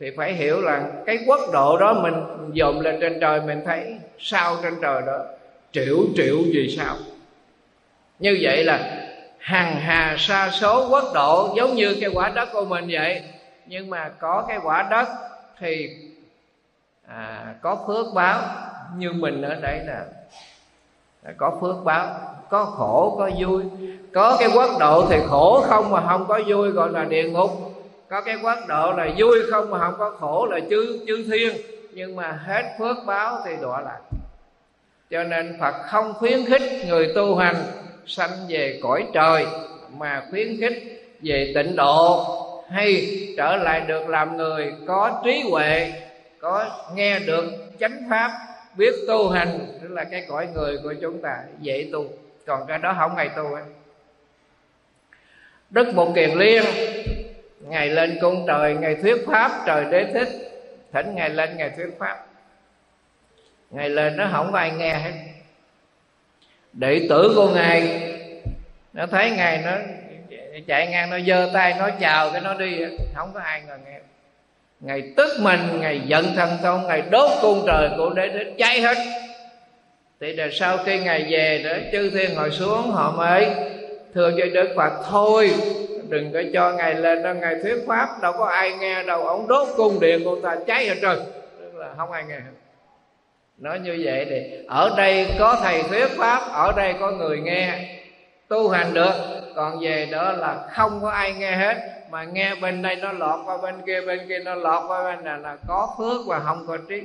[0.00, 2.14] thì phải hiểu là cái quốc độ đó mình
[2.52, 5.24] dồn lên trên trời mình thấy sao trên trời đó?
[5.72, 6.96] Triệu triệu gì sao?
[8.18, 9.06] Như vậy là
[9.38, 13.22] hàng hà sa số quốc độ giống như cái quả đất của mình vậy.
[13.66, 15.08] Nhưng mà có cái quả đất
[15.58, 15.88] thì
[17.06, 18.42] à, có phước báo
[18.96, 20.04] như mình ở đây là
[21.36, 22.20] có phước báo,
[22.50, 23.62] có khổ, có vui.
[24.12, 27.50] Có cái quốc độ thì khổ không mà không có vui gọi là địa ngục.
[28.08, 31.56] Có cái quốc độ là vui không mà không có khổ là chư chư thiên.
[31.92, 34.00] Nhưng mà hết phước báo thì đọa lạc.
[35.10, 37.56] Cho nên phật không khuyến khích người tu hành
[38.06, 39.46] sanh về cõi trời,
[39.96, 42.24] mà khuyến khích về tịnh độ,
[42.70, 45.92] hay trở lại được làm người có trí huệ,
[46.40, 46.64] có
[46.94, 47.44] nghe được
[47.80, 48.30] chánh pháp
[48.76, 52.04] biết tu hành, tức là cái cõi người của chúng ta, dễ tu.
[52.46, 53.62] Còn cái đó không ngày tu ấy.
[55.70, 56.64] đức một kiền liên,
[57.60, 60.28] ngày lên cung trời, ngày thuyết pháp, trời đế thích.
[60.92, 62.26] Thỉnh ngày lên, ngày thuyết pháp.
[63.70, 65.12] Ngày lên nó không có ai nghe hết.
[66.72, 68.02] Đệ tử của ngài,
[68.92, 69.72] nó thấy ngài nó
[70.66, 72.84] chạy ngang, nó giơ tay, nó chào cái nó đi
[73.14, 74.00] không có ai ngờ nghe
[74.86, 78.80] ngày tức mình, ngày giận thần thông, ngày đốt cung trời của đế thích cháy
[78.80, 78.96] hết.
[80.20, 83.46] Thì là sau khi ngài về đó chư thiên ngồi xuống, họ mới
[84.14, 85.54] thưa cho đức phật, thôi,
[86.08, 89.48] đừng có cho ngài lên đó, ngài thuyết pháp, đâu có ai nghe đâu ông
[89.48, 91.16] đốt cung điện của ta cháy hết trời
[91.60, 92.38] tức là không ai nghe.
[93.58, 97.72] Nói như vậy thì, ở đây có thầy thuyết pháp, ở đây có người nghe,
[98.48, 99.12] tu hành được,
[99.56, 103.40] còn về đó là không có ai nghe hết mà nghe bên đây nó lọt
[103.46, 106.64] qua bên kia bên kia nó lọt qua bên này là có phước và không
[106.66, 107.02] có trí.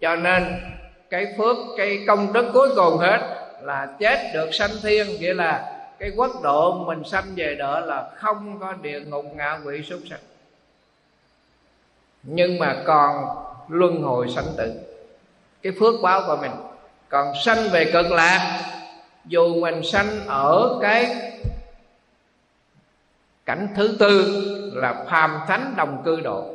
[0.00, 0.44] Cho nên
[1.10, 3.20] cái phước, cái công đức cuối cùng hết
[3.62, 5.06] là chết được sanh thiên.
[5.20, 9.58] Nghĩa là cái quốc độ mình sanh về đó là không có địa ngục ngạ
[9.64, 10.20] quỷ súc sanh.
[12.22, 13.24] Nhưng mà còn
[13.68, 14.72] luân hồi sanh tử.
[15.62, 16.52] Cái phước báo của mình.
[17.08, 18.60] Còn sanh về cực lạc.
[19.24, 21.16] Dù mình sanh ở cái
[23.46, 24.42] cảnh thứ tư
[24.74, 26.54] là phàm thánh đồng cư độ.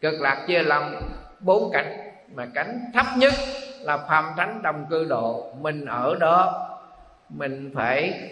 [0.00, 0.94] Cực lạc chia làm
[1.40, 1.98] bốn cảnh,
[2.34, 3.32] mà cảnh thấp nhất
[3.80, 5.52] là phàm thánh đồng cư độ.
[5.60, 6.68] Mình ở đó,
[7.28, 8.28] mình phải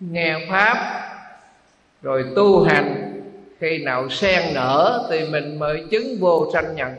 [0.00, 1.02] nghe pháp,
[2.02, 3.08] rồi tu hành.
[3.60, 6.96] Khi nào sen nở thì mình mới chứng vô sanh nhận.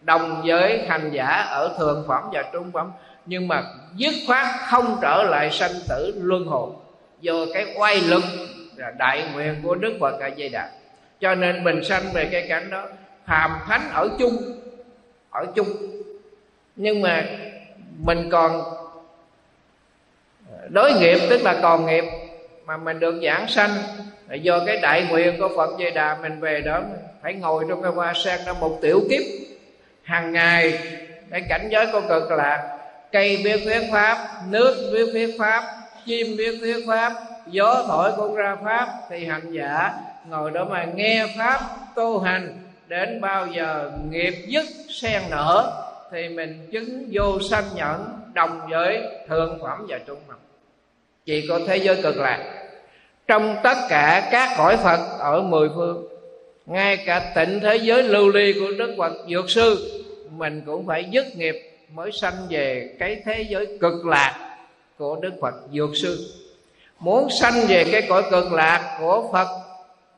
[0.00, 2.92] Đồng với hành giả ở thượng phẩm và trung phẩm,
[3.26, 3.62] nhưng mà
[3.94, 6.70] dứt khoát không trở lại sanh tử luân hồi.
[7.20, 8.22] Do cái oai lực
[8.82, 10.70] là đại nguyện của đức phật a di đà.
[11.20, 12.88] Cho nên mình sanh về cái cảnh đó,
[13.26, 14.36] phàm thánh ở chung
[15.30, 15.68] ở chung.
[16.76, 17.24] Nhưng mà
[17.98, 18.62] mình còn
[20.50, 22.04] ờ, đối nghiệp, tức là còn nghiệp,
[22.64, 23.70] mà mình được giảng sanh,
[24.28, 26.82] là do cái đại nguyện của Phật Di Đà mình về đó,
[27.22, 29.22] phải ngồi trong cái hoa sen đó một tiểu kiếp.
[30.02, 30.78] Hàng ngày,
[31.30, 32.78] cái cảnh giới của cực lạc
[33.12, 35.64] cây biết thuyết pháp, nước biết thuyết pháp,
[36.06, 37.12] chim biết thuyết pháp
[37.46, 39.92] gió thổi cũng ra pháp thì hành giả
[40.28, 41.60] ngồi đó mà nghe pháp
[41.94, 42.58] tu hành.
[42.88, 45.82] Đến bao giờ nghiệp dứt, sen nở,
[46.12, 50.36] thì mình chứng vô sanh nhẫn, đồng với thượng phẩm và trung phẩm
[51.24, 52.64] chỉ có thế giới cực lạc.
[53.26, 56.06] Trong tất cả các cõi phật ở mười phương,
[56.66, 61.04] ngay cả tịnh thế giới lưu ly của đức phật dược sư, mình cũng phải
[61.10, 64.56] dứt nghiệp mới sanh về cái thế giới cực lạc
[64.98, 66.18] của đức phật dược sư
[67.02, 69.48] muốn sanh về cái cõi cực lạc của phật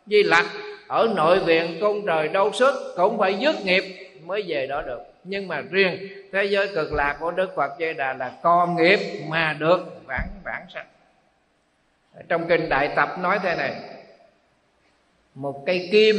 [0.06, 0.47] di lặc,
[0.89, 3.85] ở nội viện cung trời đâu sức cũng phải dứt nghiệp
[4.24, 5.01] mới về đó được.
[5.24, 8.98] Nhưng mà riêng thế giới cực lạc của đức phật di đà là con nghiệp
[9.28, 10.86] mà được vãng vãng sanh.
[12.28, 13.74] Trong kinh đại tập nói thế này,
[15.35, 16.16] một cây kim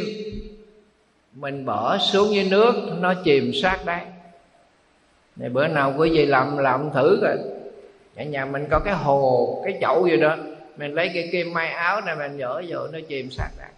[1.33, 4.05] mình bỏ xuống dưới nước, nó chìm sát đáy.
[5.35, 7.37] Này, bữa nào quý vị làm làm thử rồi
[8.15, 10.35] ở nhà mình có cái hồ, cái chậu gì đó
[10.77, 13.69] mình lấy cái kim may áo này mình dở vô, nó chìm sạc đáy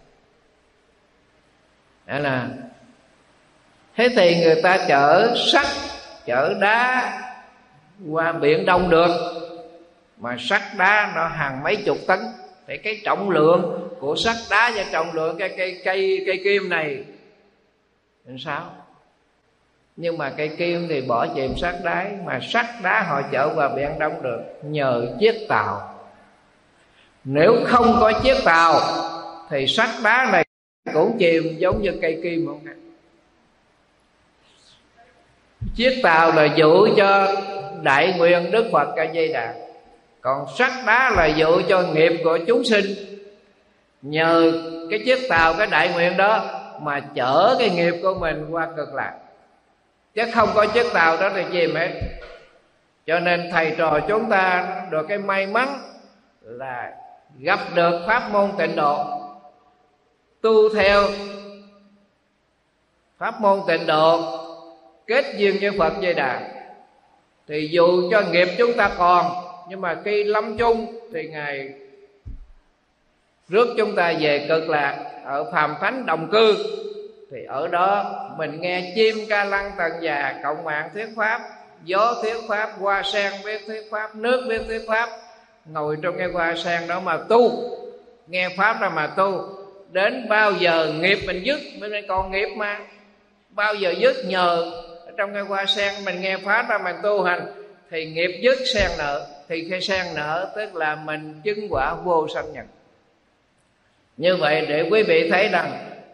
[2.06, 2.48] đó là,
[3.96, 5.66] thế thì người ta chở sắt,
[6.26, 7.12] chở đá
[8.10, 9.10] qua biển đông được,
[10.16, 12.18] mà sắt đá nó hàng mấy chục tấn.
[12.66, 16.68] Thì cái trọng lượng của sắt đá và trọng lượng cái cây cây cây kim
[16.68, 17.04] này,
[18.24, 18.70] làm sao?
[19.96, 23.68] Nhưng mà cây kim thì bỏ chìm sắt đá, mà sắt đá họ chở qua
[23.68, 25.97] biển đông được nhờ chiếc tàu
[27.30, 28.80] nếu không có chiếc tàu
[29.50, 30.44] thì sắt đá này
[30.94, 32.60] cũng chìm giống như cây kim không
[35.76, 37.34] chiếc tàu là dụ cho
[37.82, 39.54] đại nguyện đức phật ca dây đà.
[40.20, 42.84] Còn sắt đá là dụ cho nghiệp của chúng sinh.
[44.02, 44.52] Nhờ
[44.90, 48.94] cái chiếc tàu cái đại nguyện đó mà chở cái nghiệp của mình qua cực
[48.94, 49.14] lạc.
[50.14, 51.90] Chứ không có chiếc tàu đó thì chìm hết
[53.06, 55.68] cho nên thầy trò chúng ta được cái may mắn
[56.42, 56.92] là
[57.38, 59.04] gặp được pháp môn tịnh độ.
[60.40, 61.02] Tu theo
[63.18, 64.38] pháp môn tịnh độ,
[65.06, 66.40] kết duyên với phật di đà.
[67.48, 69.32] Thì dù cho nghiệp chúng ta còn,
[69.68, 71.74] nhưng mà khi lâm chung thì ngài
[73.48, 76.56] rước chúng ta về cực lạc ở phàm thánh đồng cư.
[77.30, 78.04] Thì ở đó
[78.38, 81.40] mình nghe chim ca lăng tần già, cộng mạng thuyết pháp,
[81.84, 85.10] gió thuyết pháp, hoa sen biết thuyết pháp, nước biết thuyết pháp
[85.64, 87.70] ngồi trong cái hoa sen đó mà tu.
[88.26, 89.48] Nghe pháp ra mà tu.
[89.92, 92.80] Đến bao giờ nghiệp mình dứt mình còn nghiệp mà.
[93.50, 94.72] Bao giờ dứt nhờ.
[95.16, 97.46] Trong cái hoa sen mình nghe pháp ra mình tu hành,
[97.90, 102.28] thì nghiệp dứt sen nợ thì khi sen nợ tức là mình chứng quả vô
[102.34, 102.64] sanh nhật
[104.18, 105.70] như vậy để quý vị thấy rằng,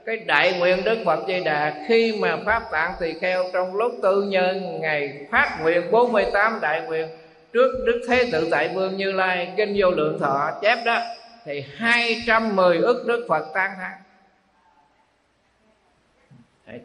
[0.06, 3.92] cái đại nguyện đức phật di đà khi mà pháp tạng tỳ kheo trong lúc
[4.02, 7.08] tư nhân ngày phát nguyện 48 đại nguyện
[7.54, 11.00] trước đức thế tự tại vương như lai, kinh vô lượng thọ chép đó,
[11.44, 13.92] thì 210 ức đức phật tan thán.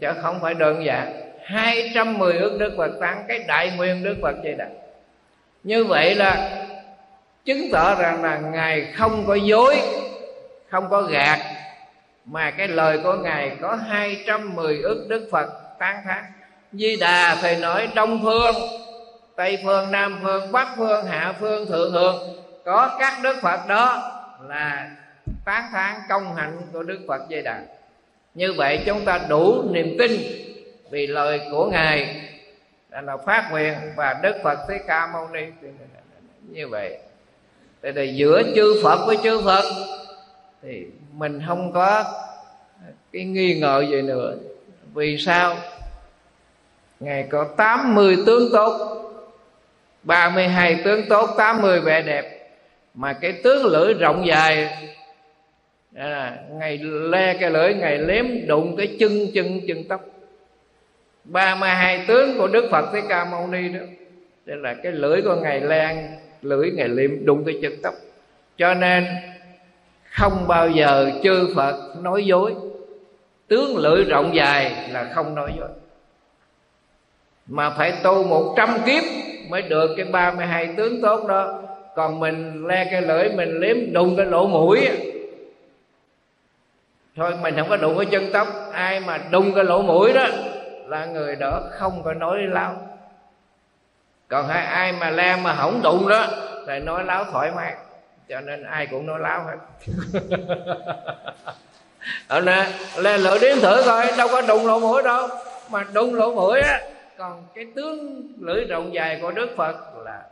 [0.02, 4.36] Chứ không phải đơn giản 210 ức đức Phật tăng cái đại nguyện Đức Phật
[4.44, 4.68] Di Đà
[5.64, 6.66] như vậy là
[7.46, 9.82] chứng tỏ rằng là ngài không có dối,
[10.70, 11.40] không có gạt,
[12.26, 16.24] mà cái lời của ngài có 210 ức đức Phật tán thán.
[16.72, 18.56] Di Đà thầy nói đông phương
[19.40, 22.16] Tây phương, Nam phương, Bắc phương, Hạ phương, Thượng phương
[22.66, 24.12] có các đức Phật đó
[24.48, 24.92] là
[25.46, 27.62] tán thán công hạnh của Đức Phật dây Đà.
[28.34, 30.12] Như vậy chúng ta đủ niềm tin
[30.92, 32.22] vì lời của ngài
[32.90, 35.42] là phát nguyện và đức phật thích ca mâu ni.
[36.42, 36.98] Như vậy,
[37.82, 39.64] tại đây giữa chư phật với chư phật
[40.62, 42.04] thì mình không có
[43.14, 44.36] cái nghi ngờ gì nữa.
[44.94, 45.56] Vì sao?
[47.00, 49.06] Ngài có 80 tướng tốt.
[50.04, 52.50] 32 tướng tốt 80 vẻ đẹp.
[52.94, 54.70] Mà cái tướng lưỡi rộng dài
[55.96, 60.02] à, ngày le cái lưỡi ngày liếm đụng cái chân chân chân tóc.
[61.24, 63.80] Ba mươi hai tướng của đức phật Thế ca mâu ni đó
[64.46, 67.94] đây là cái lưỡi của ngài lan lưỡi ngài liệm đụng cái chân tóc.
[68.58, 69.06] Cho nên
[70.04, 72.54] không bao giờ chư phật nói dối.
[73.48, 75.70] Tướng lưỡi rộng dài là không nói dối.
[77.48, 79.04] Mà phải tu một trăm kiếp
[79.50, 81.62] mới được cái ba mươi hai tướng tốt đó.
[81.96, 84.90] Còn mình le cái lưỡi, mình liếm, đụng cái lỗ mũi
[87.16, 88.48] thôi, mình không có đụng cái chân tóc.
[88.72, 90.28] Ai mà đụng cái lỗ mũi đó
[90.86, 92.76] là người đó không có nói láo.
[94.28, 96.28] Còn hai ai mà le mà hỏng đụng đó
[96.68, 97.76] thì nói láo thoải mái.
[98.30, 99.58] Cho nên ai cũng nói láo hết.
[102.28, 102.68] Ở nè,
[102.98, 105.28] le lưỡi đếm thử coi, đâu có đụng lỗ mũi đâu.
[105.70, 106.82] Mà đụng lỗ mũi á
[107.20, 109.76] còn cái tướng lưỡi rộng dài của đức phật
[110.06, 110.24] là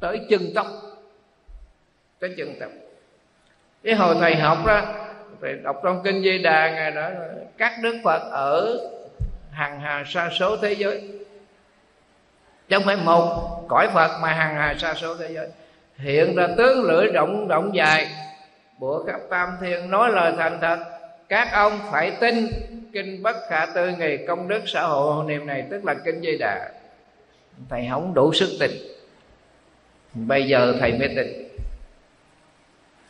[0.00, 0.66] tới chân tóc,
[2.18, 2.70] tới chân tóc.
[3.82, 4.82] Cái hồi thầy học đó,
[5.42, 7.08] thầy đọc trong kinh di đà ngài đó,
[7.56, 8.78] các đức phật ở
[9.50, 11.00] hàng hà sa số thế giới.
[12.68, 15.48] Chứ không phải một cõi phật mà hàng hà sa số thế giới.
[15.96, 18.08] Hiện ra tướng lưỡi rộng rộng dài
[18.80, 20.78] của các tam thiên nói lời thành thật,
[21.28, 22.46] các ông phải tin
[22.96, 25.14] kinh bất khả tư nghề công đức xã hội.
[25.14, 26.70] Hộ niệm này tức là kinh di đà.
[27.68, 28.72] Thầy không đủ sức tình
[30.14, 31.48] bây giờ thầy mới tình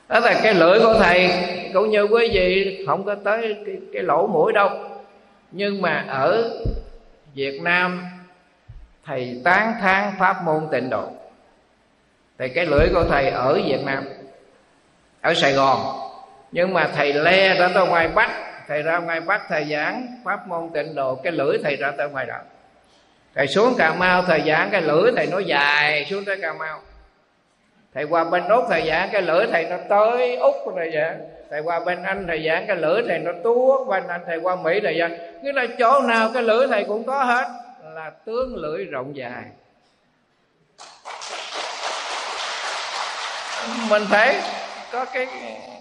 [0.09, 1.31] đó là cái lưỡi của thầy.
[1.75, 4.71] Cũng như quý vị không có tới cái, cái lỗ mũi đâu.
[5.53, 6.51] Nhưng mà ở
[7.35, 8.05] Việt Nam
[9.05, 11.09] thầy tán thán pháp môn tịnh độ.
[12.39, 14.05] Thì cái lưỡi của thầy ở Việt Nam
[15.21, 15.79] ở Sài Gòn.
[16.53, 18.31] Nhưng mà thầy le ra tới ngoài Bắc
[18.69, 22.09] thầy ra ngoài Bắc thầy giảng pháp môn tịnh độ, cái lưỡi thầy ra tới
[22.09, 22.39] ngoài đó
[23.35, 26.81] thầy xuống Cà Mau, thầy giảng cái lưỡi thầy nói dài, xuống tới Cà Mau.
[27.95, 31.21] Thầy qua bên úc, thầy giảng cái lưỡi thầy nó tới úc thầy giảng.
[31.51, 34.57] Thầy qua bên anh, thầy giảng cái lưỡi thầy nó tuốt bên anh, thầy qua
[34.57, 35.43] mỹ thầy giảng.
[35.43, 37.49] Nghĩa là chỗ nào cái lưỡi thầy cũng có hết,
[37.95, 39.45] là tướng lưỡi rộng dài.
[43.91, 44.35] Mình thấy
[44.93, 45.27] có cái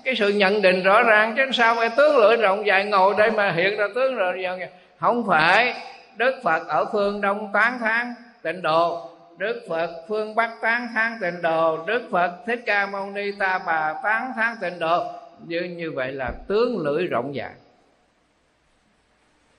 [0.03, 3.31] cái sự nhận định rõ ràng, chứ sao phải tướng lưỡi rộng dài ngồi đây
[3.31, 4.57] mà hiện ra tướng rồi giờ
[4.99, 5.73] không phải,
[6.15, 9.09] đức phật ở phương đông tán thán, tịnh độ.
[9.37, 11.85] Đức Phật phương Bắc tán thán, tịnh độ.
[11.85, 15.05] Đức Phật Thích Ca Mâu Ni Ta Bà tán thán, tịnh độ.
[15.47, 17.51] Như như vậy là tướng lưỡi rộng dài.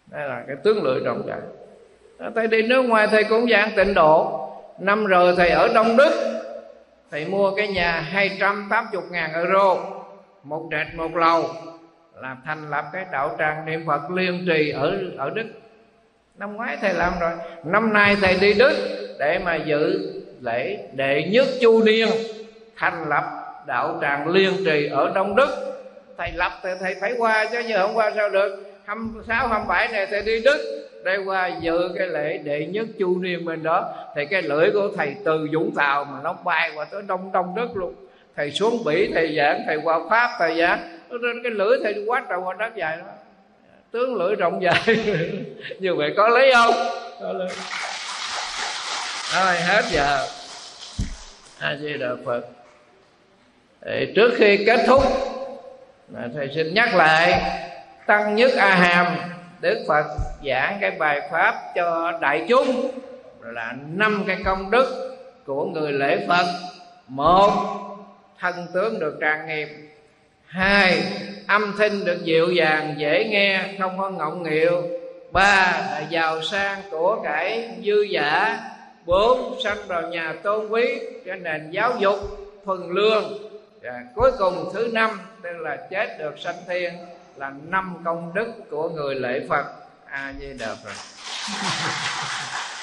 [0.07, 1.39] Đây là cái tướng lưỡi rộng dài.
[2.35, 4.43] Thầy đi nước ngoài thầy cũng giảng tịnh độ.
[4.79, 6.43] Năm rồi thầy ở Đông Đức
[7.11, 9.77] thầy mua cái nhà 280 ngàn euro,
[10.43, 11.51] một trệt một lầu,
[12.15, 15.47] làm thành lập cái đạo tràng niệm phật liên trì ở ở đức.
[16.39, 17.33] Năm ngoái thầy làm rồi.
[17.65, 18.75] Năm nay thầy đi đức
[19.19, 22.09] để mà dự lễ đệ nhất chu niên
[22.77, 23.25] thành lập
[23.67, 25.49] đạo tràng liên trì ở đông đức.
[26.19, 28.66] Thầy lập thì thầy phải qua chứ giờ không qua sao được.
[28.87, 33.45] 26, 27 này thầy đi Đức đây qua dự cái lễ đệ nhất chu niên
[33.45, 33.95] bên đó.
[34.17, 37.55] Thì cái lưỡi của thầy từ Vũng Tàu mà nó bay qua tới Đông Đông
[37.55, 37.95] Đức luôn.
[38.37, 40.99] Thầy xuống Bỉ thầy giảng thầy qua Pháp thầy giảng.
[41.11, 43.05] Nên cái lưỡi thầy quá trời qua đất dài đó.
[43.91, 44.83] Tướng lưỡi rộng dài.
[45.79, 46.75] Như vậy có lấy không?
[47.21, 47.35] Thôi
[49.35, 50.27] rồi hết giờ.
[51.61, 52.41] A di đà phật.
[53.87, 55.03] Thì trước khi kết thúc
[56.35, 57.43] thầy xin nhắc lại
[58.07, 59.17] tăng nhất a hàm
[59.61, 60.05] đức phật
[60.45, 62.91] giảng cái bài pháp cho đại chúng.
[63.43, 66.47] Là năm cái công đức của người lễ phật.
[67.09, 67.51] Một,
[68.41, 69.69] thân tướng được trang nghiêm.
[70.47, 71.03] Hai,
[71.47, 74.83] âm thanh được dịu dàng, dễ nghe, không có ngọng nghịu.
[75.33, 78.59] Ba, là giàu sang của cải dư giả.
[79.05, 82.19] Bốn, sanh vào nhà tôn quý, cho nền giáo dục
[82.65, 83.25] thuần lương.
[83.83, 86.93] Và cuối cùng thứ năm, tức là chết được sanh thiên
[87.37, 89.67] là năm công đức của người lễ phật.
[90.07, 90.95] A di đà phật.